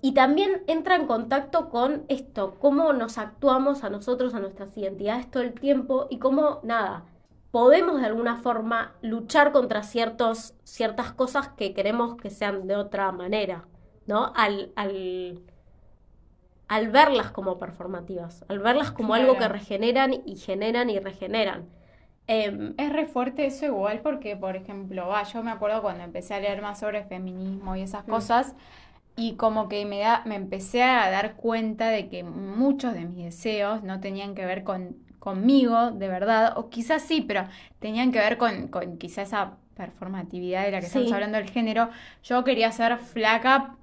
y 0.02 0.14
también 0.14 0.64
entra 0.68 0.96
en 0.96 1.08
contacto 1.08 1.70
con 1.70 2.06
esto, 2.08 2.56
cómo 2.60 2.94
nos 2.94 3.18
actuamos 3.18 3.84
a 3.84 3.90
nosotros, 3.90 4.34
a 4.36 4.40
nuestras 4.40 4.78
identidades 4.78 5.30
todo 5.32 5.44
el 5.44 5.54
tiempo 5.54 6.08
y 6.10 6.20
cómo, 6.20 6.60
nada, 6.64 7.06
podemos 7.52 8.00
de 8.00 8.06
alguna 8.06 8.38
forma 8.38 8.96
luchar 9.02 9.52
contra 9.52 9.82
ciertos, 9.82 10.54
ciertas 10.64 11.14
cosas 11.14 11.50
que 11.50 11.74
queremos 11.74 12.16
que 12.16 12.30
sean 12.30 12.68
de 12.68 12.76
otra 12.76 13.12
manera, 13.12 13.68
¿no? 14.06 14.32
Al, 14.36 14.72
al 16.68 16.90
verlas 16.90 17.32
como 17.32 17.58
performativas, 17.58 18.46
al 18.50 18.60
verlas 18.60 18.92
como 18.92 19.14
algo 19.14 19.38
que 19.38 19.48
regeneran 19.48 20.14
y 20.26 20.36
generan 20.38 20.90
y 20.90 21.00
regeneran. 21.00 21.70
Em, 22.28 22.74
Es 22.78 22.92
re 22.92 23.06
fuerte 23.08 23.46
eso 23.46 23.66
igual 23.66 24.02
porque, 24.02 24.36
por 24.36 24.56
ejemplo, 24.56 25.08
va, 25.08 25.24
yo 25.24 25.44
me 25.44 25.52
acuerdo 25.52 25.82
cuando 25.82 26.04
empecé 26.04 26.34
a 26.34 26.40
leer 26.40 26.62
más 26.62 26.80
sobre 26.80 27.04
feminismo 27.06 27.76
y 27.76 27.82
esas 27.82 28.06
Mm. 28.06 28.12
cosas, 28.12 28.56
y 29.16 29.36
como 29.36 29.68
que 29.70 29.86
me, 29.86 30.00
da, 30.00 30.24
me 30.26 30.36
empecé 30.36 30.84
a 30.84 31.10
dar 31.10 31.36
cuenta 31.36 31.90
de 31.90 32.10
que 32.10 32.24
muchos 32.24 32.94
de 32.94 33.06
mis 33.06 33.26
deseos 33.26 33.84
no 33.84 34.00
tenían 34.00 34.36
que 34.36 34.46
ver 34.46 34.64
con, 34.64 34.98
conmigo, 35.20 35.92
de 35.92 36.08
verdad, 36.08 36.58
o 36.58 36.70
quizás 36.70 37.02
sí, 37.04 37.22
pero 37.22 37.46
tenían 37.80 38.12
que 38.12 38.20
ver 38.20 38.38
con, 38.38 38.68
con 38.70 38.98
quizá 38.98 39.24
esa 39.24 39.58
performatividad 39.76 40.66
de 40.66 40.72
la 40.72 40.80
que 40.82 40.86
Sí. 40.88 41.00
estamos 41.00 41.14
hablando 41.14 41.38
del 41.38 41.50
género. 41.50 41.90
Yo 42.24 42.44
quería 42.44 42.72
ser 42.72 42.98
flaca 43.00 43.76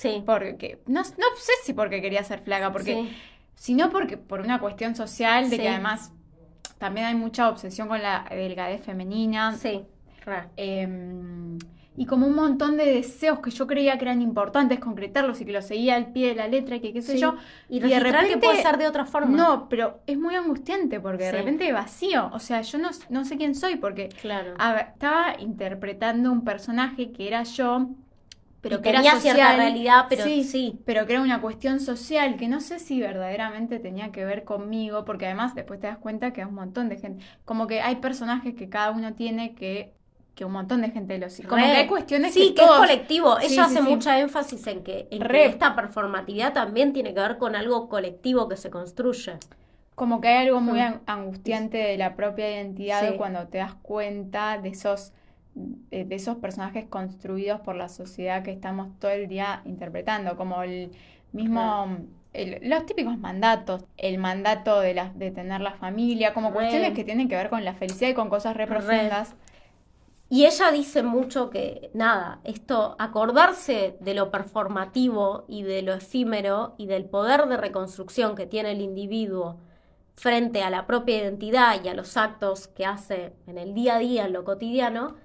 sí, 0.00 0.22
porque, 0.24 0.80
no, 0.86 1.00
no 1.00 1.26
sé 1.36 1.52
si 1.64 1.72
porque 1.74 2.00
quería 2.00 2.24
ser 2.24 2.40
flaca, 2.40 2.72
porque 2.72 2.94
sí, 2.94 3.16
sino 3.54 3.90
porque 3.90 4.16
por 4.16 4.40
una 4.40 4.58
cuestión 4.58 4.94
social 4.94 5.50
de 5.50 5.56
Sí. 5.56 5.62
que 5.62 5.68
además 5.68 6.12
también 6.78 7.06
hay 7.06 7.14
mucha 7.14 7.48
obsesión 7.48 7.88
con 7.88 8.00
la 8.02 8.24
delgadez 8.30 8.82
femenina 8.82 9.54
sí, 9.56 9.82
eh, 10.56 10.88
y 11.96 12.06
como 12.06 12.26
un 12.26 12.34
montón 12.34 12.76
de 12.78 12.86
deseos 12.86 13.40
que 13.40 13.50
yo 13.50 13.66
creía 13.66 13.98
que 13.98 14.04
eran 14.04 14.22
importantes 14.22 14.78
concretarlos 14.78 15.40
y 15.40 15.44
que 15.44 15.52
los 15.52 15.66
seguía 15.66 15.96
al 15.96 16.12
pie 16.12 16.28
de 16.28 16.34
la 16.36 16.48
letra 16.48 16.76
y 16.76 16.80
que 16.80 16.92
qué 16.94 17.02
sé 17.02 17.14
Sí. 17.14 17.18
yo 17.20 17.34
Y 17.68 17.76
y 17.78 17.80
de 17.80 17.88
que 17.88 18.00
repente- 18.00 18.38
puede 18.38 18.62
ser 18.62 18.78
de 18.78 18.86
otra 18.86 19.04
forma. 19.04 19.36
no 19.36 19.68
pero 19.68 20.00
es 20.06 20.16
muy 20.16 20.34
angustiante 20.36 21.00
porque 21.00 21.24
de 21.24 21.30
Sí. 21.30 21.36
repente 21.36 21.72
vacío 21.72 22.30
o 22.32 22.38
sea 22.38 22.62
yo 22.62 22.78
no, 22.78 22.90
no 23.10 23.24
sé 23.24 23.36
quién 23.36 23.54
soy 23.54 23.76
porque 23.76 24.08
Claro. 24.08 24.54
a 24.58 24.78
estaba 24.78 25.34
interpretando 25.38 26.30
un 26.32 26.44
personaje 26.44 27.10
que 27.12 27.26
era 27.26 27.42
yo 27.42 27.88
pero 28.60 28.78
Y 28.78 28.82
que 28.82 28.90
era 28.90 29.02
tenía 29.02 29.16
cierta 29.16 29.52
social, 29.52 29.56
realidad, 29.56 30.06
pero 30.08 30.24
sí, 30.24 30.44
sí. 30.44 30.84
pero 30.84 31.06
que 31.06 31.12
era 31.14 31.22
una 31.22 31.40
cuestión 31.40 31.80
social 31.80 32.36
que 32.36 32.48
no 32.48 32.60
sé 32.60 32.78
si 32.78 33.00
verdaderamente 33.00 33.78
tenía 33.80 34.12
que 34.12 34.24
ver 34.24 34.44
conmigo, 34.44 35.04
porque 35.04 35.26
además 35.26 35.54
después 35.54 35.80
te 35.80 35.86
das 35.88 35.98
cuenta 35.98 36.32
que 36.32 36.40
es 36.42 36.46
un 36.48 36.54
montón 36.54 36.88
de 36.88 36.98
gente, 36.98 37.24
como 37.44 37.66
que 37.66 37.80
hay 37.82 37.96
personajes 37.96 38.54
que 38.54 38.68
cada 38.68 38.90
uno 38.92 39.14
tiene 39.14 39.54
que, 39.54 39.94
que 40.34 40.44
un 40.44 40.52
montón 40.52 40.82
de 40.82 40.90
gente 40.90 41.18
los 41.18 41.40
como 41.46 41.66
Re. 41.66 41.72
que 41.72 41.76
hay 41.78 41.86
cuestiones 41.86 42.34
sí, 42.34 42.54
que 42.54 42.54
que, 42.54 42.64
es 42.64 42.70
colectivo. 42.72 43.38
Sí, 43.38 43.46
Ella 43.54 43.64
sí, 43.64 43.78
hace 43.78 43.82
mucha 43.82 44.18
énfasis 44.20 44.66
en 44.66 44.82
que, 44.84 45.08
en 45.10 45.28
que 45.30 45.46
esta 45.46 45.74
performatividad 45.76 46.52
también 46.52 46.92
tiene 46.92 47.14
que 47.14 47.20
ver 47.20 47.38
con 47.38 47.56
algo 47.56 47.88
colectivo 47.88 48.48
que 48.48 48.56
se 48.56 48.70
construye. 48.70 49.38
como 49.94 50.20
que 50.20 50.28
hay 50.28 50.46
algo 50.46 50.60
muy 50.60 50.80
an- 50.80 51.02
angustiante 51.06 51.78
de 51.78 51.98
la 51.98 52.16
propia 52.16 52.50
identidad 52.50 53.16
cuando 53.16 53.48
te 53.48 53.58
das 53.58 53.74
cuenta 53.76 54.58
de 54.58 54.70
esos 54.70 55.12
de, 55.54 56.04
de 56.04 56.14
esos 56.14 56.36
personajes 56.38 56.86
construidos 56.88 57.60
por 57.60 57.76
la 57.76 57.88
sociedad 57.88 58.42
que 58.42 58.52
estamos 58.52 58.98
todo 58.98 59.10
el 59.10 59.28
día 59.28 59.62
interpretando, 59.64 60.36
como 60.36 60.62
el 60.62 60.92
mismo... 61.32 61.98
El- 62.32 62.60
los 62.70 62.86
típicos 62.86 63.18
mandatos, 63.18 63.84
el 63.96 64.18
mandato 64.18 64.78
de, 64.80 64.94
la, 64.94 65.10
de 65.10 65.32
tener 65.32 65.60
la 65.60 65.72
familia, 65.74 66.32
como 66.32 66.52
cuestiones 66.52 66.92
que 66.92 67.02
tienen 67.04 67.28
que 67.28 67.34
ver 67.36 67.50
con 67.50 67.64
la 67.64 67.74
felicidad 67.74 68.10
y 68.10 68.14
con 68.14 68.28
cosas 68.28 68.56
re. 68.56 68.68
Y 70.28 70.46
ella 70.46 70.70
dice 70.70 71.02
mucho 71.02 71.50
que, 71.50 71.90
nada, 71.92 72.40
esto, 72.44 72.94
acordarse 73.00 73.96
de 74.00 74.14
lo 74.14 74.30
performativo 74.30 75.44
y 75.48 75.64
de 75.64 75.82
lo 75.82 75.92
efímero 75.94 76.74
y 76.78 76.86
del 76.86 77.04
poder 77.04 77.46
de 77.46 77.56
reconstrucción 77.56 78.36
que 78.36 78.46
tiene 78.46 78.70
el 78.72 78.80
individuo 78.80 79.58
frente 80.14 80.62
a 80.62 80.70
la 80.70 80.86
propia 80.86 81.18
identidad 81.18 81.82
y 81.82 81.88
a 81.88 81.94
los 81.94 82.16
actos 82.16 82.68
que 82.68 82.86
hace 82.86 83.32
en 83.48 83.58
el 83.58 83.74
día 83.74 83.96
a 83.96 83.98
día, 83.98 84.26
en 84.26 84.32
lo 84.32 84.44
cotidiano, 84.44 85.16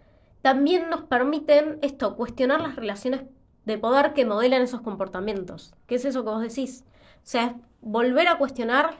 también 0.45 0.91
nos 0.91 1.01
permiten 1.01 1.79
esto, 1.81 2.15
cuestionar 2.15 2.61
las 2.61 2.75
relaciones 2.75 3.23
de 3.65 3.79
poder 3.79 4.13
que 4.13 4.25
modelan 4.25 4.61
esos 4.61 4.81
comportamientos. 4.81 5.73
¿Qué 5.87 5.95
es 5.95 6.05
eso 6.05 6.23
que 6.23 6.29
vos 6.29 6.41
decís? 6.41 6.83
O 7.17 7.19
sea, 7.23 7.45
es 7.45 7.53
volver 7.81 8.27
a 8.27 8.37
cuestionar 8.37 8.91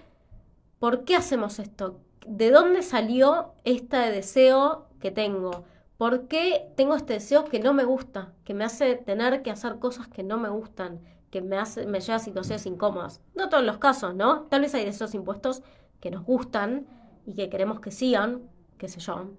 ¿Por 0.80 1.06
qué 1.06 1.16
hacemos 1.16 1.60
esto? 1.60 2.00
¿De 2.28 2.52
dónde 2.52 2.82
salió 2.82 3.54
este 3.64 3.98
deseo 3.98 4.88
que 5.00 5.10
tengo? 5.10 5.64
¿Por 5.98 6.28
qué 6.28 6.72
tengo 6.76 6.96
este 6.96 7.14
deseo 7.14 7.46
que 7.46 7.60
no 7.60 7.74
me 7.74 7.86
gusta? 7.86 8.34
Que 8.44 8.54
me 8.54 8.66
hace 8.66 8.96
tener 8.96 9.42
que 9.42 9.52
hacer 9.52 9.80
cosas 9.80 10.08
que 10.08 10.22
no 10.24 10.38
me 10.38 10.50
gustan, 10.50 11.00
que 11.32 11.42
me 11.42 11.58
hace, 11.58 11.86
me 11.88 12.02
lleva 12.02 12.18
a 12.18 12.20
situaciones 12.20 12.66
incómodas. 12.66 13.22
No 13.36 13.50
todos 13.50 13.64
los 13.64 13.78
casos, 13.78 14.16
¿no? 14.16 14.42
Tal 14.44 14.62
vez 14.62 14.76
hay 14.76 14.86
deseos 14.86 15.16
impuestos 15.16 15.64
que 16.02 16.12
nos 16.12 16.26
gustan 16.26 16.86
y 17.26 17.34
que 17.36 17.50
queremos 17.50 17.80
que 17.80 17.92
sigan, 17.92 18.44
qué 18.78 18.88
sé 18.88 19.00
yo. 19.00 19.32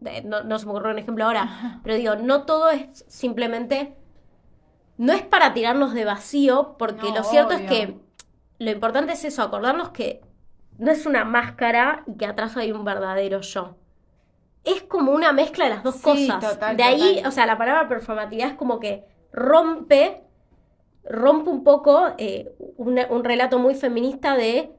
No, 0.00 0.42
no 0.44 0.58
se 0.58 0.66
me 0.66 0.72
ocurre 0.72 0.90
un 0.92 0.98
ejemplo 0.98 1.24
ahora, 1.24 1.80
pero 1.82 1.94
digo, 1.96 2.16
no 2.16 2.42
todo 2.44 2.70
es 2.70 3.04
simplemente. 3.08 3.96
No 4.96 5.12
es 5.12 5.22
para 5.22 5.54
tirarnos 5.54 5.92
de 5.94 6.04
vacío, 6.04 6.76
porque 6.78 7.08
No, 7.10 7.16
lo 7.16 7.24
cierto 7.24 7.54
es 7.54 7.62
que 7.62 7.96
lo 8.58 8.70
importante 8.70 9.12
es 9.14 9.24
eso, 9.24 9.42
acordarnos 9.42 9.90
que 9.90 10.20
no 10.78 10.90
es 10.92 11.06
una 11.06 11.24
máscara 11.24 12.04
y 12.06 12.16
que 12.16 12.26
atrás 12.26 12.56
hay 12.56 12.70
un 12.72 12.84
verdadero 12.84 13.40
yo. 13.40 13.76
Es 14.62 14.82
como 14.82 15.12
una 15.12 15.32
mezcla 15.32 15.64
de 15.64 15.70
las 15.74 15.82
dos 15.82 15.96
Sí, 15.96 16.02
cosas. 16.02 16.40
total, 16.54 16.76
de 16.76 16.82
ahí, 16.82 17.14
total. 17.16 17.28
o 17.28 17.30
sea, 17.32 17.46
la 17.46 17.58
palabra 17.58 17.88
performatividad 17.88 18.48
es 18.50 18.54
como 18.54 18.78
que 18.80 19.04
rompe, 19.32 20.22
rompe 21.04 21.50
un 21.50 21.64
poco 21.64 22.12
eh, 22.18 22.54
una- 22.76 23.06
un 23.10 23.24
relato 23.24 23.58
muy 23.58 23.74
feminista 23.74 24.36
de 24.36 24.70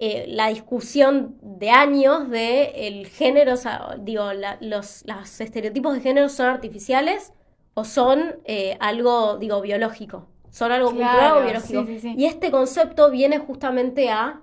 eh, 0.00 0.26
la 0.28 0.48
discusión 0.48 1.36
de 1.42 1.70
años 1.70 2.30
de 2.30 2.86
el 2.88 3.06
género, 3.08 3.54
o 3.54 3.56
sea, 3.56 3.96
digo, 3.98 4.32
la- 4.32 4.58
los, 4.60 5.04
los 5.06 5.40
estereotipos 5.40 5.94
de 5.94 6.00
género 6.00 6.28
son 6.28 6.46
artificiales 6.46 7.32
o 7.74 7.84
son 7.84 8.36
eh, 8.44 8.76
algo, 8.80 9.38
digo, 9.38 9.60
biológico. 9.60 10.26
Son 10.50 10.72
algo 10.72 10.92
Claro, 10.92 11.34
cultural 11.34 11.38
o 11.38 11.44
biológico. 11.44 11.82
sí, 11.86 12.00
sí, 12.00 12.00
sí. 12.00 12.14
Y 12.16 12.24
este 12.26 12.50
concepto 12.50 13.10
viene 13.10 13.38
justamente 13.38 14.10
a 14.10 14.40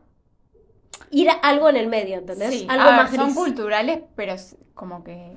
ir 1.12 1.30
a 1.30 1.34
algo 1.34 1.70
en 1.70 1.78
el 1.78 1.88
medio, 1.88 2.18
¿entendés? 2.18 2.52
Sí, 2.52 2.66
Algo 2.70 2.84
a 2.84 2.92
ver, 2.92 2.96
más 2.98 3.12
son 3.14 3.26
gris. 3.34 3.36
culturales, 3.36 4.00
pero 4.16 4.36
como 4.74 5.04
que 5.04 5.32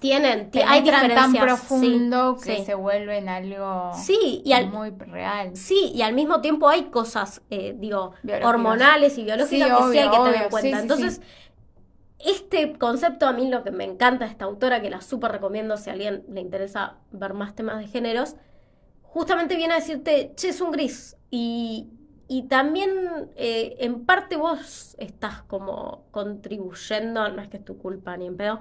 Tienen, 0.00 0.50
ti- 0.52 0.60
hay 0.60 0.80
penetran 0.82 1.12
tan 1.14 1.32
diferencias. 1.32 1.44
profundo 1.44 2.36
sí, 2.38 2.44
que 2.44 2.56
sí. 2.58 2.64
se 2.66 2.74
vuelven 2.74 3.28
algo 3.28 3.92
Sí, 3.94 4.42
y 4.44 4.52
al, 4.52 4.68
muy 4.70 4.90
real. 4.90 5.56
Sí, 5.56 5.90
y 5.94 6.02
al 6.02 6.14
mismo 6.14 6.40
tiempo 6.40 6.68
hay 6.68 6.84
cosas, 6.84 7.42
eh, 7.50 7.74
digo, 7.76 8.12
hormonales 8.44 9.18
y 9.18 9.24
biológicas 9.24 9.68
que 9.68 9.92
sí 9.92 9.98
hay 9.98 10.08
obvio, 10.08 10.10
que 10.10 10.16
tener 10.18 10.34
en 10.34 10.38
obvio, 10.40 10.50
cuenta. 10.50 10.80
Entonces, 10.80 11.20
este 12.20 12.72
concepto 12.78 13.26
a 13.26 13.32
mí 13.32 13.48
lo 13.48 13.62
que 13.64 13.70
me 13.70 13.84
encanta 13.84 14.24
de 14.24 14.30
esta 14.30 14.44
autora, 14.44 14.80
que 14.82 14.90
la 14.90 15.00
súper 15.00 15.32
recomiendo 15.32 15.76
si 15.76 15.90
a 15.90 15.92
alguien 15.94 16.24
le 16.28 16.40
interesa 16.40 16.96
ver 17.12 17.34
más 17.34 17.54
temas 17.54 17.78
de 17.78 17.86
géneros, 17.88 18.36
justamente 19.02 19.56
viene 19.56 19.74
a 19.74 19.76
decirte, 19.78 20.32
che, 20.36 20.48
es 20.50 20.60
un 20.60 20.70
gris. 20.72 21.16
Y, 21.30 21.88
y 22.28 22.44
también 22.44 22.90
eh, 23.36 23.76
en 23.80 24.04
parte 24.04 24.36
vos 24.36 24.94
estás 24.98 25.42
como 25.42 26.04
contribuyendo, 26.10 27.28
no 27.30 27.40
es 27.42 27.48
que 27.48 27.58
es 27.58 27.64
tu 27.64 27.78
culpa 27.78 28.16
ni 28.16 28.26
en 28.26 28.36
pedo, 28.36 28.58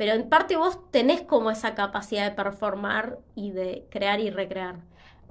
pero 0.00 0.14
en 0.14 0.30
parte 0.30 0.56
vos 0.56 0.78
tenés 0.90 1.20
como 1.20 1.50
esa 1.50 1.74
capacidad 1.74 2.24
de 2.24 2.34
performar 2.34 3.18
y 3.34 3.50
de 3.50 3.86
crear 3.90 4.18
y 4.18 4.30
recrear. 4.30 4.76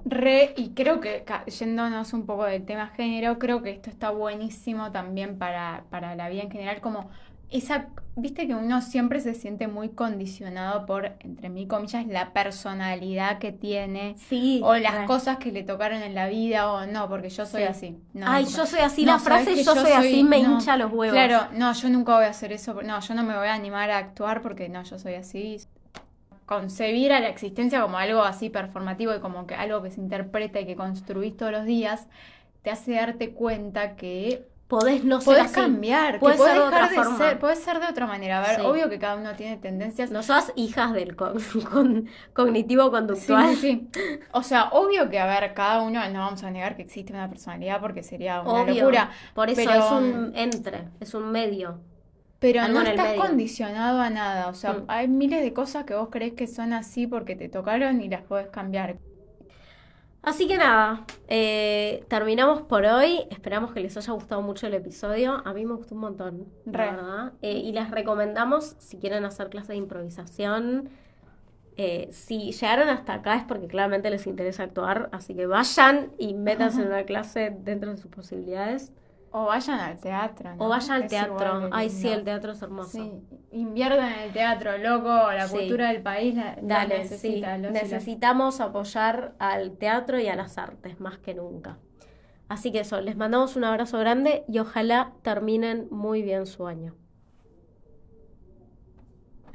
Re, 0.04 0.54
y 0.56 0.74
creo 0.74 1.00
que 1.00 1.24
yéndonos 1.46 2.12
un 2.12 2.24
poco 2.24 2.44
del 2.44 2.64
tema 2.64 2.86
género, 2.86 3.40
creo 3.40 3.64
que 3.64 3.70
esto 3.70 3.90
está 3.90 4.10
buenísimo 4.10 4.92
también 4.92 5.38
para, 5.38 5.86
para 5.90 6.14
la 6.14 6.28
vida 6.28 6.42
en 6.42 6.52
general, 6.52 6.80
como 6.80 7.10
esa, 7.50 7.88
viste 8.16 8.46
que 8.46 8.54
uno 8.54 8.80
siempre 8.80 9.20
se 9.20 9.34
siente 9.34 9.66
muy 9.66 9.88
condicionado 9.88 10.86
por, 10.86 11.12
entre 11.20 11.48
mil 11.48 11.66
comillas, 11.66 12.06
la 12.06 12.32
personalidad 12.32 13.38
que 13.38 13.50
tiene, 13.52 14.14
Sí. 14.18 14.60
o 14.64 14.74
las 14.76 15.06
cosas 15.06 15.38
que 15.38 15.50
le 15.50 15.62
tocaron 15.62 16.02
en 16.02 16.14
la 16.14 16.28
vida, 16.28 16.70
o 16.72 16.86
no, 16.86 17.08
porque 17.08 17.28
yo 17.30 17.46
soy 17.46 17.62
Sí. 17.62 17.68
así. 17.68 17.98
No, 18.12 18.26
Ay, 18.28 18.44
yo 18.44 18.66
soy 18.66 18.80
así, 18.80 19.04
No, 19.04 19.12
la 19.14 19.18
¿sabes 19.18 19.44
frase 19.44 19.64
yo, 19.64 19.74
soy 19.74 19.92
así 19.92 20.22
me 20.22 20.42
no. 20.42 20.52
hincha 20.52 20.76
los 20.76 20.92
huevos. 20.92 21.12
Claro, 21.14 21.48
no, 21.52 21.72
yo 21.72 21.88
nunca 21.90 22.14
voy 22.16 22.24
a 22.26 22.30
hacer 22.30 22.52
eso, 22.52 22.80
no, 22.82 23.00
yo 23.00 23.14
no 23.14 23.22
me 23.24 23.36
voy 23.36 23.48
a 23.48 23.54
animar 23.54 23.90
a 23.90 23.98
actuar 23.98 24.42
porque 24.42 24.68
no, 24.68 24.82
yo 24.84 24.98
soy 24.98 25.14
así. 25.14 25.58
Concebir 26.46 27.12
a 27.12 27.20
la 27.20 27.28
existencia 27.28 27.80
como 27.80 27.96
algo 27.98 28.22
así 28.24 28.50
performativo 28.50 29.14
y 29.14 29.20
como 29.20 29.46
que 29.46 29.54
algo 29.54 29.82
que 29.82 29.90
se 29.92 30.00
interpreta 30.00 30.58
y 30.60 30.66
que 30.66 30.74
construís 30.74 31.36
todos 31.36 31.52
los 31.52 31.64
días, 31.64 32.08
te 32.62 32.70
hace 32.70 32.92
darte 32.94 33.30
cuenta 33.30 33.94
que 33.94 34.48
Podés 34.70 35.04
no 35.04 35.20
ser 35.20 35.24
podés 35.26 35.44
así. 35.46 35.54
cambiar, 35.54 36.18
Podés 36.20 36.38
ser 36.38 36.46
de 36.46 36.52
dejar 36.54 36.68
otra 36.68 36.88
de 36.88 37.16
ser, 37.18 37.38
podés 37.40 37.58
ser 37.58 37.80
de 37.80 37.86
otra 37.88 38.06
manera. 38.06 38.38
A 38.38 38.46
ver, 38.46 38.56
Sí. 38.60 38.62
obvio 38.64 38.88
que 38.88 38.98
cada 39.00 39.16
uno 39.16 39.34
tiene 39.34 39.56
tendencias. 39.56 40.10
No 40.12 40.22
sos 40.22 40.52
hijas 40.54 40.92
del 40.94 41.16
con- 41.16 41.38
con- 41.68 42.08
Sí, 43.16 43.32
sí, 43.56 43.88
sí. 43.92 44.20
O 44.32 44.42
sea, 44.42 44.68
obvio 44.70 45.10
que, 45.10 45.18
a 45.18 45.26
ver, 45.26 45.52
cada 45.54 45.82
uno 45.82 46.00
no 46.08 46.20
vamos 46.20 46.42
a 46.44 46.50
negar 46.50 46.76
que 46.76 46.82
existe 46.82 47.12
una 47.12 47.28
personalidad 47.28 47.80
porque 47.80 48.02
sería 48.02 48.40
una 48.42 48.62
Obvio. 48.62 48.74
locura. 48.76 49.10
Por 49.34 49.50
eso 49.50 49.60
pero- 49.62 49.84
es 49.84 49.90
un 49.92 50.32
entre, 50.36 50.84
es 51.00 51.14
un 51.14 51.30
medio. 51.32 51.80
Pero 52.38 52.62
Algo 52.62 52.80
no 52.80 52.86
estás 52.88 53.14
condicionado 53.14 54.00
a 54.00 54.08
nada. 54.08 54.48
O 54.48 54.54
sea, 54.54 54.72
Mm. 54.72 54.84
hay 54.88 55.08
miles 55.08 55.42
de 55.42 55.52
cosas 55.52 55.84
que 55.84 55.94
vos 55.94 56.08
crees 56.10 56.32
que 56.34 56.46
son 56.46 56.72
así 56.72 57.06
porque 57.06 57.36
te 57.36 57.48
tocaron 57.50 58.00
y 58.00 58.08
las 58.08 58.22
podés 58.22 58.46
cambiar. 58.48 58.96
Así 60.22 60.46
que 60.46 60.58
nada, 60.58 61.06
eh, 61.28 62.04
terminamos 62.08 62.62
por 62.62 62.84
hoy. 62.84 63.20
Esperamos 63.30 63.72
que 63.72 63.80
les 63.80 63.96
haya 63.96 64.12
gustado 64.12 64.42
mucho 64.42 64.66
el 64.66 64.74
episodio. 64.74 65.40
A 65.46 65.54
mí 65.54 65.64
me 65.64 65.74
gustó 65.74 65.94
un 65.94 66.02
montón, 66.02 66.46
la 66.66 66.78
verdad. 66.78 67.32
Eh, 67.40 67.52
y 67.52 67.72
les 67.72 67.90
recomendamos, 67.90 68.76
si 68.78 68.98
quieren 68.98 69.24
hacer 69.24 69.48
clases 69.48 69.68
de 69.68 69.76
improvisación, 69.76 70.90
eh, 71.76 72.08
si 72.12 72.52
llegaron 72.52 72.90
hasta 72.90 73.14
acá 73.14 73.36
es 73.36 73.44
porque 73.44 73.66
claramente 73.66 74.10
les 74.10 74.26
interesa 74.26 74.64
actuar. 74.64 75.08
Así 75.12 75.34
que 75.34 75.46
vayan 75.46 76.12
y 76.18 76.34
métanse 76.34 76.82
en 76.82 76.88
una 76.88 77.04
clase 77.06 77.56
dentro 77.58 77.90
de 77.90 77.96
sus 77.96 78.10
posibilidades. 78.10 78.92
O 79.32 79.44
vayan 79.46 79.78
al 79.78 79.98
teatro, 79.98 80.54
¿no? 80.56 80.64
O 80.64 80.68
vayan 80.68 81.02
al 81.02 81.08
teatro. 81.08 81.68
Ay, 81.72 81.88
sí, 81.88 82.08
el 82.08 82.24
teatro 82.24 82.52
es 82.52 82.62
hermoso. 82.62 82.90
Sí, 82.90 83.12
inviertan 83.52 84.12
en 84.12 84.18
el 84.20 84.32
teatro, 84.32 84.76
loco. 84.78 85.08
La 85.08 85.46
Sí. 85.46 85.56
cultura 85.56 85.92
del 85.92 86.02
país 86.02 86.34
la, 86.34 86.56
la 86.56 86.60
Dale, 86.62 86.98
necesita. 86.98 87.56
sí. 87.56 87.62
los 87.62 87.72
Necesitamos 87.72 88.60
apoyar 88.60 89.34
al 89.38 89.76
teatro 89.78 90.18
y 90.18 90.26
a 90.28 90.34
las 90.36 90.58
artes 90.58 90.98
más 91.00 91.18
que 91.18 91.34
nunca. 91.34 91.78
Así 92.48 92.72
que 92.72 92.80
eso, 92.80 93.00
les 93.00 93.16
mandamos 93.16 93.54
un 93.54 93.62
abrazo 93.62 93.98
grande 94.00 94.44
y 94.48 94.58
ojalá 94.58 95.12
terminen 95.22 95.86
muy 95.92 96.22
bien 96.22 96.46
su 96.46 96.66
año. 96.66 96.94